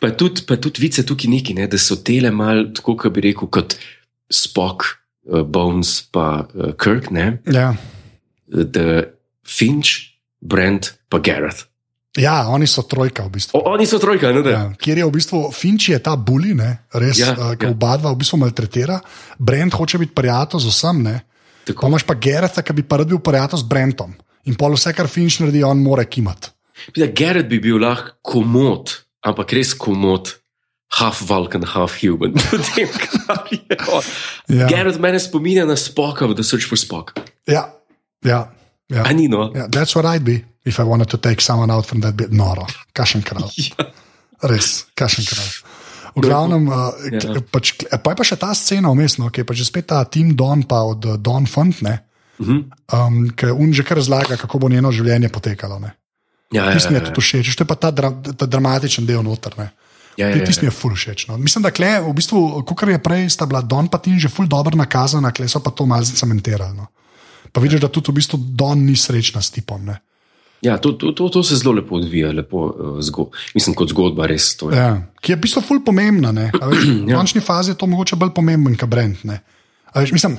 Pa 0.00 0.08
tudi, 0.10 0.42
pa 0.42 0.56
tudi 0.56 0.80
vice 0.80 1.04
tukaj 1.04 1.28
neki, 1.28 1.52
ne, 1.54 1.66
da 1.66 1.76
so 1.76 1.96
tele 1.96 2.30
mal, 2.32 2.72
tako 2.72 2.96
kot 2.96 3.12
bi 3.12 3.20
rekel, 3.22 3.48
kot 3.48 3.76
Spock, 4.26 4.84
uh, 5.24 5.42
Bones 5.42 6.08
pa 6.08 6.46
uh, 6.46 6.72
Kirk, 6.74 7.10
ne, 7.10 7.38
Ja, 7.46 7.74
da 8.48 9.04
Finch, 9.44 10.16
Brent 10.40 10.94
pa 11.08 11.20
Gareth. 11.20 11.67
Ja, 12.18 12.48
oni 12.50 12.66
so 12.66 12.82
trojka 12.82 13.22
v 13.28 13.38
bistvu. 13.38 13.58
O, 13.60 13.70
oni 13.70 13.86
so 13.86 14.00
trojka, 14.02 14.32
ne 14.34 14.42
da. 14.42 14.50
Ja, 14.50 14.62
kjer 14.74 15.02
je 15.02 15.06
v 15.06 15.14
bistvu 15.14 15.42
Finči 15.54 15.94
je 15.94 16.00
ta 16.02 16.16
bully, 16.18 16.54
ne, 16.58 16.70
res, 16.98 17.20
Ja, 17.22 17.34
uh, 17.36 17.52
ki 17.54 17.68
ja. 17.68 17.74
oba 17.74 17.94
dva 18.00 18.12
v 18.14 18.18
bistvu 18.22 18.40
maltretira. 18.42 18.98
Brent 19.38 19.76
hoče 19.78 20.00
biti 20.02 20.16
prijatelj 20.18 20.66
z 20.66 20.72
vsem, 20.74 21.02
ne. 21.06 21.16
Tako. 21.68 21.84
Pa 21.84 21.92
imaš 21.92 22.06
pa 22.08 22.16
Geretha, 22.18 22.64
ki 22.64 22.74
bi 22.74 22.82
pa 22.82 22.98
rad 22.98 23.12
bil 23.12 23.22
prijatelj 23.22 23.62
z 23.62 23.68
Brentom. 23.70 24.16
In 24.50 24.58
pol 24.58 24.74
vse, 24.74 24.94
kar 24.96 25.10
Finč 25.10 25.38
naredi, 25.42 25.62
on 25.62 25.78
mora 25.84 26.06
kimati. 26.08 26.50
Gerrit 26.96 27.48
bi 27.50 27.60
bil 27.62 27.78
lahko 27.82 28.16
komod, 28.22 28.94
ampak 29.26 29.54
res 29.54 29.74
komod, 29.78 30.32
half 30.98 31.20
Vulcan, 31.28 31.66
half 31.66 31.98
human. 32.00 32.34
Potem, 32.50 32.88
kar 32.88 33.46
je. 33.52 33.78
Ja. 34.48 34.66
Gerrit 34.70 34.98
mene 35.02 35.20
spominja 35.22 35.66
na 35.68 35.76
Spoka 35.76 36.26
v 36.26 36.38
The 36.38 36.46
Search 36.46 36.66
for 36.70 36.80
Spock. 36.80 37.14
Ja, 37.46 37.68
ja. 38.24 38.48
ja. 38.88 39.02
A 39.04 39.12
ni 39.12 39.28
no? 39.28 39.52
ja 39.54 39.68
that's 39.68 39.94
what 39.94 40.08
I'd 40.08 40.24
be 40.24 40.47
if 40.68 40.78
I 40.78 40.84
wanted 40.84 41.08
to 41.08 41.18
take 41.18 41.40
someone 41.40 41.72
out 41.72 41.86
from 41.88 42.00
that 42.04 42.14
bit. 42.16 42.30
Noro, 42.32 42.66
kašen 42.92 43.24
kralj. 43.24 43.48
Ja. 43.78 43.88
Res, 44.46 44.86
kašen 44.94 45.24
kralj. 45.26 45.54
V 46.14 46.22
glavnem, 46.22 46.68
uh, 46.70 46.92
Ja. 47.10 47.18
ja. 47.34 47.40
pač, 47.42 47.72
pa 48.02 48.12
je 48.12 48.16
pa 48.18 48.24
še 48.26 48.36
ta 48.38 48.52
scena 48.54 48.90
vmes, 48.92 49.16
no, 49.18 49.30
ki 49.30 49.42
je 49.42 49.46
pa 49.48 49.54
že 49.56 49.66
spet 49.66 49.88
ta 49.90 50.02
Tim 50.06 50.30
Don, 50.38 50.62
pa 50.62 50.84
od 50.86 51.00
uh, 51.08 51.16
Don 51.18 51.46
Font, 51.46 51.74
ne, 51.82 52.04
Mhm. 52.38 52.70
um, 52.94 53.14
ki 53.34 53.50
un 53.50 53.72
že 53.74 53.82
kar 53.82 53.98
razlaga, 53.98 54.36
kako 54.38 54.58
bo 54.62 54.68
njeno 54.70 54.92
življenje 54.94 55.26
potekalo. 55.34 55.80
Ne. 55.82 55.90
Ja, 56.54 56.70
ja, 56.70 56.78
Tisti 56.78 56.94
mi 56.94 56.96
je 56.96 57.02
ja, 57.02 57.06
tudi 57.10 57.20
všeč, 57.20 57.50
to 57.58 57.66
je 57.66 57.68
pa 57.68 57.74
ta, 57.74 57.90
dra, 57.90 58.08
ta 58.14 58.46
dramatičen 58.46 59.02
del 59.04 59.26
noter. 59.26 59.52
Ne. 59.58 59.66
ja, 60.16 60.30
ja, 60.30 60.36
ja, 60.38 60.46
Tisti 60.46 60.62
mi 60.62 60.70
je 60.70 60.76
ful 60.78 60.94
všeč. 60.94 61.26
No. 61.28 61.34
Mislim, 61.36 61.66
da 61.66 61.74
kle, 61.74 61.98
v 62.00 62.14
bistvu, 62.14 62.62
kot 62.62 62.86
je 62.88 62.98
prej, 63.02 63.26
sta 63.28 63.44
bila 63.44 63.58
Don 63.60 63.90
pa 63.90 63.98
Tim 63.98 64.16
že 64.22 64.30
ful 64.30 64.46
dobro 64.46 64.78
nakazana, 64.78 65.34
kle 65.34 65.50
so 65.50 65.58
pa 65.58 65.74
to 65.74 65.82
malce 65.82 66.14
cementirali. 66.14 66.78
No. 66.78 66.86
Pa 67.52 67.58
vidiš, 67.60 67.82
da 67.82 67.90
tudi 67.90 68.14
v 68.14 68.22
bistvu 68.22 68.38
Don 68.54 68.86
ni 68.86 68.94
srečna 68.94 69.42
s 69.42 69.50
tipom. 69.50 69.82
Ne. 69.82 69.98
Ja, 70.62 70.78
to, 70.82 70.92
to, 70.98 71.12
to, 71.12 71.28
to 71.28 71.42
se 71.42 71.56
zelo 71.56 71.72
lepo 71.76 71.96
odvija, 71.96 72.32
lepo, 72.34 72.64
uh, 72.66 72.96
zgo, 73.04 73.28
mislim, 73.54 73.76
kot 73.78 73.92
zgodba, 73.92 74.26
res 74.26 74.50
je. 74.58 74.70
Ja, 74.74 74.88
ki 75.22 75.32
je 75.32 75.36
v 75.36 75.42
bistvu 75.44 75.62
ful 75.62 75.82
pomembna. 75.86 76.32
Veš, 76.32 76.88
v 77.06 77.12
končni 77.12 77.42
fazi 77.44 77.74
je 77.74 77.78
to 77.78 77.86
mogoče 77.86 78.18
bolj 78.18 78.32
pomemben, 78.34 78.74
kot 78.78 78.90
Brent. 78.90 79.22
Ne. 79.28 79.38
Veš, 79.94 80.12
mislim, 80.16 80.34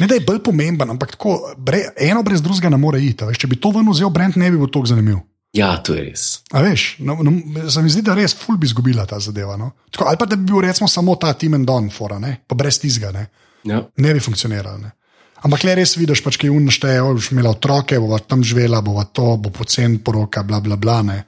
ne 0.00 0.08
da 0.08 0.16
je 0.16 0.24
bolj 0.24 0.40
pomemben, 0.46 0.94
ampak 0.94 1.16
tako, 1.18 1.36
bre, 1.58 1.84
eno 2.00 2.24
brez 2.24 2.40
drugega 2.42 2.72
ne 2.72 2.80
more 2.80 3.02
iti. 3.02 3.28
Veš, 3.28 3.42
če 3.44 3.52
bi 3.52 3.60
to 3.60 3.74
ven 3.76 3.92
vzel, 3.92 4.10
Brent 4.14 4.40
ne 4.40 4.48
bi 4.50 4.60
bil 4.60 4.72
tako 4.72 4.88
zanimiv. 4.94 5.20
Ja, 5.52 5.74
to 5.84 5.92
je 5.92 6.06
res. 6.06 6.26
A 6.56 6.62
veš, 6.64 6.94
no, 7.04 7.18
no, 7.20 7.34
se 7.68 7.82
mi 7.84 7.92
zdi, 7.92 8.00
da 8.06 8.16
res 8.16 8.32
ful 8.32 8.56
bi 8.56 8.64
izgubila 8.70 9.04
ta 9.04 9.18
zadeva. 9.20 9.58
No? 9.60 9.74
Tako, 9.92 10.08
ali 10.08 10.16
pa 10.16 10.24
da 10.24 10.38
bi 10.40 10.48
bil 10.48 10.64
recimo 10.64 10.88
samo 10.88 11.18
ta 11.20 11.34
Tim 11.36 11.58
and 11.58 11.68
Don, 11.68 11.90
fora, 11.92 12.16
ne? 12.22 12.38
pa 12.48 12.56
brez 12.56 12.80
tizga, 12.80 13.12
ne? 13.12 13.26
Ja. 13.68 13.82
ne 13.96 14.14
bi 14.16 14.20
funkcioniral. 14.20 14.80
Ne? 14.80 14.94
Ampak 15.42 15.64
le 15.66 15.74
res 15.74 15.96
vidiš, 15.98 16.22
pač, 16.22 16.38
ki 16.38 16.46
je 16.48 16.54
unšteje, 16.54 17.02
boš 17.02 17.32
imela 17.34 17.50
otroke, 17.50 17.98
bo 17.98 18.18
tam 18.18 18.44
živela, 18.46 18.82
bo 18.84 19.02
to, 19.10 19.36
bo 19.42 19.50
pocen 19.50 19.98
poroka, 20.04 20.44
bla 20.46 20.60
bla 20.60 20.76
bla. 20.76 21.02
Ne, 21.02 21.18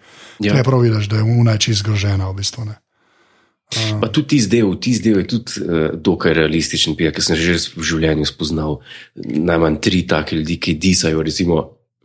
Ja. 0.42 0.56
ja. 0.56 0.62
prav 0.66 0.80
vidiš, 0.82 1.06
da 1.06 1.20
je 1.20 1.22
una 1.22 1.54
čist 1.58 1.84
zgrožena 1.84 2.26
v 2.30 2.34
bistvu. 2.40 2.64
Ne? 2.66 2.74
Pa 4.00 4.08
tudi 4.12 4.36
tisti 4.36 4.56
del, 4.56 4.74
tisti 4.82 5.08
del 5.08 5.20
je 5.22 5.26
tudi 5.30 5.62
uh, 5.62 5.84
dokaj 5.94 6.34
realističen, 6.34 6.96
ker 6.98 7.22
sem 7.22 7.38
že 7.38 7.56
v 7.74 7.86
življenju 7.86 8.26
spoznal 8.28 8.80
najmanj 9.14 9.78
tri 9.82 10.02
take 10.06 10.36
ljudi, 10.36 10.58
ki 10.58 10.74
disajo, 10.78 11.22
recimo, 11.22 11.60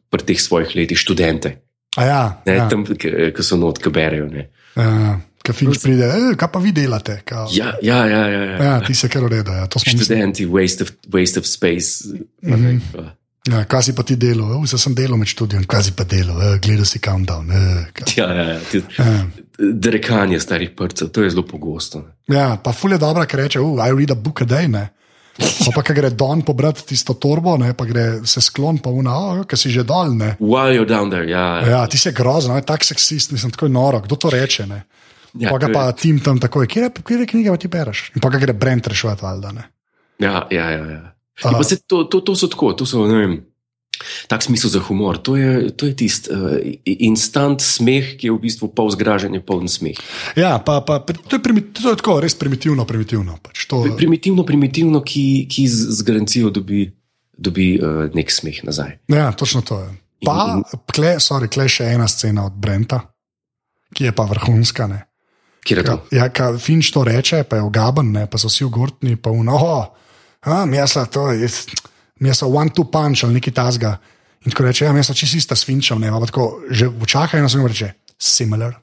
pri 0.09 0.25
teh 0.25 0.41
svojih 0.41 0.73
letih 0.77 0.97
študente, 0.97 1.57
A 1.97 2.05
ja, 2.05 2.21
ne, 2.45 2.53
ja, 2.53 2.67
tam, 2.69 2.85
ki 2.85 3.43
so 3.45 3.57
not, 3.57 3.81
ki 3.81 3.89
berejo. 3.89 4.29
ne. 4.29 4.49
ja, 4.77 5.19
Kaj 5.49 5.57
finč 5.57 5.79
pride, 5.81 6.05
e, 6.05 6.33
kaj 6.37 6.51
pa 6.53 6.59
vi 6.61 6.71
delate? 6.75 7.21
Kao, 7.25 7.47
Ja, 7.51 7.73
ja, 7.81 8.03
ja. 8.05 8.25
ja, 8.27 8.43
ja. 8.43 8.57
ja, 8.63 8.81
ti 8.85 8.93
se 8.95 9.09
kar 9.09 9.23
ureda. 9.25 9.55
Ja. 9.63 9.67
Študenti, 9.85 10.45
waste 10.45 10.85
of, 10.85 10.91
waste 11.09 11.41
of 11.41 11.47
space. 11.49 12.05
Mm. 12.41 12.53
-hmm. 12.53 13.09
Ja, 13.49 13.63
kaj 13.65 13.83
si 13.83 13.95
pa 13.95 14.03
ti 14.03 14.15
delo? 14.15 14.61
Vse 14.61 14.77
sem 14.77 14.95
delal 14.95 15.17
med 15.17 15.27
študijem, 15.27 15.63
kaj 15.63 15.83
si 15.83 15.91
pa 15.97 16.03
delo, 16.03 16.35
e, 16.43 16.59
gledal 16.61 16.85
si 16.85 16.99
countdown. 16.99 17.51
E, 17.51 17.85
kaj. 17.93 18.13
Ja, 18.17 18.33
ja, 18.33 18.43
ja. 18.53 18.59
tudi 18.71 18.85
Ja. 18.99 19.25
Drekanje 19.73 20.39
starih 20.39 20.69
prcev, 20.77 21.09
to 21.09 21.23
je 21.23 21.29
zelo 21.29 21.43
pogosto. 21.43 22.05
ne. 22.27 22.35
Ja, 22.35 22.57
pa 22.63 22.71
ful 22.71 22.91
je 22.91 22.97
dobro, 22.97 23.25
ker 23.25 23.39
reče, 23.39 23.59
uh, 23.59 23.87
I 23.87 23.91
read 23.91 24.11
a 24.11 24.15
book 24.15 24.41
a 24.41 24.45
day. 24.45 24.67
Ne? 24.67 24.89
Pa, 25.39 25.71
pa 25.75 25.83
ko 25.83 25.93
gre 25.95 26.09
Don 26.09 26.41
pobrati 26.41 26.83
tisto 26.87 27.13
torbo, 27.15 27.57
ne, 27.57 27.73
pa 27.73 27.85
gre 27.87 28.19
se 28.27 28.41
sklon, 28.43 28.81
pa 28.83 28.89
una, 28.89 29.15
oh, 29.17 29.43
ki 29.47 29.57
si 29.57 29.71
že 29.71 29.85
dol. 29.87 30.11
Ne. 30.19 30.35
While 30.39 30.75
you're 30.75 30.87
down 30.87 31.09
there, 31.09 31.27
ja. 31.29 31.63
Ja, 31.67 31.87
ti 31.87 31.97
si 31.97 32.11
grozen, 32.11 32.53
ne, 32.55 32.61
tak 32.61 32.83
seksist, 32.83 33.31
mislim, 33.31 33.51
tako 33.55 33.67
noro, 33.71 34.01
kdo 34.03 34.15
to 34.15 34.31
reče. 34.35 34.67
Ne. 34.67 34.83
Ja, 35.33 35.51
Pa 35.51 35.57
ga 35.61 35.69
pa 35.73 35.83
tim 35.93 36.19
tam 36.23 36.39
takoj, 36.41 36.67
kje 36.67 36.87
je, 36.87 36.91
kje 37.05 37.19
je 37.23 37.29
knjiga, 37.33 37.57
ti 37.57 37.67
bereš. 37.71 38.09
In 38.15 38.23
pa 38.23 38.31
ga 38.33 38.41
gre 38.41 38.53
Brent 38.53 38.87
reševati, 38.87 39.25
valjda. 39.25 39.51
Ne. 39.51 39.69
Ja, 40.19 40.47
ja, 40.51 40.69
ja. 40.71 40.85
ja. 40.85 41.03
In 41.45 41.55
pa 41.55 41.63
se 41.63 41.79
to, 41.87 42.03
to, 42.03 42.21
to 42.21 42.35
so 42.35 42.49
tako, 42.51 42.73
to 42.73 42.85
so, 42.85 43.05
ne 43.07 43.19
vem, 43.21 43.35
tak 44.27 44.43
smisel 44.43 44.69
za 44.69 44.79
humor. 44.79 45.17
To 45.23 45.35
je, 45.35 45.71
to 45.75 45.87
je 45.87 45.95
tisti 45.95 46.31
uh, 46.31 46.59
instant 46.85 47.61
smeh, 47.63 48.15
ki 48.19 48.27
je 48.27 48.35
v 48.35 48.39
bistvu 48.43 48.71
pol 48.75 48.91
zgražanje, 48.91 49.41
pol 49.43 49.63
smeh. 49.67 49.99
Ja, 50.39 50.57
pa, 50.59 50.79
pa 50.83 50.99
to, 51.03 51.39
je 51.39 51.43
primi, 51.43 51.63
to 51.71 51.93
je 51.93 51.99
tako, 51.99 52.19
res 52.23 52.35
primitivno, 52.35 52.85
primitivno. 52.87 53.39
Pač, 53.43 53.67
to, 53.71 53.83
Primitivno, 53.95 54.43
primitivno, 54.47 55.03
ki, 55.03 55.47
ki 55.51 55.67
z, 55.67 55.95
z 55.95 56.07
garancijo 56.07 56.51
dobi, 56.53 56.87
dobi 57.35 57.75
uh, 57.79 58.07
nek 58.15 58.31
smeh 58.31 58.63
nazaj. 58.67 58.99
ja, 59.07 59.31
točno 59.31 59.63
to 59.63 59.79
je. 59.83 59.89
Pa, 60.27 60.59
kle, 60.91 61.15
sorry, 61.23 61.47
kle 61.47 61.69
še 61.71 61.93
ena 61.95 62.07
scena 62.11 62.43
od 62.47 62.55
Brenta, 62.59 62.99
ki 63.95 64.09
je 64.09 64.15
pa 64.15 64.27
vrhunska. 64.27 64.87
Ne. 64.91 65.08
Kjer 65.65 65.81
je 65.81 65.85
to? 65.85 65.97
Ka, 65.97 66.15
ja, 66.15 66.27
ka 66.33 66.51
Finč 66.61 66.91
to 66.95 67.03
reče, 67.03 67.43
pa 67.49 67.59
je 67.59 67.65
ogaben, 67.65 68.11
ne, 68.15 68.25
pa 68.29 68.39
so 68.41 68.51
vsi 68.51 68.65
ugortni, 68.67 69.15
pa 69.19 69.33
uno, 69.35 69.55
oh, 69.55 70.61
mesa 70.69 71.05
to 71.05 71.29
je, 71.35 71.49
mesa 72.23 72.47
one 72.47 72.71
two 72.75 72.87
punch 72.91 73.25
ali 73.27 73.39
nekaj 73.39 73.53
tasga. 73.53 73.97
In 74.45 74.53
tako 74.53 74.69
reče, 74.69 74.85
ja, 74.85 74.93
mesa 74.95 75.13
čisto 75.13 75.37
ista 75.37 75.55
s 75.55 75.67
Finčem, 75.67 75.99
ne, 75.99 76.11
pa 76.11 76.25
tako 76.29 76.51
že 76.69 76.87
včaka 76.87 77.37
in 77.37 77.43
na 77.43 77.49
svetu 77.51 77.73
reče, 77.73 77.91
similar. 78.19 78.77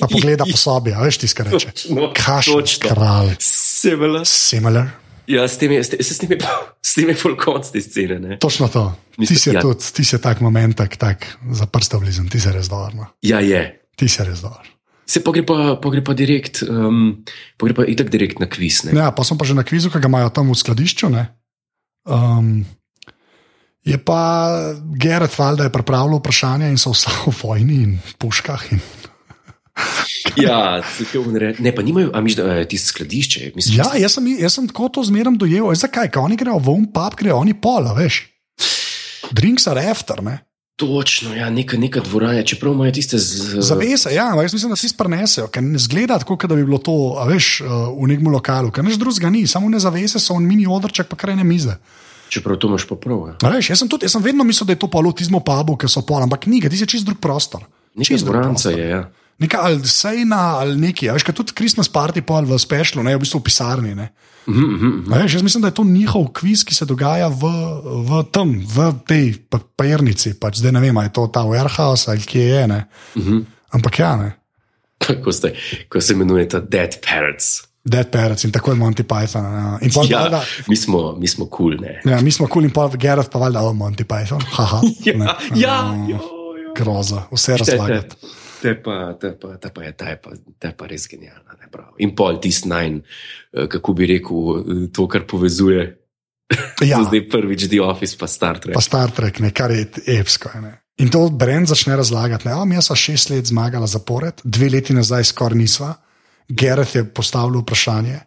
Pa 0.00 0.06
pogleda 0.10 0.44
po 0.44 0.58
sobi, 0.60 0.92
veš 0.92 1.22
ti, 1.22 1.28
kaj 1.28 1.46
reče. 1.50 1.70
Točno. 2.52 2.90
kralj, 2.90 3.36
Similar. 3.40 4.26
similar. 4.26 4.90
Ja, 5.30 5.46
s 5.48 5.58
tem 5.58 5.72
je, 5.72 5.84
s 5.84 5.90
tem, 5.94 6.32
je, 6.34 6.38
s 6.82 6.94
tem 6.94 7.08
je 7.08 7.16
konc 7.38 7.68
te 7.70 7.80
scene. 7.80 8.18
Ne? 8.18 8.38
Točno 8.42 8.66
to. 8.68 8.90
Ti 9.14 9.36
si 9.38 9.52
ja. 9.54 9.62
tudi, 9.62 9.92
ti 9.94 10.04
si 10.04 10.18
tak 10.18 10.40
moment, 10.42 10.74
tak, 10.76 10.96
tak 10.98 11.26
za 11.54 11.70
prste 11.70 12.00
blizu, 12.02 12.26
ti 12.26 12.40
si 12.42 12.50
res 12.50 12.66
dober. 12.66 12.96
No. 12.98 13.06
Ja, 13.22 13.38
je. 13.44 13.62
Ti 13.94 14.08
si 14.10 14.26
res 14.26 14.42
dober. 14.42 14.66
Se 15.10 15.22
pa 15.26 15.34
gre 15.34 15.42
pa, 15.42 15.74
pa, 15.82 15.90
gre 15.90 16.02
pa 16.06 16.14
direkt, 16.14 16.62
um, 16.62 17.18
pa 17.58 17.66
gre 17.66 17.74
pa 17.80 17.86
itak 17.90 18.12
direkt 18.12 18.38
na 18.38 18.46
kviz. 18.46 18.84
Ne? 18.86 18.94
Ja, 18.94 19.10
pa 19.10 19.26
sem 19.26 19.34
pa 19.34 19.48
že 19.48 19.58
na 19.58 19.66
kvizu, 19.66 19.90
ki 19.90 19.98
ga 19.98 20.06
imajo 20.06 20.30
tam 20.30 20.52
v 20.52 20.58
skladišču. 20.58 21.10
ne. 21.10 21.26
Um, 22.06 22.62
je 23.84 23.98
pa 23.98 24.20
Gerard 24.94 25.32
Valda 25.34 25.66
je 25.66 25.72
pripravljal 25.72 26.20
vprašanja 26.20 26.70
in 26.70 26.78
so 26.78 26.92
vsa 26.94 27.10
v 27.26 27.34
vojni 27.42 27.78
in 27.88 27.92
puškah. 28.22 28.70
In... 28.72 28.80
Ja, 30.36 30.82
ne, 31.58 31.70
pa 31.72 31.82
nimajo, 31.82 32.10
a 32.12 32.20
miš, 32.20 32.36
da 32.36 32.60
je 32.60 32.68
tisto 32.68 32.92
skladišče. 32.92 33.52
Mislim, 33.56 33.78
Ja, 33.80 33.86
jaz 33.96 34.18
sem, 34.18 34.26
jaz 34.38 34.58
sem 34.58 34.66
tako 34.68 34.90
to 34.92 35.04
zmeraj 35.04 35.38
dojel. 35.40 35.72
Zakaj? 35.74 36.10
Ker 36.12 36.20
oni 36.22 36.36
grejo 36.36 36.58
v 36.60 36.74
um 36.74 36.84
pub, 36.84 37.16
grejo 37.16 37.38
oni 37.40 37.54
pola, 37.56 37.94
veš. 37.96 38.20
Drinks 39.32 39.66
are 39.70 39.80
after, 39.90 40.20
ne. 40.22 40.38
Točno, 40.80 41.34
ja, 41.36 41.50
neka, 41.52 41.76
neka 41.76 42.00
dvorana, 42.00 42.40
čeprav 42.42 42.72
imajo 42.72 42.92
tiste 42.96 43.18
z. 43.20 43.60
Zavese, 43.60 44.14
ja, 44.14 44.30
jaz 44.32 44.54
mislim, 44.56 44.72
da 44.72 44.78
si 44.80 44.88
prenesejo, 44.96 45.50
ker 45.52 45.60
ne 45.62 45.78
zgleda 45.78 46.16
tako, 46.22 46.38
da 46.48 46.56
bi 46.56 46.64
bilo 46.64 46.78
to, 46.80 46.94
veš, 47.28 47.50
uh, 47.60 47.90
v 48.00 48.08
nekem 48.08 48.30
lokalu, 48.32 48.72
ker 48.72 48.86
nič 48.86 48.96
drugega 48.96 49.28
ni, 49.30 49.44
samo 49.46 49.68
ne 49.68 49.80
zavese 49.82 50.22
so 50.22 50.38
in 50.40 50.48
mini 50.48 50.64
odrček, 50.64 51.10
pa 51.10 51.20
krajne 51.20 51.44
mize. 51.44 51.76
Čeprav 52.32 52.56
to 52.62 52.70
imaš 52.70 52.86
pa 52.88 52.96
prav. 52.96 53.26
Ja. 53.28 53.36
A 53.44 53.52
Veš, 53.52 53.74
jaz, 53.74 53.82
sem 53.82 53.90
tudi, 53.92 54.08
jaz 54.08 54.16
sem 54.16 54.24
vedno 54.24 54.46
mislil, 54.46 54.70
da 54.70 54.72
je 54.72 54.80
to 54.80 54.88
polotizmo 54.88 55.42
pubu, 55.44 55.76
ker 55.76 55.90
so 55.92 56.00
pol, 56.06 56.22
ampak 56.24 56.48
ni, 56.48 56.62
ti 56.64 56.80
si 56.80 56.88
čist 56.88 57.04
drug 57.04 57.20
prostor. 57.20 57.66
Neka 57.98 58.14
Čist 58.14 58.24
drug 58.24 58.40
prostor. 58.40 58.78
je, 58.78 58.88
ja. 58.88 59.02
Neka 59.40 59.58
ali 59.64 59.80
sejna 59.88 60.40
ali 60.60 60.76
neki, 60.76 61.08
a 61.08 61.14
veš, 61.16 61.24
tudi 61.32 61.54
Christmas 61.56 61.88
party 61.88 62.20
pol 62.20 62.44
v 62.44 62.58
spešlu, 62.60 63.02
ne 63.02 63.16
v 63.16 63.22
bistvu 63.24 63.40
v 63.40 63.46
pisarni. 63.48 63.94
Ne. 63.96 64.10
Mhm, 64.48 64.60
mhm, 64.64 64.86
mhm. 64.86 65.12
A 65.12 65.22
Veš, 65.22 65.34
jaz 65.34 65.42
mislim, 65.42 65.62
da 65.64 65.68
je 65.68 65.78
to 65.80 65.84
njihov 65.84 66.28
kviz, 66.32 66.64
ki 66.64 66.74
se 66.74 66.84
dogaja 66.84 67.28
v, 67.28 67.48
v 68.04 68.22
tem, 68.32 68.52
v 68.66 68.92
tej 69.06 69.24
pa- 69.48 69.62
pajernici. 69.76 70.34
Pač 70.36 70.60
zdaj 70.60 70.72
ne 70.72 70.80
vem, 70.80 70.96
ali 70.96 71.08
je 71.08 71.16
to 71.16 71.26
ta 71.28 71.44
warehouse 71.44 72.08
ali 72.08 72.20
kje 72.20 72.44
je. 72.44 72.62
Ne. 72.68 72.80
Mhm. 73.16 73.38
Ampak 73.72 73.98
ja, 73.98 74.16
ne. 74.16 74.30
Ko, 75.24 75.32
ste, 75.32 75.54
ko 75.88 76.00
se 76.00 76.12
imenuje 76.12 76.48
ta 76.48 76.60
Dead 76.60 77.00
Parrots. 77.00 77.70
Dead 77.84 78.10
Parrots 78.12 78.44
in 78.44 78.52
tako 78.52 78.70
je 78.72 78.76
Monty 78.76 79.02
Python. 79.08 79.44
Ja. 79.44 79.78
In 79.80 79.88
Ja, 80.08 80.18
valjda, 80.20 80.42
mi 80.68 80.76
smo, 80.76 81.16
mi 81.16 81.28
smo 81.28 81.46
kul, 81.46 81.78
cool, 81.78 81.80
ne. 81.80 82.00
ja, 82.04 82.20
mi 82.20 82.30
smo 82.30 82.46
kul 82.46 82.64
in 82.64 82.70
pol 82.70 82.90
Gerard 83.00 83.30
pa 83.32 83.38
valjda, 83.38 83.62
oh, 83.64 83.72
Monty 83.72 84.04
Python. 84.04 84.42
Haha, 84.52 84.80
Ja, 85.08 85.36
ja, 85.56 85.94
jo, 86.08 86.18
jo. 86.20 86.74
groza, 86.76 87.22
vse 87.32 87.56
razlagati. 87.56 88.16
Te 88.60 88.74
pa, 88.82 89.14
te 89.20 89.32
pa, 89.40 89.54
te 89.56 89.70
pa 89.74 89.84
je, 89.84 89.92
ta 89.96 90.10
je 90.12 90.18
pa, 90.20 90.34
ta 90.58 90.68
je 90.68 90.76
pa 90.76 90.86
res 90.86 91.06
genialna. 91.08 91.56
ne, 91.60 91.70
prav. 91.72 91.94
In 91.98 92.14
pol 92.16 92.40
tisti 92.40 92.68
najn, 92.68 93.00
eh, 93.00 93.66
kako 93.72 93.94
bi 93.96 94.06
rekel, 94.06 94.36
eh, 94.60 94.84
to, 94.92 95.08
kar 95.08 95.24
povezuje. 95.26 95.86
Ja. 96.84 97.00
Zdaj 97.08 97.28
prvič 97.30 97.68
The 97.70 97.80
Office, 97.80 98.18
pa 98.18 98.26
Star 98.26 98.58
Trek. 98.60 98.74
pa 98.74 98.80
Star 98.84 99.10
Trek, 99.10 99.40
ne, 99.40 99.50
kar 99.50 99.70
je 99.70 99.88
epsko. 100.20 100.50
je, 100.54 100.60
Ne. 100.60 100.76
In 101.00 101.08
to 101.08 101.30
Brend 101.32 101.68
začne 101.68 101.96
razlagati. 101.96 102.48
Ne, 102.48 102.54
mi 102.66 102.82
smo 102.82 102.96
šest 102.96 103.30
let 103.30 103.46
zmagali 103.48 103.88
zapored, 103.88 104.42
dve 104.44 104.68
leti 104.68 104.92
nazaj 104.92 105.24
skoraj 105.32 105.56
nisva. 105.56 105.94
Gerard 106.48 106.94
je 106.94 107.04
postavil 107.04 107.62
vprašanje 107.62 108.18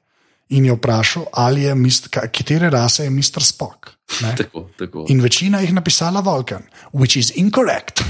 in 0.50 0.66
je 0.66 0.74
vprašal, 0.74 1.26
ali 1.34 1.64
je, 1.64 1.76
katere 2.10 2.70
rase 2.70 3.04
je 3.04 3.10
Mr. 3.10 3.44
Spock. 3.44 3.90
Ne. 4.22 4.36
Tako, 4.40 4.70
tako. 4.78 5.06
In 5.10 5.22
večina 5.22 5.60
jih 5.60 5.74
napisala 5.74 6.22
Vulcan, 6.22 6.64
which 6.94 7.20
is 7.20 7.32
incorrect. 7.36 8.04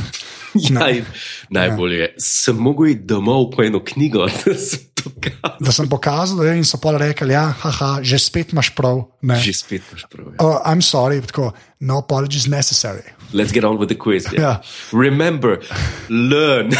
Ja, 0.70 1.04
najbolje 1.50 1.98
je, 1.98 2.14
sem 2.18 2.58
mogel 2.58 2.94
iti 2.94 3.08
domov 3.10 3.50
po 3.56 3.64
eno 3.64 3.80
knjigo, 3.84 4.28
da 4.46 4.56
sem 4.58 4.80
to 4.94 5.12
kazal. 5.20 5.58
Da 5.60 5.72
sem 5.72 5.90
pokazal, 5.90 6.38
da 6.38 6.52
je 6.52 6.58
in 6.62 6.68
so 6.68 6.78
pa 6.82 6.94
rekli, 6.98 7.34
ja, 7.34 7.48
haha, 7.64 8.00
že 8.06 8.20
spet 8.22 8.54
imaš 8.54 8.74
prav. 8.78 9.04
Ne. 9.22 9.40
Že 9.42 9.54
spet 9.54 9.92
imaš 9.92 10.06
prav. 10.12 10.28
Ja. 10.34 10.46
Oh, 10.46 10.62
I'm 10.66 10.82
sorry, 10.86 11.22
tako, 11.22 11.52
no 11.80 11.98
apologies 11.98 12.48
necessary. 12.48 13.04
Let's 13.34 13.52
get 13.54 13.64
on 13.64 13.78
with 13.82 13.90
the 13.90 13.98
quiz. 13.98 14.30
Ja. 14.32 14.40
Yeah. 14.40 14.58
Remember, 14.94 15.60
learn. 16.10 16.74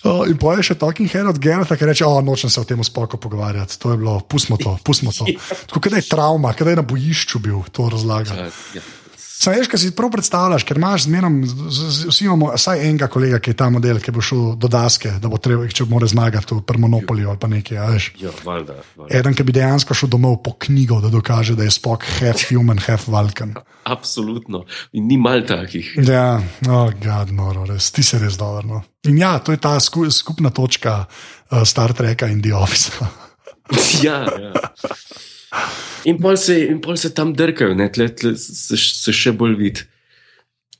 Oh, 0.00 0.24
in 0.24 0.38
poje 0.40 0.64
še 0.64 0.74
talking 0.80 1.10
head 1.12 1.28
od 1.28 1.38
Gerata, 1.42 1.76
ki 1.76 1.86
reče: 1.90 2.06
oh, 2.08 2.22
nočem 2.24 2.50
se 2.50 2.60
o 2.60 2.64
tem 2.64 2.80
spoko 2.84 3.20
pogovarjati. 3.20 3.76
To 3.82 3.92
je 3.92 3.98
bilo, 4.00 4.14
pustimo 4.24 4.56
to, 4.56 4.78
pustimo 4.84 5.12
to. 5.12 5.28
Tako, 5.68 5.82
kaj 5.84 5.98
je 6.00 6.06
trauma, 6.08 6.54
kaj 6.56 6.72
je 6.72 6.78
na 6.80 6.84
bojišču 6.88 7.42
bil, 7.44 7.60
to 7.68 7.90
razlaga. 7.92 8.48
Ja. 8.74 8.84
Sam 9.40 9.54
veš, 9.56 9.70
kaj 9.72 9.80
si 9.80 9.90
prav 9.96 10.10
predstavljaš, 10.12 10.64
ker 10.68 10.76
imaš 10.76 11.06
zmerom, 11.06 11.38
vsi 12.10 12.24
imamo 12.26 12.50
vsaj 12.52 12.82
enega 12.84 13.06
kolega, 13.08 13.38
ki 13.40 13.54
je 13.54 13.56
ta 13.56 13.70
model, 13.72 13.96
ki 14.04 14.12
bo 14.12 14.20
šel 14.20 14.42
do 14.60 14.68
daske, 14.68 15.14
da 15.22 15.30
bo 15.32 15.38
treba, 15.40 15.64
če 15.64 15.86
bo 15.86 15.94
more 15.94 16.08
zmagati 16.10 16.58
v 16.58 16.76
Monopoliju 16.82 17.30
ali 17.32 17.40
pa 17.40 17.48
nekaj. 17.48 17.78
Ja, 18.20 18.34
valjda, 18.44 18.76
valjda. 18.98 19.08
Eden, 19.16 19.36
ki 19.38 19.46
bi 19.48 19.54
dejansko 19.56 19.96
šel 19.96 20.12
domov 20.12 20.42
po 20.44 20.52
knjigo, 20.60 21.00
da 21.00 21.08
dokaže, 21.08 21.56
da 21.56 21.64
je 21.64 21.72
spok 21.72 22.04
half 22.18 22.44
human, 22.50 22.82
half 22.84 23.08
Vulcan. 23.08 23.56
Absolutno. 23.88 24.66
In 24.92 25.08
ni 25.08 25.16
mal 25.16 25.40
takih. 25.48 25.94
Ja, 26.04 26.36
oh, 26.68 26.92
God, 27.00 27.32
noro, 27.32 27.64
res, 27.72 27.88
ti 27.96 28.04
si 28.04 28.20
res 28.20 28.36
dober. 28.36 28.68
No. 28.68 28.82
In 29.08 29.16
ja, 29.22 29.38
to 29.40 29.56
je 29.56 29.62
ta 29.62 29.78
sku, 29.80 30.04
skupna 30.12 30.52
točka 30.52 31.06
uh, 31.06 31.64
Star 31.64 31.96
Treka 31.96 32.28
in 32.28 32.44
The 32.44 32.52
Office. 32.60 32.92
ja, 34.04 34.20
ja. 34.28 34.52
In 36.08 36.18
pol 36.20 36.36
se, 36.40 36.56
in 36.70 36.78
pol 36.80 36.96
se 36.96 37.10
tam 37.14 37.32
drkajo, 37.36 37.74
ne, 37.76 37.88
tle, 37.92 38.08
tle 38.14 38.34
se, 38.38 38.78
se 38.78 39.12
še 39.14 39.32
bolj 39.36 39.56
vidi. 39.58 39.86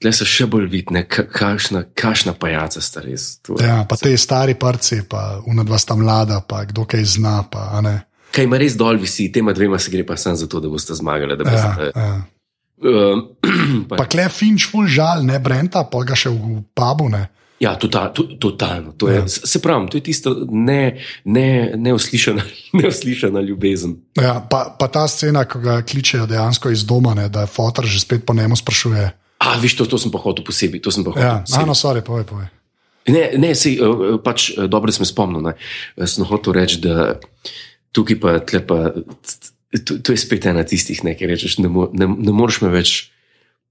Tle 0.01 0.13
se 0.17 0.25
še 0.25 0.47
bolj 0.49 0.69
vidi, 0.73 0.95
ne, 0.97 1.03
ka- 1.05 1.27
kakšna, 1.29 1.83
kakšna 1.99 2.33
pajaca 2.41 2.81
sta 2.81 3.03
res. 3.05 3.35
To 3.45 3.59
ja, 3.61 3.83
pa 3.89 3.99
te 4.01 4.15
stari 4.17 4.55
parci, 4.57 5.03
pa 5.05 5.43
unadva 5.45 5.77
sta 5.81 5.97
mlada, 5.99 6.41
pa 6.41 6.63
kdo 6.65 6.87
kaj 6.89 7.05
zna. 7.19 7.43
Pa. 7.53 7.83
Kaj 8.33 8.47
ima 8.47 8.61
res 8.63 8.79
dol 8.81 8.97
visi, 9.03 9.29
tema 9.35 9.53
dvema 9.53 9.79
se 9.83 9.93
gre 9.93 10.07
pa 10.07 10.17
samo 10.17 10.41
zato, 10.41 10.63
da 10.63 10.71
boste 10.73 10.97
zmagali. 10.97 11.37
Da 11.37 11.45
ja, 11.45 11.53
boste, 11.53 11.91
ja. 11.93 12.09
um, 12.81 13.27
pa, 13.91 14.01
Pa 14.01 14.09
kle 14.09 14.31
Finč, 14.33 14.71
ful 14.71 14.89
žal, 14.89 15.27
ne 15.27 15.37
Brenta, 15.43 15.85
pa 15.85 16.01
ga 16.07 16.17
še 16.17 16.33
v 16.33 16.63
pubu. 16.73 17.11
Ne. 17.13 17.27
Ja, 17.61 17.75
total, 17.77 18.13
to, 18.17 18.23
totalno. 18.41 18.93
To 18.97 19.09
je, 19.09 19.17
Ja. 19.21 19.29
Se 19.29 19.61
pravi, 19.63 19.89
to 19.93 19.99
je 19.99 20.03
tisto 20.03 20.33
ne, 20.51 21.01
ne, 21.25 21.73
neuslišana, 21.77 22.43
neuslišana 22.81 23.41
ljubezen. 23.41 23.97
Ja, 24.17 24.41
pa, 24.51 24.77
pa 24.79 24.89
ta 24.89 25.05
scena, 25.09 25.45
ko 25.45 25.61
ga 25.61 25.83
kličejo 25.83 26.27
dejansko 26.27 26.71
iz 26.73 26.85
doma, 26.89 27.15
ne, 27.15 27.29
da 27.29 27.45
je 27.45 27.53
fotor 27.53 27.85
že 27.87 28.01
spet 28.01 28.25
po 28.27 28.35
njemu 28.35 28.57
sprašuje. 28.57 29.11
A, 29.41 29.57
viš, 29.61 29.77
to, 29.77 29.87
to 29.87 29.99
sem 29.99 30.13
pa 30.13 30.19
hotel 30.21 30.45
posebej. 30.45 30.81
To 30.85 30.91
sem 30.93 31.05
pa 31.05 31.13
hotel 31.13 31.27
Ja, 31.27 31.37
posebej. 31.45 31.67
no, 31.69 31.75
sorry, 31.77 32.01
povej, 32.05 32.25
povej. 32.29 32.49
Ne, 33.09 33.31
ne 33.41 33.55
sej, 33.57 33.79
uh, 33.81 34.17
pač 34.21 34.51
uh, 34.53 34.65
dobro, 34.69 34.93
sem 34.93 35.05
spomnil. 35.09 35.41
Ne. 35.41 35.55
Sem 36.05 36.25
hotel 36.29 36.53
reči, 36.61 36.81
da 36.85 37.17
tukaj 37.97 38.17
pa, 38.21 38.35
tle 38.45 38.61
pa 38.61 38.93
to, 39.85 39.97
to 40.05 40.13
je 40.13 40.21
spet 40.21 40.45
ena 40.47 40.65
tistih, 40.69 41.01
ne, 41.05 41.15
ki 41.17 41.25
rečeš, 41.29 41.59
ne, 41.65 41.69
mo, 41.73 41.89
ne, 41.93 42.05
ne 42.09 42.33
moreš 42.37 42.61
me 42.65 42.69
več. 42.73 43.09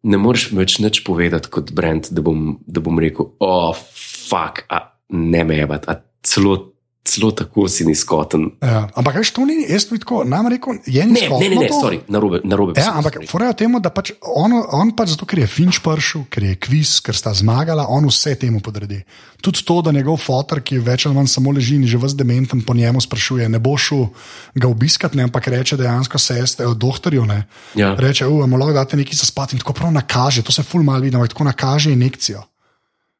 Ne 0.07 0.19
moreš 0.21 0.49
več 0.55 0.77
nič 0.79 1.01
povedati 1.03 1.51
kot 1.51 1.73
brand, 1.75 2.07
da 2.15 2.23
bom, 2.23 2.53
da 2.63 2.83
bom 2.83 2.99
rekel, 3.01 3.33
oh, 3.43 3.75
fuck, 3.75 4.63
a 4.71 4.95
ne 5.09 5.43
me 5.43 5.57
je, 5.59 5.67
a 5.67 5.95
celo, 6.23 6.68
celo 7.09 7.31
tako 7.33 7.65
si 7.67 7.85
nizkoten. 7.87 8.45
Ja, 8.61 8.83
ampak 8.93 9.17
veš, 9.19 9.31
to 9.33 9.45
ni, 9.49 9.63
jaz 9.65 9.87
bi 9.89 9.97
tako, 10.01 10.21
nam 10.29 10.47
rekel, 10.53 10.77
je 10.85 11.05
Ne, 11.05 11.15
nizkotno 11.15 11.41
ne, 11.41 11.49
ne, 11.49 11.61
ne, 11.63 11.69
to. 11.71 11.79
sorry, 11.81 11.99
narobe, 12.07 12.41
narobe 12.45 12.77
Ja, 12.77 12.93
ampak 12.99 13.17
sem 13.17 13.27
fora 13.27 13.49
je 13.49 13.55
v 13.55 13.59
tem, 13.63 13.77
da 13.81 13.89
pač 13.89 14.13
on, 14.21 14.53
on 14.53 14.93
pač 14.93 15.15
zato, 15.15 15.25
ker 15.25 15.41
je 15.41 15.49
Finč 15.49 15.81
prišel, 15.81 16.27
ker 16.29 16.45
je 16.51 16.59
kviz, 16.61 16.99
ker 17.01 17.17
sta 17.17 17.33
zmagala, 17.33 17.87
on 17.89 18.05
vse 18.07 18.35
temu 18.37 18.61
podredi. 18.61 19.01
Tudi 19.41 19.63
to, 19.65 19.79
da 19.81 19.91
njegov 19.95 20.19
fotor, 20.21 20.61
ki 20.61 20.77
več 20.83 21.07
ali 21.07 21.15
manj 21.15 21.31
samo 21.31 21.53
leži 21.55 21.79
in 21.79 21.87
že 21.87 21.97
vse 21.97 22.19
dementen, 22.19 22.61
po 22.61 22.75
njemu 22.77 23.01
sprašuje, 23.01 23.49
ne 23.49 23.59
bo 23.59 23.73
šel 23.79 24.05
ga 24.53 24.67
obiskati, 24.67 25.17
ne, 25.17 25.25
ampak 25.29 25.47
reče 25.47 25.79
dejansko 25.79 26.19
sestre, 26.19 26.67
od 26.67 26.77
doktorju. 26.77 27.25
Ne, 27.25 27.47
Ja. 27.75 27.95
Reče, 27.95 28.27
uf, 28.27 28.43
lahko 28.51 28.73
date 28.75 28.97
nekaj 28.99 29.15
za 29.15 29.25
spat 29.25 29.53
in 29.53 29.59
tako 29.59 29.73
prav 29.73 29.91
nakaže, 29.95 30.43
to 30.43 30.51
se 30.51 30.63
ful 30.63 30.83
mal 30.83 31.01
vidi, 31.01 31.15
ampak 31.15 31.31
tako 31.33 31.47
nakaže 31.47 31.91
injekcijo. 31.95 32.43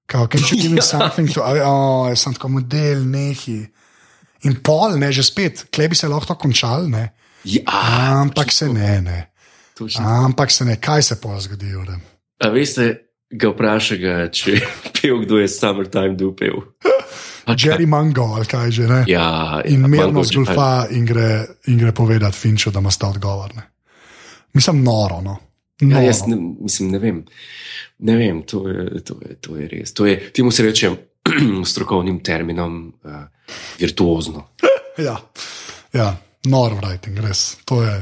Kao, 0.10 0.28
can 0.28 0.42
you 0.42 0.58
give 0.62 0.74
me 0.74 0.82
something 0.94 1.30
to, 1.34 1.42
oh, 1.42 2.10
sem 2.18 2.34
tako 2.34 2.50
model, 2.50 3.06
nehi. 3.06 3.68
In 4.48 4.60
pol, 4.64 4.96
ne, 5.00 5.12
že 5.12 5.24
spet, 5.24 5.68
klej 5.74 5.92
bi 5.92 5.96
se 5.96 6.08
lahko 6.08 6.36
končal, 6.40 6.88
ne. 6.88 7.10
Ja, 7.44 7.64
Ampak 8.24 8.52
se 8.52 8.70
ne, 8.70 9.02
ne. 9.02 9.20
točno. 9.78 10.04
Ampak 10.04 10.52
se 10.52 10.66
ne, 10.66 10.76
kaj 10.76 11.04
se 11.04 11.22
pa 11.22 11.40
zgodi. 11.40 11.72
A 12.40 12.50
veste, 12.50 13.10
ga 13.32 13.52
vpraša, 13.52 13.96
ga, 13.96 14.16
če 14.32 14.60
pel, 14.96 15.24
kdo 15.26 15.40
je 15.40 15.48
Summertime 15.48 16.16
dupel. 16.16 16.62
Jerry 17.50 17.88
Mango 17.90 18.28
ali 18.38 18.46
kaj 18.46 18.72
že 18.72 18.88
ne. 18.88 19.04
Ja, 19.08 19.62
In 19.66 19.82
ja, 19.82 19.88
mirno 19.88 20.24
zgolfa 20.24 20.88
in 20.94 21.06
gre, 21.06 21.46
in 21.68 21.80
gre 21.80 21.92
povedati 21.92 22.38
Finču, 22.38 22.72
da 22.72 22.80
ima 22.80 22.92
sta 22.92 23.10
odgovor. 23.10 23.56
Ne. 23.56 23.64
Mislim, 24.54 24.84
noro. 24.84 25.22
No. 25.22 25.38
Ja, 25.82 25.88
noro. 25.88 26.06
jaz 26.06 26.28
ne, 26.28 26.38
mislim, 26.62 26.92
ne 26.92 27.00
vem. 27.00 27.24
Ne 28.00 28.16
vem, 28.16 28.44
to 28.44 28.68
je, 28.70 29.04
to 29.04 29.18
je, 29.26 29.36
to 29.42 29.56
je 29.58 29.68
res. 29.68 29.94
To 29.94 30.06
je, 30.06 30.20
temu 30.34 30.52
se 30.52 30.64
reče 30.64 30.92
strokovnim 31.72 32.20
terminom 32.24 32.94
uh, 33.04 33.12
virtuozno. 33.80 34.48
Ja, 35.00 35.14
ja 35.96 36.10
noro 36.52 36.76
writing, 36.76 37.22
res. 37.24 37.58
To 37.66 37.78
je. 37.84 37.94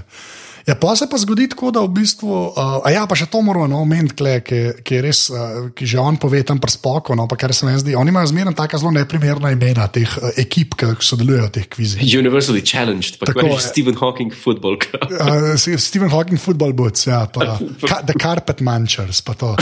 Ja, 0.68 0.76
pa 0.76 0.96
se 0.96 1.08
pa 1.10 1.16
zgodi 1.18 1.46
tako, 1.48 1.70
da 1.72 1.80
v 1.80 1.94
bistvu, 1.96 2.28
uh, 2.28 2.82
a 2.84 2.92
ja, 2.92 3.06
pa 3.08 3.16
še 3.16 3.30
to 3.32 3.40
moramo 3.40 3.70
no, 3.72 3.80
omeniti, 3.86 4.26
ki, 4.44 4.58
ki 4.84 4.98
je 4.98 5.04
res, 5.06 5.22
uh, 5.32 5.70
ki 5.72 5.86
že 5.88 6.00
on 6.04 6.18
pove 6.20 6.42
tam 6.44 6.60
prspoko, 6.60 7.16
no, 7.16 7.24
pa 7.32 7.38
kar 7.40 7.54
se 7.56 7.64
meni 7.64 7.80
zdi, 7.80 7.94
oni 7.96 8.12
imajo 8.12 8.34
zmerno 8.34 8.52
tako 8.58 8.82
zelo 8.82 8.92
neprimerna 8.98 9.54
imena 9.56 9.86
teh 9.88 10.12
uh, 10.20 10.34
ekip, 10.36 10.76
ki 10.76 10.90
sodelujejo 11.00 11.46
v 11.48 11.54
teh 11.56 11.70
kvizih. 11.72 12.04
Universally 12.04 12.60
challenged, 12.60 13.16
pa 13.22 13.30
Tako 13.32 13.46
je. 13.48 13.62
Stephen 13.64 13.96
Hawking 13.96 14.36
Football. 14.36 14.76
Uh, 15.08 15.56
Stephen 15.56 16.12
Hawking, 16.12 16.36
football 16.36 16.76
boots, 16.76 17.08
ja, 17.08 17.24
pa 17.32 17.56
ka, 17.88 18.02
The 18.04 18.18
Carpet 18.20 18.60
Munchers, 18.60 19.24
pa 19.24 19.38
to. 19.40 19.54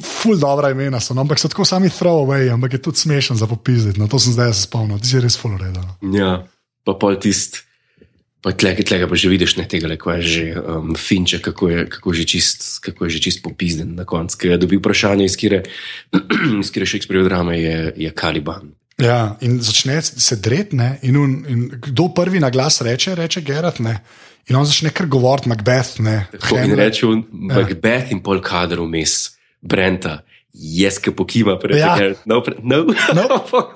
Ful 0.00 0.40
dobra 0.40 0.72
imena 0.72 1.04
so, 1.04 1.12
no, 1.12 1.28
ampak 1.28 1.36
so 1.36 1.52
tako 1.52 1.68
sami 1.68 1.92
throwaway, 1.92 2.48
ampak 2.48 2.78
je 2.78 2.82
tudi 2.88 3.04
smešen 3.04 3.36
za 3.36 3.44
popizditi. 3.50 4.00
No, 4.00 4.08
to 4.08 4.16
sem 4.16 4.32
zdaj 4.32 4.56
se 4.56 4.64
spomnil, 4.70 5.04
ti 5.04 5.12
si 5.12 5.20
res 5.20 5.36
full 5.36 5.60
urejen. 5.60 5.84
Ja, 6.16 6.38
pa 6.88 6.96
pol 6.96 7.20
tist. 7.20 7.63
Pa 8.44 8.52
tleke, 8.52 8.84
tleke 8.84 9.08
pa 9.08 9.16
že 9.16 9.30
vidiš, 9.32 9.56
ne 9.56 9.64
tega, 9.64 9.88
ko 9.96 10.12
je 10.12 10.22
že 10.22 10.42
um, 10.60 10.92
finče, 10.92 11.38
kako 11.40 11.68
je, 11.72 11.78
kako, 11.88 12.12
je 12.12 12.16
že 12.20 12.24
čist, 12.28 12.58
kako 12.84 13.08
je 13.08 13.10
že 13.16 13.20
čist 13.24 13.40
popizden 13.40 13.94
na 13.96 14.04
koncu. 14.04 14.36
Ker 14.36 14.50
je 14.52 14.58
dobil 14.60 14.82
vprašanje, 14.84 15.24
iz 15.24 15.36
kire, 15.40 15.62
iz 16.62 16.68
kire 16.68 16.84
Shakespeareove 16.84 17.28
drame 17.32 17.56
je, 17.56 17.78
je 18.04 18.10
Kaliban. 18.12 18.74
Ja, 19.00 19.34
in 19.40 19.58
začne 19.64 19.96
se 20.04 20.36
dretne, 20.36 20.98
in, 21.02 21.16
un, 21.16 21.32
in 21.48 21.64
kdo 21.88 22.12
prvi 22.14 22.38
na 22.38 22.52
glas 22.52 22.78
reče, 22.84 23.16
reče 23.16 23.40
Gerard, 23.40 23.80
ne. 23.80 23.96
In 24.52 24.60
on 24.60 24.68
začne 24.68 24.92
kar 24.92 25.08
govoriti, 25.08 25.48
Macbeth, 25.48 25.96
ne. 26.04 26.26
Tako 26.36 26.60
in 26.68 26.76
reče 26.76 27.06
Macbeth 27.32 28.12
in 28.12 28.20
pol 28.22 28.44
kader 28.44 28.84
vmes, 28.84 29.32
Brenta, 29.64 30.20
jaz, 30.52 31.00
ki 31.00 31.16
pokima 31.16 31.56
pred 31.58 31.80
Ja. 31.80 31.96
tega. 31.96 32.20
No, 32.28 32.42
pre- 32.44 32.60
no. 32.60 32.84
No, 33.18 33.24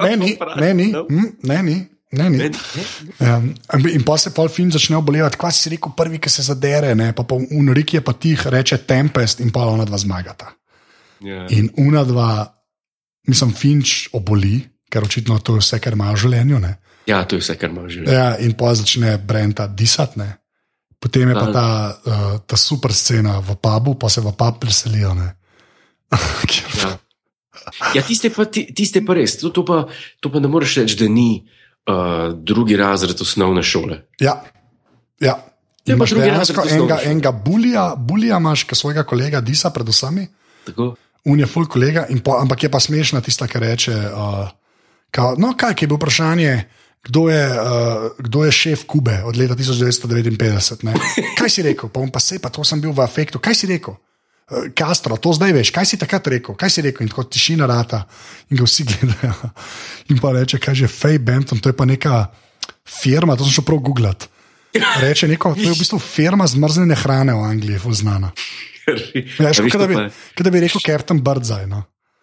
ne, 0.04 0.16
ni, 0.16 0.36
ne, 0.60 0.74
ni, 0.74 0.92
No. 0.92 1.06
hm, 1.08 1.30
ne, 1.42 1.62
ni. 1.64 1.78
Ne. 2.12 2.30
Ne. 2.30 2.50
Um, 3.20 3.50
in 3.92 4.00
pa 4.02 4.16
se 4.16 4.30
pol 4.32 4.48
film 4.48 4.70
začne 4.72 4.96
obolevati, 4.96 5.36
kaj 5.36 5.52
si 5.52 5.68
rekel, 5.74 5.92
prvi, 5.92 6.18
ki 6.18 6.30
se 6.32 6.42
zadere, 6.42 6.94
ne, 6.96 7.10
pa, 7.12 7.24
Unorik 7.50 7.94
je 7.94 8.00
pa 8.00 8.12
tih, 8.16 8.46
reče 8.46 8.78
Tempest 8.88 9.40
in 9.40 9.50
pa 9.52 9.66
ona 9.68 9.84
dva 9.84 9.98
zmagata. 9.98 10.54
Ja. 11.20 11.44
In 11.52 11.68
una 11.76 12.04
dva, 12.04 12.46
mislim, 13.28 13.52
Finč 13.52 14.08
oboli, 14.16 14.62
ker 14.88 15.04
očitno 15.04 15.36
to 15.38 15.58
je 15.58 15.64
vse, 15.66 15.80
kar 15.80 15.92
ima 15.92 16.12
v 16.12 16.16
življenju. 16.16 16.60
Ne? 16.64 16.78
ja, 17.08 17.24
to 17.24 17.36
je 17.36 17.40
vse, 17.40 17.56
kar 17.60 17.70
ima 17.70 17.82
v 17.84 17.92
življenju. 17.92 18.14
Ja, 18.16 18.36
in 18.40 18.52
pa 18.56 18.72
začne 18.74 19.18
Brenta 19.18 19.66
disati. 19.66 20.18
ne. 20.18 20.30
Potem 20.98 21.28
je 21.28 21.34
pa 21.34 21.46
ta, 21.52 21.66
uh, 22.06 22.38
ta 22.42 22.56
super 22.56 22.90
scena 22.92 23.38
v 23.38 23.54
pubu, 23.60 23.94
pa 24.00 24.08
se 24.08 24.20
v 24.20 24.32
pub 24.32 24.56
preselijo. 24.60 25.12
Kjer- 26.48 26.80
Ja. 26.80 26.96
Ja, 27.94 28.02
tiste 28.02 28.30
pa, 28.32 28.44
ti- 28.48 28.72
tiste 28.72 29.02
pa 29.04 29.12
res. 29.14 29.36
To, 29.38 29.50
to, 29.52 29.60
pa, 29.64 29.84
to 30.20 30.30
pa 30.32 30.40
ne 30.40 30.48
moreš 30.48 30.78
reči, 30.80 30.96
da 30.96 31.08
ni 31.08 31.44
uh, 31.88 32.34
drugi 32.34 32.76
razred 32.76 33.20
osnovne 33.20 33.62
šole. 33.62 34.02
ja, 34.20 34.42
ja. 35.20 35.44
Je 35.88 35.94
Imaš 35.94 36.10
dejansko 36.10 36.62
enega, 36.70 36.98
enega 37.04 37.30
bulija, 37.32 37.94
bulija 37.96 38.36
imaš, 38.36 38.66
ki 38.68 38.76
svojega 38.76 39.06
kolega 39.08 39.40
disa, 39.40 39.70
predvsem. 39.70 40.26
Tako? 40.66 40.94
Un 41.24 41.40
je 41.40 41.46
full 41.46 41.66
kolega, 41.66 42.04
po, 42.24 42.34
ampak 42.36 42.62
je 42.62 42.70
pa 42.70 42.80
smešna 42.80 43.20
tista, 43.24 43.46
ki 43.48 43.58
reče: 43.58 43.94
uh, 43.94 44.50
kao, 45.10 45.34
No, 45.38 45.54
kaj 45.56 45.74
je 45.80 45.86
bilo 45.86 45.96
vprašanje, 45.96 46.64
kdo 47.08 47.28
je, 47.28 47.46
uh, 47.48 48.10
kdo 48.18 48.44
je 48.44 48.52
šef 48.52 48.84
Kube 48.86 49.22
od 49.24 49.36
leta 49.36 49.56
1959. 49.56 50.84
Ne? 50.84 50.94
Kaj 51.38 51.50
si 51.50 51.62
rekel? 51.62 51.88
Pa 51.88 52.04
pa 52.12 52.20
se, 52.20 52.38
pa 52.38 52.52
to 52.52 52.64
sem 52.64 52.80
bil 52.80 52.92
v 52.92 53.00
afektu. 53.00 53.38
Kaj 53.38 53.54
si 53.54 53.66
rekel? 53.66 53.96
Uh, 54.48 54.72
Castro, 54.72 55.16
to 55.20 55.32
zdaj 55.36 55.52
veš, 55.52 55.70
kaj 55.70 55.84
si 55.84 56.00
takrat 56.00 56.24
rekel, 56.26 56.56
kaj 56.56 56.70
si 56.70 56.80
rekel, 56.80 57.04
in 57.04 57.12
tako 57.12 57.26
tišina 57.28 57.68
rata, 57.68 58.06
in 58.48 58.56
ga 58.56 58.64
vsi 58.64 58.86
gledajo. 58.88 59.50
In 60.08 60.18
pa 60.18 60.32
reče, 60.32 60.56
kaj 60.56 60.74
že 60.74 60.88
Fej 60.88 61.18
Benton, 61.20 61.60
to 61.60 61.68
je 61.68 61.76
pa 61.76 61.84
neka 61.84 62.32
firma, 62.84 63.36
to 63.36 63.44
sem 63.44 63.58
šel 63.60 63.68
prav 63.68 63.82
googlati. 63.84 64.30
Reče 65.00 65.28
neko, 65.28 65.52
to 65.52 65.64
je 65.64 65.72
v 65.72 65.80
bistvu 65.80 65.98
firma 65.98 66.46
zmrznjene 66.46 66.96
hrane 66.96 67.34
v 67.34 67.44
Angliji, 67.44 67.80
znana. 67.92 68.32
Ja, 69.36 69.52
Kot 69.52 69.76
da, 69.76 69.84
bi- 69.84 70.00
da 70.40 70.50
bi 70.50 70.60
rekel 70.60 70.80
Captain 70.80 71.20
Birdseye. 71.20 71.66
No. 71.68 71.82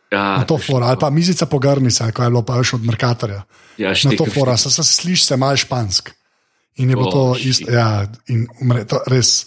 Ja, 0.09 0.37
Na 0.37 0.45
to 0.45 0.57
fora, 0.57 0.87
ali 0.87 0.97
pa 0.97 1.09
mizica 1.09 1.45
pogrnica, 1.45 2.11
ko 2.11 2.23
je 2.23 2.29
bilo 2.29 2.41
pa 2.41 2.57
še 2.63 2.77
od 2.77 2.85
Merkatorja. 2.85 3.43
Ja, 3.77 3.91
Na 3.93 3.95
štekam, 3.95 4.17
to 4.17 4.25
fora, 4.33 4.57
se, 4.57 4.71
se 4.71 4.81
sliši 4.83 5.25
se 5.25 5.37
malo 5.37 5.57
špansk. 5.57 6.09
In 6.81 6.89
je 6.89 6.95
bilo 6.95 7.11
to 7.11 7.23
isto, 7.37 7.69
ja, 7.71 8.05
in 8.27 8.47
umre, 8.61 8.81
to 8.89 8.97
res. 9.05 9.45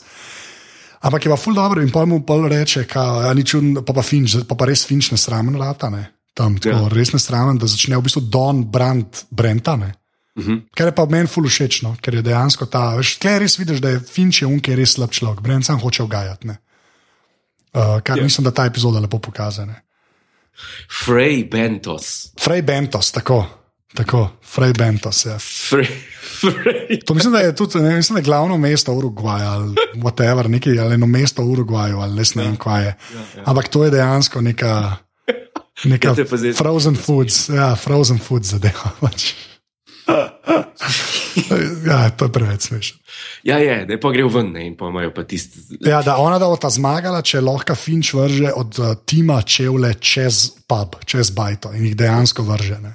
Ampak 1.00 1.24
je 1.24 1.30
pa 1.30 1.36
ful 1.36 1.54
dobro 1.54 1.82
in 1.82 1.90
pojmo 1.90 2.20
pol 2.26 2.48
reče, 2.48 2.84
kao, 2.90 3.22
ja, 3.22 3.32
ni 3.34 3.44
čudno, 3.46 3.82
pa 3.86 3.92
pa, 3.92 4.02
finč, 4.02 4.34
pa 4.48 4.54
pa 4.54 4.66
res 4.66 4.82
finč 4.86 5.10
nesramen 5.14 5.54
rata, 5.54 5.90
ne. 5.90 6.10
Tam 6.34 6.56
tako, 6.58 6.86
Ja. 6.86 6.88
res 6.94 7.12
nesramen, 7.12 7.58
da 7.58 7.66
začne 7.66 7.96
v 7.96 8.02
bistvu 8.02 8.20
Don 8.30 8.64
Brand 8.64 9.06
Brenta, 9.30 9.76
ne. 9.76 9.94
Mhm. 10.38 10.68
Kar 10.74 10.86
je 10.86 10.94
pa 10.94 11.06
meni 11.10 11.26
ful 11.26 11.46
všeč, 11.50 11.82
no? 11.82 11.96
ker 12.02 12.14
je 12.14 12.22
dejansko 12.22 12.66
ta, 12.70 12.94
veš, 12.94 13.16
tle 13.18 13.38
res 13.42 13.56
vidiš, 13.58 13.80
da 13.82 13.88
je 13.90 14.00
Finč 14.00 14.42
je 14.42 14.46
un, 14.46 14.60
ki 14.60 14.70
je 14.70 14.76
res 14.76 14.92
slab 14.94 15.10
človek, 15.10 15.40
Brent 15.42 15.66
sam 15.66 15.78
hoče 15.82 16.02
ugajati. 16.02 16.46
ne. 16.46 16.58
Uh, 17.74 17.98
kar 18.02 18.16
Ja. 18.16 18.22
yeah. 18.22 18.24
mislim, 18.24 18.44
da 18.44 18.50
ta 18.50 18.64
epizoda 18.66 19.00
lepo 19.00 19.18
pokazane. 19.18 19.82
Frey 20.90 21.42
Bentos. 21.50 22.30
Frej 22.40 22.62
Bentos, 22.62 23.10
tako, 23.12 23.44
tako, 23.94 24.28
Frej 24.44 24.72
Bentos. 24.72 25.24
Ja. 25.26 25.38
Frey. 25.38 25.86
Frey. 26.40 27.04
To 27.04 27.14
mislim, 27.14 27.32
da 27.32 27.38
je 27.38 27.54
tudi 27.54 27.78
ne, 27.78 27.96
mislim, 27.96 28.14
da 28.14 28.20
je 28.20 28.24
glavno 28.24 28.56
mesto 28.56 28.92
Urugvaja 28.92 29.50
ali 29.50 29.74
whatever, 29.94 30.48
nekaj, 30.48 30.80
ali 30.80 30.94
eno 30.94 31.06
mesto 31.06 31.42
Urugvaju 31.42 31.98
ali 31.98 32.24
ne 32.34 32.44
vem, 32.44 32.56
kaj 32.56 32.84
je. 32.84 32.94
Ampak 33.44 33.68
to 33.68 33.84
je 33.84 33.90
dejansko 33.90 34.40
neka, 34.40 34.96
neka 35.84 36.08
Ja, 36.18 36.38
je 36.44 36.54
frozen 36.54 36.96
foods, 36.96 37.48
ja, 37.48 37.76
frozen 37.76 38.18
foods 38.18 38.48
zadeva. 38.48 38.90
Pač. 39.00 39.34
ja, 41.86 42.10
to 42.10 42.24
je 42.24 42.32
preveč 42.32 42.60
smešno. 42.60 42.98
Ja, 43.42 43.58
je, 43.58 43.86
da 43.86 43.98
pa 44.00 44.10
grejo 44.12 44.28
ven 44.28 44.52
ne, 44.52 44.66
in 44.66 44.76
pa 44.76 44.88
imajo 44.88 45.10
pa 45.14 45.24
tisti. 45.24 45.60
Ja, 45.80 46.02
da 46.02 46.16
ona 46.16 46.38
da 46.38 46.48
bo 46.48 46.56
ta 46.56 46.70
zmagala, 46.70 47.22
če 47.22 47.40
lahko 47.44 47.74
Finč 47.74 48.14
vrže 48.14 48.52
od 48.56 48.78
uh, 48.78 48.94
tima 49.04 49.42
čevlje 49.42 49.94
čez 50.00 50.46
pub, 50.68 50.96
čez 51.04 51.30
bajto 51.30 51.72
in 51.76 51.84
jih 51.90 51.96
dejansko 51.96 52.42
vrže. 52.48 52.80
Ne. 52.82 52.94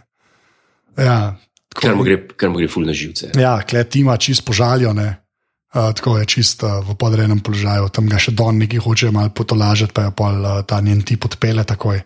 Ja, 0.97 1.35
tako- 1.73 1.87
Kar 1.87 1.95
mu 1.95 2.03
gre, 2.03 2.17
kar 2.37 2.49
mu 2.49 2.57
gre 2.61 2.67
ful 2.67 2.85
na 2.85 2.93
živce. 2.93 3.31
Ja, 3.39 3.61
kle 3.61 3.83
tima 3.83 4.17
čist 4.17 4.45
požalijo, 4.45 4.93
ne. 4.93 5.19
Uh, 5.73 5.89
tako 5.97 6.19
je 6.21 6.25
čist 6.29 6.61
uh, 6.63 6.85
v 6.85 6.93
podrejenem 6.93 7.39
položaju, 7.41 7.89
tam 7.89 8.05
ga 8.05 8.19
še 8.21 8.31
Don 8.37 8.59
neki 8.61 8.77
hoče 8.77 9.09
malo 9.11 9.31
potolažiti, 9.33 9.89
pa 9.93 10.03
je 10.05 10.11
pol 10.13 10.35
uh, 10.45 10.61
ta 10.69 10.77
njen 10.81 11.01
tip 11.01 11.25
odpele 11.25 11.63
takoj. 11.65 11.97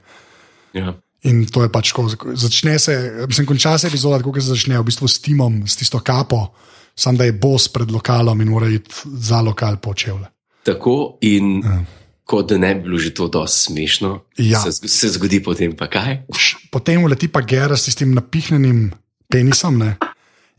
Ja. 0.74 0.94
In 1.28 1.44
to 1.52 1.66
je 1.66 1.72
pač 1.72 1.92
tako, 1.92 2.08
začne 2.32 2.80
se, 2.80 2.96
mislim, 3.28 3.46
konča 3.50 3.76
se 3.78 3.90
epizoda, 3.92 4.22
kot 4.24 4.40
se 4.40 4.54
začne, 4.54 4.80
v 4.80 4.88
bistvu 4.88 5.08
s 5.12 5.20
timom, 5.20 5.66
s 5.68 5.76
tisto 5.76 6.00
kapo, 6.00 6.54
sam 6.96 7.18
da 7.20 7.28
je 7.28 7.36
bos 7.36 7.68
pred 7.68 7.92
lokalom 7.92 8.40
in 8.42 8.48
mora 8.48 8.70
iti 8.72 8.88
za 9.20 9.42
lokal 9.44 9.82
počevle. 9.84 10.30
Tako 10.64 11.18
in 11.28 11.60
ja. 11.60 11.84
Kot 12.28 12.50
da 12.50 12.58
ne 12.58 12.74
bi 12.76 12.82
bilo 12.84 13.00
že 13.00 13.14
to 13.14 13.28
dosti 13.28 13.60
smešno, 13.66 14.10
Ja. 14.38 14.60
se, 14.62 14.84
se 14.84 15.10
zgodi 15.10 15.40
potem 15.40 15.72
pa 15.72 15.88
kaj. 15.88 16.26
Potem 16.70 17.00
uleti 17.02 17.28
pa 17.28 17.40
Gera 17.42 17.78
s 17.78 17.88
tistim 17.88 18.12
napihnenim 18.12 18.92
penisom 19.28 19.80
ne, 19.80 19.94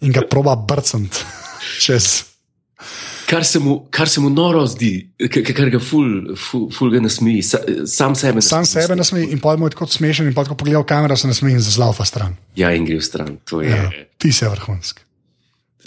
in 0.01 0.13
ga 0.13 0.23
proba 0.23 0.57
brcniti 0.57 1.21
čez. 1.85 2.25
Kar 3.29 3.45
se 3.45 3.59
mu, 3.59 3.83
kar 3.91 4.09
se 4.09 4.21
mu 4.21 4.31
noro 4.31 4.63
zdi, 4.65 5.11
k- 5.21 5.43
k- 5.43 5.53
kar 5.53 5.69
ga 5.69 5.79
ful, 5.79 6.33
ful, 6.35 6.71
ful 6.73 6.89
ga 6.89 7.01
nasmeji, 7.01 7.43
sa, 7.45 7.59
sam 7.85 8.15
sebe 8.17 8.41
Sam 8.41 8.63
nasmeji. 8.63 8.83
sebe 8.83 8.97
nasmeji 8.97 9.27
in 9.29 9.39
pojmo 9.39 9.67
je 9.67 9.75
tako 9.77 9.87
smešen, 9.87 10.27
in 10.27 10.35
pa 10.35 10.45
ko 10.45 10.57
pogleda 10.57 10.81
v 10.81 10.87
kamero, 10.87 11.17
se 11.17 11.29
nasmeji 11.29 11.55
in 11.55 11.61
zazlaufa 11.61 12.05
stran. 12.05 12.39
Ja, 12.57 12.73
in 12.73 12.89
gre 12.89 12.97
v 12.97 13.05
stran. 13.05 13.37
To 13.45 13.61
je. 13.61 13.69
Ja, 13.69 13.91
ti 14.17 14.33
si 14.33 14.49
vrhunski. 14.49 15.05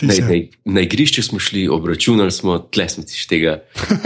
Na, 0.02 0.14
na, 0.20 0.36
na 0.66 0.82
igrišče 0.82 1.24
smo 1.24 1.40
šli, 1.40 1.68
obračunali 1.68 2.32
smo, 2.32 2.58
tle 2.60 2.90
smo 2.90 3.04
si 3.08 3.28
tega, 3.30 3.60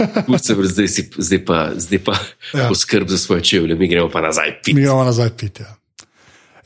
zdaj, 0.62 0.88
si, 0.88 1.10
zdaj 1.18 1.44
pa, 1.44 1.70
zdaj 1.76 1.98
pa 2.04 2.14
Ja. 2.54 2.68
poskrb 2.68 3.08
za 3.08 3.18
svoje 3.18 3.42
čevlje, 3.42 3.74
mi 3.74 3.88
gremo 3.88 4.10
pa 4.12 4.20
nazaj 4.20 4.58
piti. 4.62 4.74
Mi 4.74 4.82
gremo 4.82 5.04
nazaj 5.04 5.30
piti. 5.30 5.62
Ja. 5.62 5.76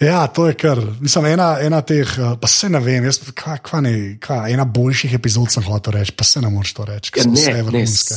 ja, 0.01 0.27
to 0.27 0.47
je 0.49 0.55
kar. 0.55 0.81
Mislim, 1.01 1.27
ena, 1.27 1.59
ena 1.61 1.81
teh, 1.83 2.09
eh, 2.19 2.37
pa 2.41 2.49
se 2.49 2.69
ne 2.69 2.81
vem, 2.81 3.05
jaz, 3.05 3.21
kva, 3.35 3.59
kva 3.59 3.81
ne, 3.81 3.95
kva, 4.21 4.49
ena 4.51 4.65
boljših 4.65 5.15
epizod 5.15 5.53
sem 5.53 5.63
hotel 5.63 5.93
reči, 5.93 6.13
pa 6.17 6.25
se 6.25 6.41
ne 6.41 6.51
moreš 6.51 6.73
to 6.75 6.85
reči, 6.85 7.13
ker 7.13 7.23
Ja, 7.23 7.31
ne, 7.31 7.41
vse 7.41 7.53
ne, 7.53 7.63
vrhunske. 7.63 8.15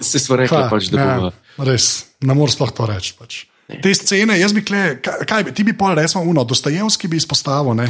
se 0.00 0.18
smo 0.18 0.36
rekli, 0.36 0.62
pač, 0.70 0.88
da 0.92 1.00
ja, 1.00 1.16
bomo. 1.16 1.32
Res, 1.64 1.90
ne 2.20 2.34
moreš 2.34 2.58
sploh 2.58 2.72
to 2.72 2.86
reči. 2.86 3.14
Pač. 3.18 3.44
Te 3.66 3.90
scene, 3.94 4.36
jaz 4.38 4.52
bi 4.54 4.62
kle, 4.62 5.00
kaj, 5.02 5.44
bi, 5.44 5.52
ti 5.54 5.64
bi 5.66 5.72
pol 5.74 5.96
resmo 5.98 6.22
uno, 6.22 6.44
Dostojevski 6.46 7.08
bi 7.10 7.18
izpostavil, 7.18 7.74
ne? 7.74 7.88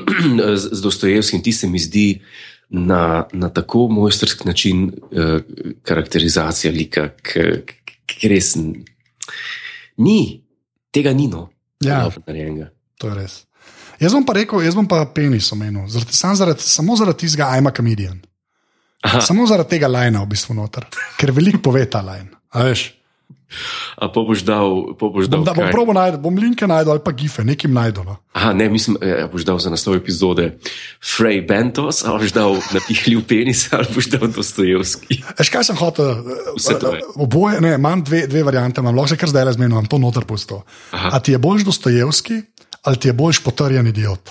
z, 0.60 0.68
z 0.72 0.80
Dostojevskim 0.80 1.42
ti 1.44 1.52
se 1.52 1.68
mi 1.68 1.78
zdi 1.78 2.06
na, 2.70 3.26
na 3.32 3.50
tako 3.52 3.88
mojstrski 3.92 4.48
način 4.48 4.86
uh, 4.88 5.42
karakterizacija 5.82 6.72
lika, 6.72 7.10
ki 8.06 8.28
res 8.32 8.54
n- 8.56 8.84
ni, 10.00 10.40
tega 10.90 11.12
ni 11.12 11.28
no. 11.28 11.50
Ja. 11.84 12.06
narejenega. 12.26 12.70
To 13.00 13.08
je 13.12 13.14
res. 13.14 13.36
Jaz 14.00 14.16
bom 14.16 14.24
pa 14.24 14.32
rekel, 14.38 14.62
jaz 14.64 14.76
bom 14.76 14.88
pa 14.88 15.02
penis 15.12 15.50
omenil, 15.52 15.84
zaradi, 15.92 16.16
sam 16.16 16.36
zaradi, 16.36 16.64
samo 16.64 16.96
zaradi 16.96 17.28
I'm 17.28 17.66
a 17.68 17.72
comedian. 17.76 18.20
Aha, 19.04 19.20
Samo 19.20 19.46
zaradi 19.46 19.76
tega 19.76 19.88
lajna 19.88 20.22
v 20.24 20.28
bistvu 20.32 20.54
noter, 20.54 20.84
ker 21.20 21.32
veliko 21.32 21.58
pove 21.58 21.84
ta 21.90 22.00
lajn. 22.04 22.28
A 22.52 22.64
veš? 22.64 22.99
A 23.96 24.08
pa 24.08 24.22
boš 24.26 24.44
dal, 24.46 24.94
pa 24.98 25.10
boš 25.10 25.28
dal 25.30 25.42
Bom, 25.42 25.46
da, 25.48 25.54
bom, 25.56 25.70
probo 25.72 25.94
najdu, 25.96 26.18
bom 26.22 26.38
linke 26.38 26.66
najdel 26.66 26.92
ali 26.94 27.02
pa 27.04 27.12
gife, 27.12 27.44
nekim 27.44 27.74
najdel. 27.74 28.04
No. 28.04 28.16
Aha, 28.32 28.52
ne, 28.52 28.68
mislim, 28.68 28.96
da 29.00 29.26
boš 29.32 29.44
dal 29.48 29.58
za 29.58 29.70
naslov 29.70 29.98
epizode 29.98 30.52
Frey 31.02 31.40
Bentos, 31.48 32.04
ali 32.04 32.24
boš 32.24 32.34
dal 32.36 32.58
napihljiv 32.74 33.24
penis, 33.28 33.66
ali 33.72 33.86
boš 33.94 34.10
dal 34.14 34.28
Dostojevski. 34.28 35.20
Eš, 35.38 35.50
kaj 35.50 35.70
sem 35.70 35.80
hotel? 35.80 36.22
Vse 36.56 36.78
to 36.78 36.94
je. 36.94 37.02
Oboje, 37.16 37.60
ne, 37.60 37.74
imam 37.74 38.04
dve, 38.04 38.26
dve 38.30 38.44
variante, 38.46 38.80
imam 38.80 38.96
lahko 38.96 39.14
se 39.14 39.20
kar 39.20 39.32
zdaj 39.32 39.50
le 39.50 39.56
zmenim, 39.58 39.76
imam 39.76 39.90
to 39.90 39.98
noter 39.98 40.24
pusto. 40.24 40.62
Aha. 40.90 41.16
A 41.16 41.20
ti 41.20 41.32
je 41.32 41.38
boljš 41.38 41.68
Dostojevski 41.70 42.42
ali 42.82 42.96
ti 42.96 43.08
je 43.08 43.12
boljš 43.12 43.42
potrjen 43.44 43.86
idiot? 43.86 44.30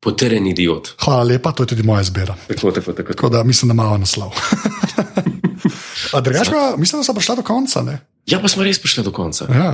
Potrjen 0.00 0.46
idiot. 0.46 0.88
Hvala 1.04 1.22
lepa, 1.22 1.52
to 1.52 1.62
je 1.62 1.66
tudi 1.66 1.82
moja 1.82 2.00
izbira. 2.00 2.34
Tako, 2.48 2.70
tako, 2.70 2.92
tako. 2.92 3.12
Tako 3.12 3.28
da 3.28 3.42
mislim, 3.44 3.68
da 3.68 3.72
imamo 3.72 3.98
naslov. 3.98 4.30
A 6.14 6.20
drugače 6.20 6.50
pa 6.50 6.74
mislim, 6.76 7.00
da 7.00 7.04
so 7.04 7.14
prišla 7.14 7.34
do 7.34 7.42
konca. 7.42 7.82
Ne? 7.82 7.98
Ja, 8.26 8.40
pa 8.42 8.48
smo 8.48 8.64
res 8.66 8.78
prišli 8.82 9.04
do 9.06 9.12
konca. 9.14 9.46
Ja. 9.50 9.70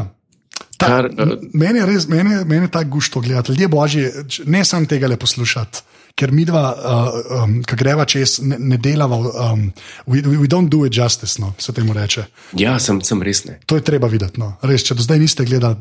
Ta, 0.76 0.86
Kar, 0.86 1.06
eh, 1.06 1.22
m- 1.22 1.50
meni 1.54 1.78
je 1.78 1.86
res, 1.86 2.06
meni, 2.08 2.44
meni 2.44 2.66
je 2.66 2.70
tako 2.70 2.98
gusto 2.98 3.20
gledati, 3.20 3.52
ljudje 3.52 3.68
božji, 3.68 4.04
ne 4.44 4.64
samo 4.64 4.86
tega 4.86 5.08
le 5.08 5.16
poslušati. 5.16 5.82
Ker 6.12 6.28
mi 6.28 6.44
dva, 6.44 6.60
uh, 6.76 7.14
um, 7.38 7.52
ki 7.64 7.76
greva 7.76 8.04
čez, 8.04 8.34
ne, 8.44 8.58
ne 8.60 8.76
delava, 8.76 9.16
um, 9.16 9.62
we, 10.06 10.20
we 10.20 10.44
don't 10.46 10.68
do 10.68 10.82
it 10.84 10.92
justice, 10.92 11.40
no, 11.40 11.54
se 11.58 11.72
temu 11.72 11.94
reče. 11.96 12.26
Ja, 12.60 12.74
sem, 12.78 12.98
sem 13.00 13.22
res 13.24 13.46
ne. 13.48 13.54
To 13.66 13.78
je 13.80 13.84
treba 13.86 14.10
videti. 14.12 14.36
No. 14.36 14.50
Res, 14.60 14.84
če 14.84 14.94
do 14.98 15.00
zdaj 15.02 15.18
niste 15.22 15.46
gledali, 15.48 15.76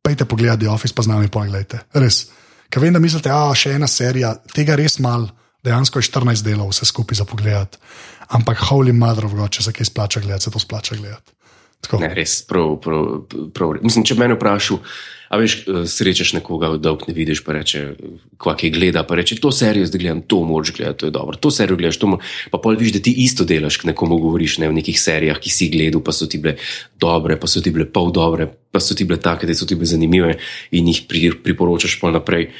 pejte 0.00 0.24
pogledati 0.24 0.64
Office, 0.66 0.96
pa 0.96 1.04
z 1.04 1.12
nami 1.12 1.28
pogledajte. 1.28 1.82
Res. 2.00 2.22
Ker 2.72 2.80
vem, 2.80 2.96
da 2.96 3.02
mislite, 3.04 3.28
da 3.28 3.50
je 3.52 3.60
še 3.66 3.74
ena 3.76 3.86
serija, 3.90 4.32
tega 4.56 4.78
res 4.80 4.96
malo, 4.98 5.28
dejansko 5.60 6.00
je 6.00 6.08
14 6.08 6.40
delov, 6.46 6.72
vse 6.72 6.88
skupaj 6.88 7.20
za 7.20 7.28
pogled. 7.28 7.76
Ampak, 8.32 8.64
holy 8.70 8.96
mother 8.96 9.28
of 9.28 9.36
God, 9.36 9.52
če 9.52 9.66
se 9.68 9.76
kaj 9.76 9.90
splača 9.92 10.24
gledati, 10.24 10.48
se 10.48 10.54
to 10.56 10.62
splača 10.62 10.96
gledati. 10.96 11.36
Tako. 11.80 12.02
Ne, 12.02 12.10
res, 12.14 12.42
prav, 12.46 12.76
prav, 12.84 13.06
prav. 13.56 13.78
Mislim, 13.82 14.04
če 14.04 14.14
me 14.20 14.28
vprašaš, 14.34 14.80
a 15.30 15.38
veš, 15.38 15.54
eh, 15.62 15.84
srečaš 15.86 16.34
nekoga, 16.36 16.72
dolg 16.82 17.06
ne 17.08 17.14
vidiš, 17.14 17.40
pa 17.46 17.54
reče, 17.56 17.82
kva 18.40 18.56
ki 18.58 18.72
gleda, 18.74 19.04
pa 19.06 19.16
reče, 19.16 19.38
to 19.40 19.52
serijo 19.54 19.86
zdaj 19.86 20.02
gledam, 20.02 20.22
to 20.22 20.42
moraš 20.44 20.72
gledati, 20.76 20.98
to 20.98 21.06
je 21.06 21.14
dobro, 21.14 21.36
to 21.36 21.50
serijo 21.54 21.78
gledaš, 21.78 22.00
to 22.02 22.10
moraš. 22.10 22.26
Pa 22.50 22.58
pol 22.58 22.76
vidiš, 22.76 22.96
da 22.98 23.02
ti 23.06 23.14
isto 23.24 23.46
delaš, 23.46 23.78
ko 23.80 23.88
nekomu 23.88 24.18
govoriš, 24.18 24.58
ne 24.58 24.68
v 24.68 24.76
nekih 24.80 24.98
serijah, 25.00 25.38
ki 25.40 25.50
si 25.50 25.70
gledal, 25.70 26.02
pa 26.04 26.12
so 26.12 26.26
ti 26.26 26.38
bile 26.42 26.56
dobre, 26.98 27.38
pa 27.40 27.46
so 27.46 27.62
ti 27.62 27.70
bile 27.70 27.86
pol 27.86 28.10
dobre, 28.12 28.50
pa 28.50 28.82
so 28.82 28.94
ti 28.94 29.06
bile 29.06 29.20
take, 29.22 29.46
da 29.46 29.54
so 29.54 29.66
ti 29.66 29.78
bile 29.78 29.86
zanimive 29.86 30.36
in 30.74 30.90
jih 30.90 31.06
pri, 31.08 31.30
priporočaš 31.42 32.00
pol 32.02 32.12
naprej. 32.12 32.50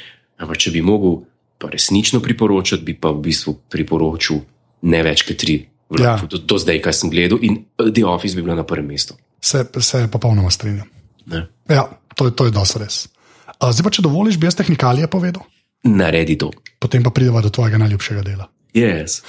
Ampak 0.41 0.57
če 0.57 0.71
bi 0.73 0.81
mogel 0.81 1.21
pa 1.61 1.69
resnično 1.69 2.23
priporočati, 2.23 2.81
bi 2.81 2.97
pa 2.97 3.11
v 3.13 3.21
bistvu 3.27 3.59
priporočil 3.69 4.41
ne 4.89 5.03
več 5.05 5.27
kot 5.27 5.37
tri. 5.37 5.59
Ja. 5.99 6.15
Do, 6.29 6.37
do 6.37 6.57
zdaj, 6.61 6.79
kaj 6.85 6.93
sem 6.93 7.11
gledal, 7.11 7.41
in 7.43 7.65
eh, 7.75 7.91
The 7.91 8.05
Office 8.07 8.37
bi 8.37 8.45
bila 8.45 8.55
na 8.55 8.63
prvem 8.67 8.87
mestu. 8.87 9.17
Se, 9.41 9.65
se 9.79 10.05
popolnoma 10.11 10.51
strinjam. 10.53 10.87
Ne. 11.25 11.47
Ja, 11.67 11.89
to, 12.15 12.29
to 12.31 12.47
je 12.47 12.55
dosti 12.55 12.79
res. 12.79 13.01
A, 13.59 13.71
zdaj 13.73 13.83
pa, 13.83 13.93
če 13.93 14.05
dovoliš, 14.05 14.39
bi 14.39 14.47
jaz 14.47 14.55
tehnikalije 14.57 15.09
povedal, 15.11 15.43
Naredi 15.83 16.37
to. 16.37 16.51
potem 16.79 17.03
pa 17.03 17.09
prideva 17.09 17.41
do 17.41 17.49
tvojega 17.49 17.77
najljubšega 17.81 18.21
dela. 18.21 18.47
Yes. 18.73 19.19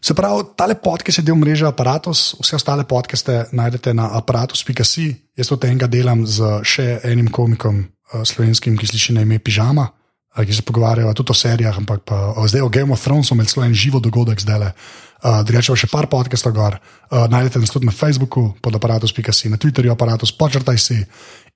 Se 0.00 0.14
pravi, 0.14 0.44
tale 0.56 0.76
podcast 0.78 1.18
je 1.18 1.24
del 1.26 1.36
mreže 1.36 1.66
Apparatus, 1.66 2.36
vse 2.38 2.56
ostale 2.56 2.84
podcaste 2.84 3.48
najdete 3.52 3.94
na 3.94 4.12
aparatus.si. 4.18 5.06
Jaz 5.34 5.50
od 5.50 5.60
tega 5.64 5.88
delam 5.90 6.22
z 6.26 6.60
še 6.62 7.00
enim 7.02 7.26
komikom 7.32 7.80
uh, 7.82 8.22
slovenskim, 8.22 8.76
ki 8.78 8.86
sliši 8.86 9.16
na 9.16 9.24
ime 9.26 9.40
Pižama, 9.42 9.88
uh, 9.88 10.44
ki 10.44 10.54
se 10.54 10.62
pogovarjajo 10.62 11.14
tudi 11.16 11.34
o 11.34 11.34
serijah, 11.34 11.74
ampak 11.74 12.04
pa, 12.06 12.20
uh, 12.36 12.46
zdaj 12.46 12.62
o 12.62 12.70
Game 12.70 12.94
of 12.94 13.02
Thrones, 13.02 13.26
smo 13.26 13.40
imeli 13.40 13.50
celo 13.50 13.66
en 13.66 13.74
živo 13.74 13.98
dogodek 13.98 14.38
zdaj. 14.38 14.70
Uh, 15.24 15.40
Drugače 15.40 15.72
pa 15.72 15.80
še 15.80 15.88
par 15.88 16.06
podcastov 16.12 16.52
gor. 16.52 16.76
Uh, 16.76 17.24
najdete 17.32 17.62
nas 17.62 17.72
tudi 17.72 17.88
na 17.88 17.94
Facebooku 17.96 18.52
pod 18.60 18.76
aparatus.si, 18.76 19.48
na 19.48 19.56
Twitterju 19.56 19.94
aparatus, 19.94 20.34
počrtaj 20.36 20.76
si. 20.76 20.98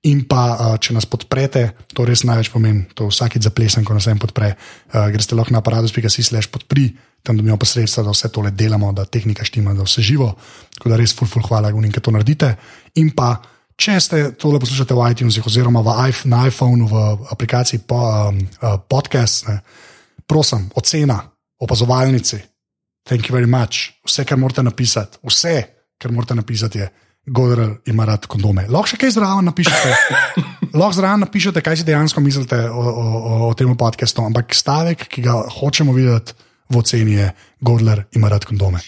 In 0.09 0.23
pa, 0.25 0.41
uh, 0.55 0.77
če 0.81 0.95
nas 0.97 1.05
podprete, 1.05 1.67
to 1.93 2.01
res 2.07 2.25
največ 2.25 2.49
pomeni, 2.49 2.87
to 2.97 3.11
vsakeč 3.11 3.45
zaplesem, 3.45 3.85
ko 3.85 3.93
nas 3.93 4.09
en 4.09 4.17
podpre, 4.17 4.55
uh, 4.55 5.05
greste 5.13 5.37
lahko 5.37 5.53
na 5.53 5.61
aparatus.si 5.61 6.25
slash 6.25 6.49
podpri 6.49 6.89
tam 7.23 7.37
dobimo 7.37 7.57
pa 7.57 7.65
sredstva, 7.65 8.03
da 8.03 8.13
vse 8.13 8.31
tole 8.31 8.51
delamo, 8.51 8.91
da 8.93 9.05
tehnika 9.05 9.45
štima, 9.45 9.73
da 9.73 9.83
vse 9.83 10.01
živo. 10.01 10.33
Tako 10.77 10.89
da 10.89 10.97
res, 10.97 11.13
ful, 11.15 11.27
ful, 11.27 11.43
hvala, 11.43 11.71
Gunin, 11.71 11.91
ki 11.91 12.01
to 12.01 12.13
naredite. 12.15 12.53
In 13.01 13.11
pa, 13.15 13.33
če 13.79 13.99
ste 13.99 14.21
tole 14.39 14.59
poslušate 14.59 14.95
v 14.95 15.09
iTunesih 15.13 15.45
oziroma 15.45 15.83
v 15.85 15.95
iPh 16.09 16.25
na 16.31 16.45
iPhonu, 16.47 16.87
v 16.87 17.03
aplikaciji 17.35 17.83
po, 17.87 17.99
um, 17.99 18.39
uh, 18.61 18.79
podcast, 18.79 19.47
ne, 19.49 19.59
prosim, 20.27 20.69
ocena, 20.79 21.19
opazovalnici. 21.59 22.39
Thank 23.09 23.29
you 23.29 23.33
very 23.33 23.49
much. 23.49 23.89
Vse, 24.05 24.23
kar 24.25 24.37
morate 24.37 24.61
napisati, 24.63 25.17
vse, 25.25 25.55
kar 25.97 26.11
morate 26.13 26.35
napisati, 26.37 26.77
je, 26.77 26.89
Godler 27.25 27.71
ima 27.85 28.05
rad 28.05 28.25
kondome. 28.29 28.67
Lahko 28.69 28.91
še 28.91 28.99
kaj 29.01 29.15
zraven 29.17 29.49
napišete, 29.49 29.95
lahko 30.79 30.93
zraven 30.97 31.25
napišete, 31.25 31.63
kaj 31.65 31.79
si 31.81 31.85
dejansko 31.87 32.21
mislite 32.21 32.59
o, 32.69 32.83
o, 32.85 33.07
o, 33.17 33.39
o 33.47 33.49
tem 33.57 33.73
podkastu, 33.77 34.21
ampak 34.29 34.53
stavek, 34.53 35.07
ki 35.09 35.25
ga 35.25 35.39
hočemo 35.57 35.93
videti 35.97 36.37
v 36.69 36.81
oceni, 36.83 37.17
je, 37.17 37.31
Godler 37.65 38.05
ima 38.17 38.29
rad 38.29 38.45
kondome. 38.45 38.81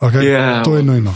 Okay? 0.00 0.30
Ja, 0.30 0.62
to 0.64 0.76
je 0.76 0.82
nujno. 0.88 1.12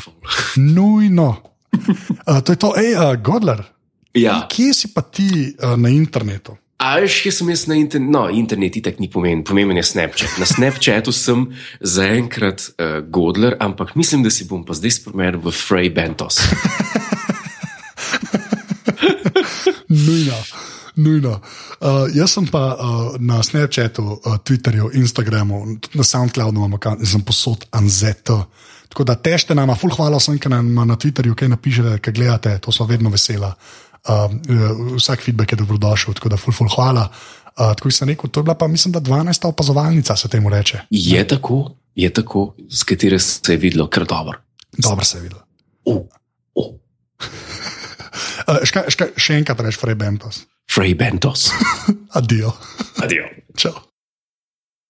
Nujno. 0.60 1.28
Uh, 1.72 2.40
to 2.44 2.52
je 2.52 2.60
to, 2.60 2.74
hej, 2.76 2.92
uh, 2.98 3.14
Godler. 3.16 3.64
Ja. 4.12 4.42
Kje 4.52 4.76
si 4.76 4.92
pa 4.92 5.00
ti 5.08 5.28
uh, 5.56 5.72
na 5.80 5.88
internetu? 5.88 6.58
A 6.82 6.96
veš, 6.98 7.20
kje 7.22 7.30
sem 7.30 7.50
jaz 7.52 7.60
na 7.70 7.76
internetu? 7.78 8.10
No, 8.10 8.24
internet 8.34 8.76
itek 8.80 8.98
ni 8.98 9.06
pomemben, 9.10 9.44
pomemben 9.46 9.78
je 9.78 9.84
Snapchat. 9.86 10.34
Na 10.42 10.46
Snapchatu 10.50 11.12
sem 11.14 11.44
zaenkrat 11.78 12.64
uh, 12.74 12.98
Godler, 13.06 13.54
ampak 13.62 13.94
mislim, 13.94 14.24
da 14.26 14.30
si 14.34 14.48
bom 14.50 14.64
pa 14.66 14.74
zdaj 14.74 14.90
spremenil 14.98 15.38
v 15.44 15.54
Frey 15.54 15.92
Bentos. 15.94 16.40
Nujno. 20.06 20.40
Nujno. 20.98 21.38
Uh, 21.78 22.10
jaz 22.16 22.34
sem 22.34 22.50
pa 22.50 22.74
uh, 22.74 23.14
na 23.22 23.38
Snapchatu, 23.46 24.18
uh, 24.18 24.42
Twitterju, 24.42 24.90
Instagramu, 24.98 25.78
tudi 25.78 26.02
na 26.02 26.04
SoundCloudu 26.04 26.58
imam 26.58 26.74
jaz 26.98 27.14
sem 27.14 27.22
posod 27.22 27.62
Anzet. 27.70 28.26
Tako 28.90 29.06
da 29.06 29.14
tešte 29.14 29.54
nama, 29.54 29.78
ful 29.78 29.94
hvala 29.94 30.18
vsem, 30.18 30.34
ki 30.42 30.50
nam 30.50 30.74
na 30.82 30.98
Twitterju 30.98 31.38
kaj 31.38 31.48
napišete, 31.54 32.02
kaj 32.02 32.12
gledate, 32.18 32.58
to 32.58 32.74
smo 32.74 32.90
vedno 32.90 33.14
vesela. 33.14 33.54
Vsak 34.96 35.22
feedback 35.22 35.52
je 35.52 35.56
dobrodošel, 35.56 36.14
tako 36.14 36.28
da 36.28 36.36
ful, 36.36 36.54
ful 36.54 36.68
hvala. 36.74 37.08
Uh, 37.52 37.74
tako 37.76 37.90
sem 37.90 38.08
rekel, 38.08 38.30
to 38.30 38.40
je 38.40 38.44
bila 38.44 38.54
pa, 38.54 38.66
mislim, 38.66 38.92
da 38.92 39.00
12. 39.00 39.46
opazovalnica 39.48 40.16
se 40.16 40.28
temu 40.28 40.50
reče. 40.50 40.80
Je 40.90 41.28
tako, 41.28 41.74
je 41.94 42.10
tako, 42.10 42.54
z 42.68 42.82
katero 42.82 43.18
se 43.18 43.52
je 43.52 43.56
videlo, 43.56 43.86
kar 43.86 44.04
dobro. 44.04 44.40
Dobro 44.78 45.04
se 45.04 45.18
je 45.18 45.22
videlo. 45.22 45.42
Uh, 45.84 45.96
uh. 46.54 46.74
Uh, 48.48 48.64
ška, 48.64 48.84
ška, 48.88 49.06
še 49.16 49.38
enkrat 49.42 49.60
rečeš, 49.60 49.80
Frey 49.80 49.94
Bentos. 49.94 50.42
Frey 50.74 50.96
Bentos. 50.98 51.50
Adijo. 52.18 52.56
Adijo. 53.04 53.28
Čau. 53.56 53.91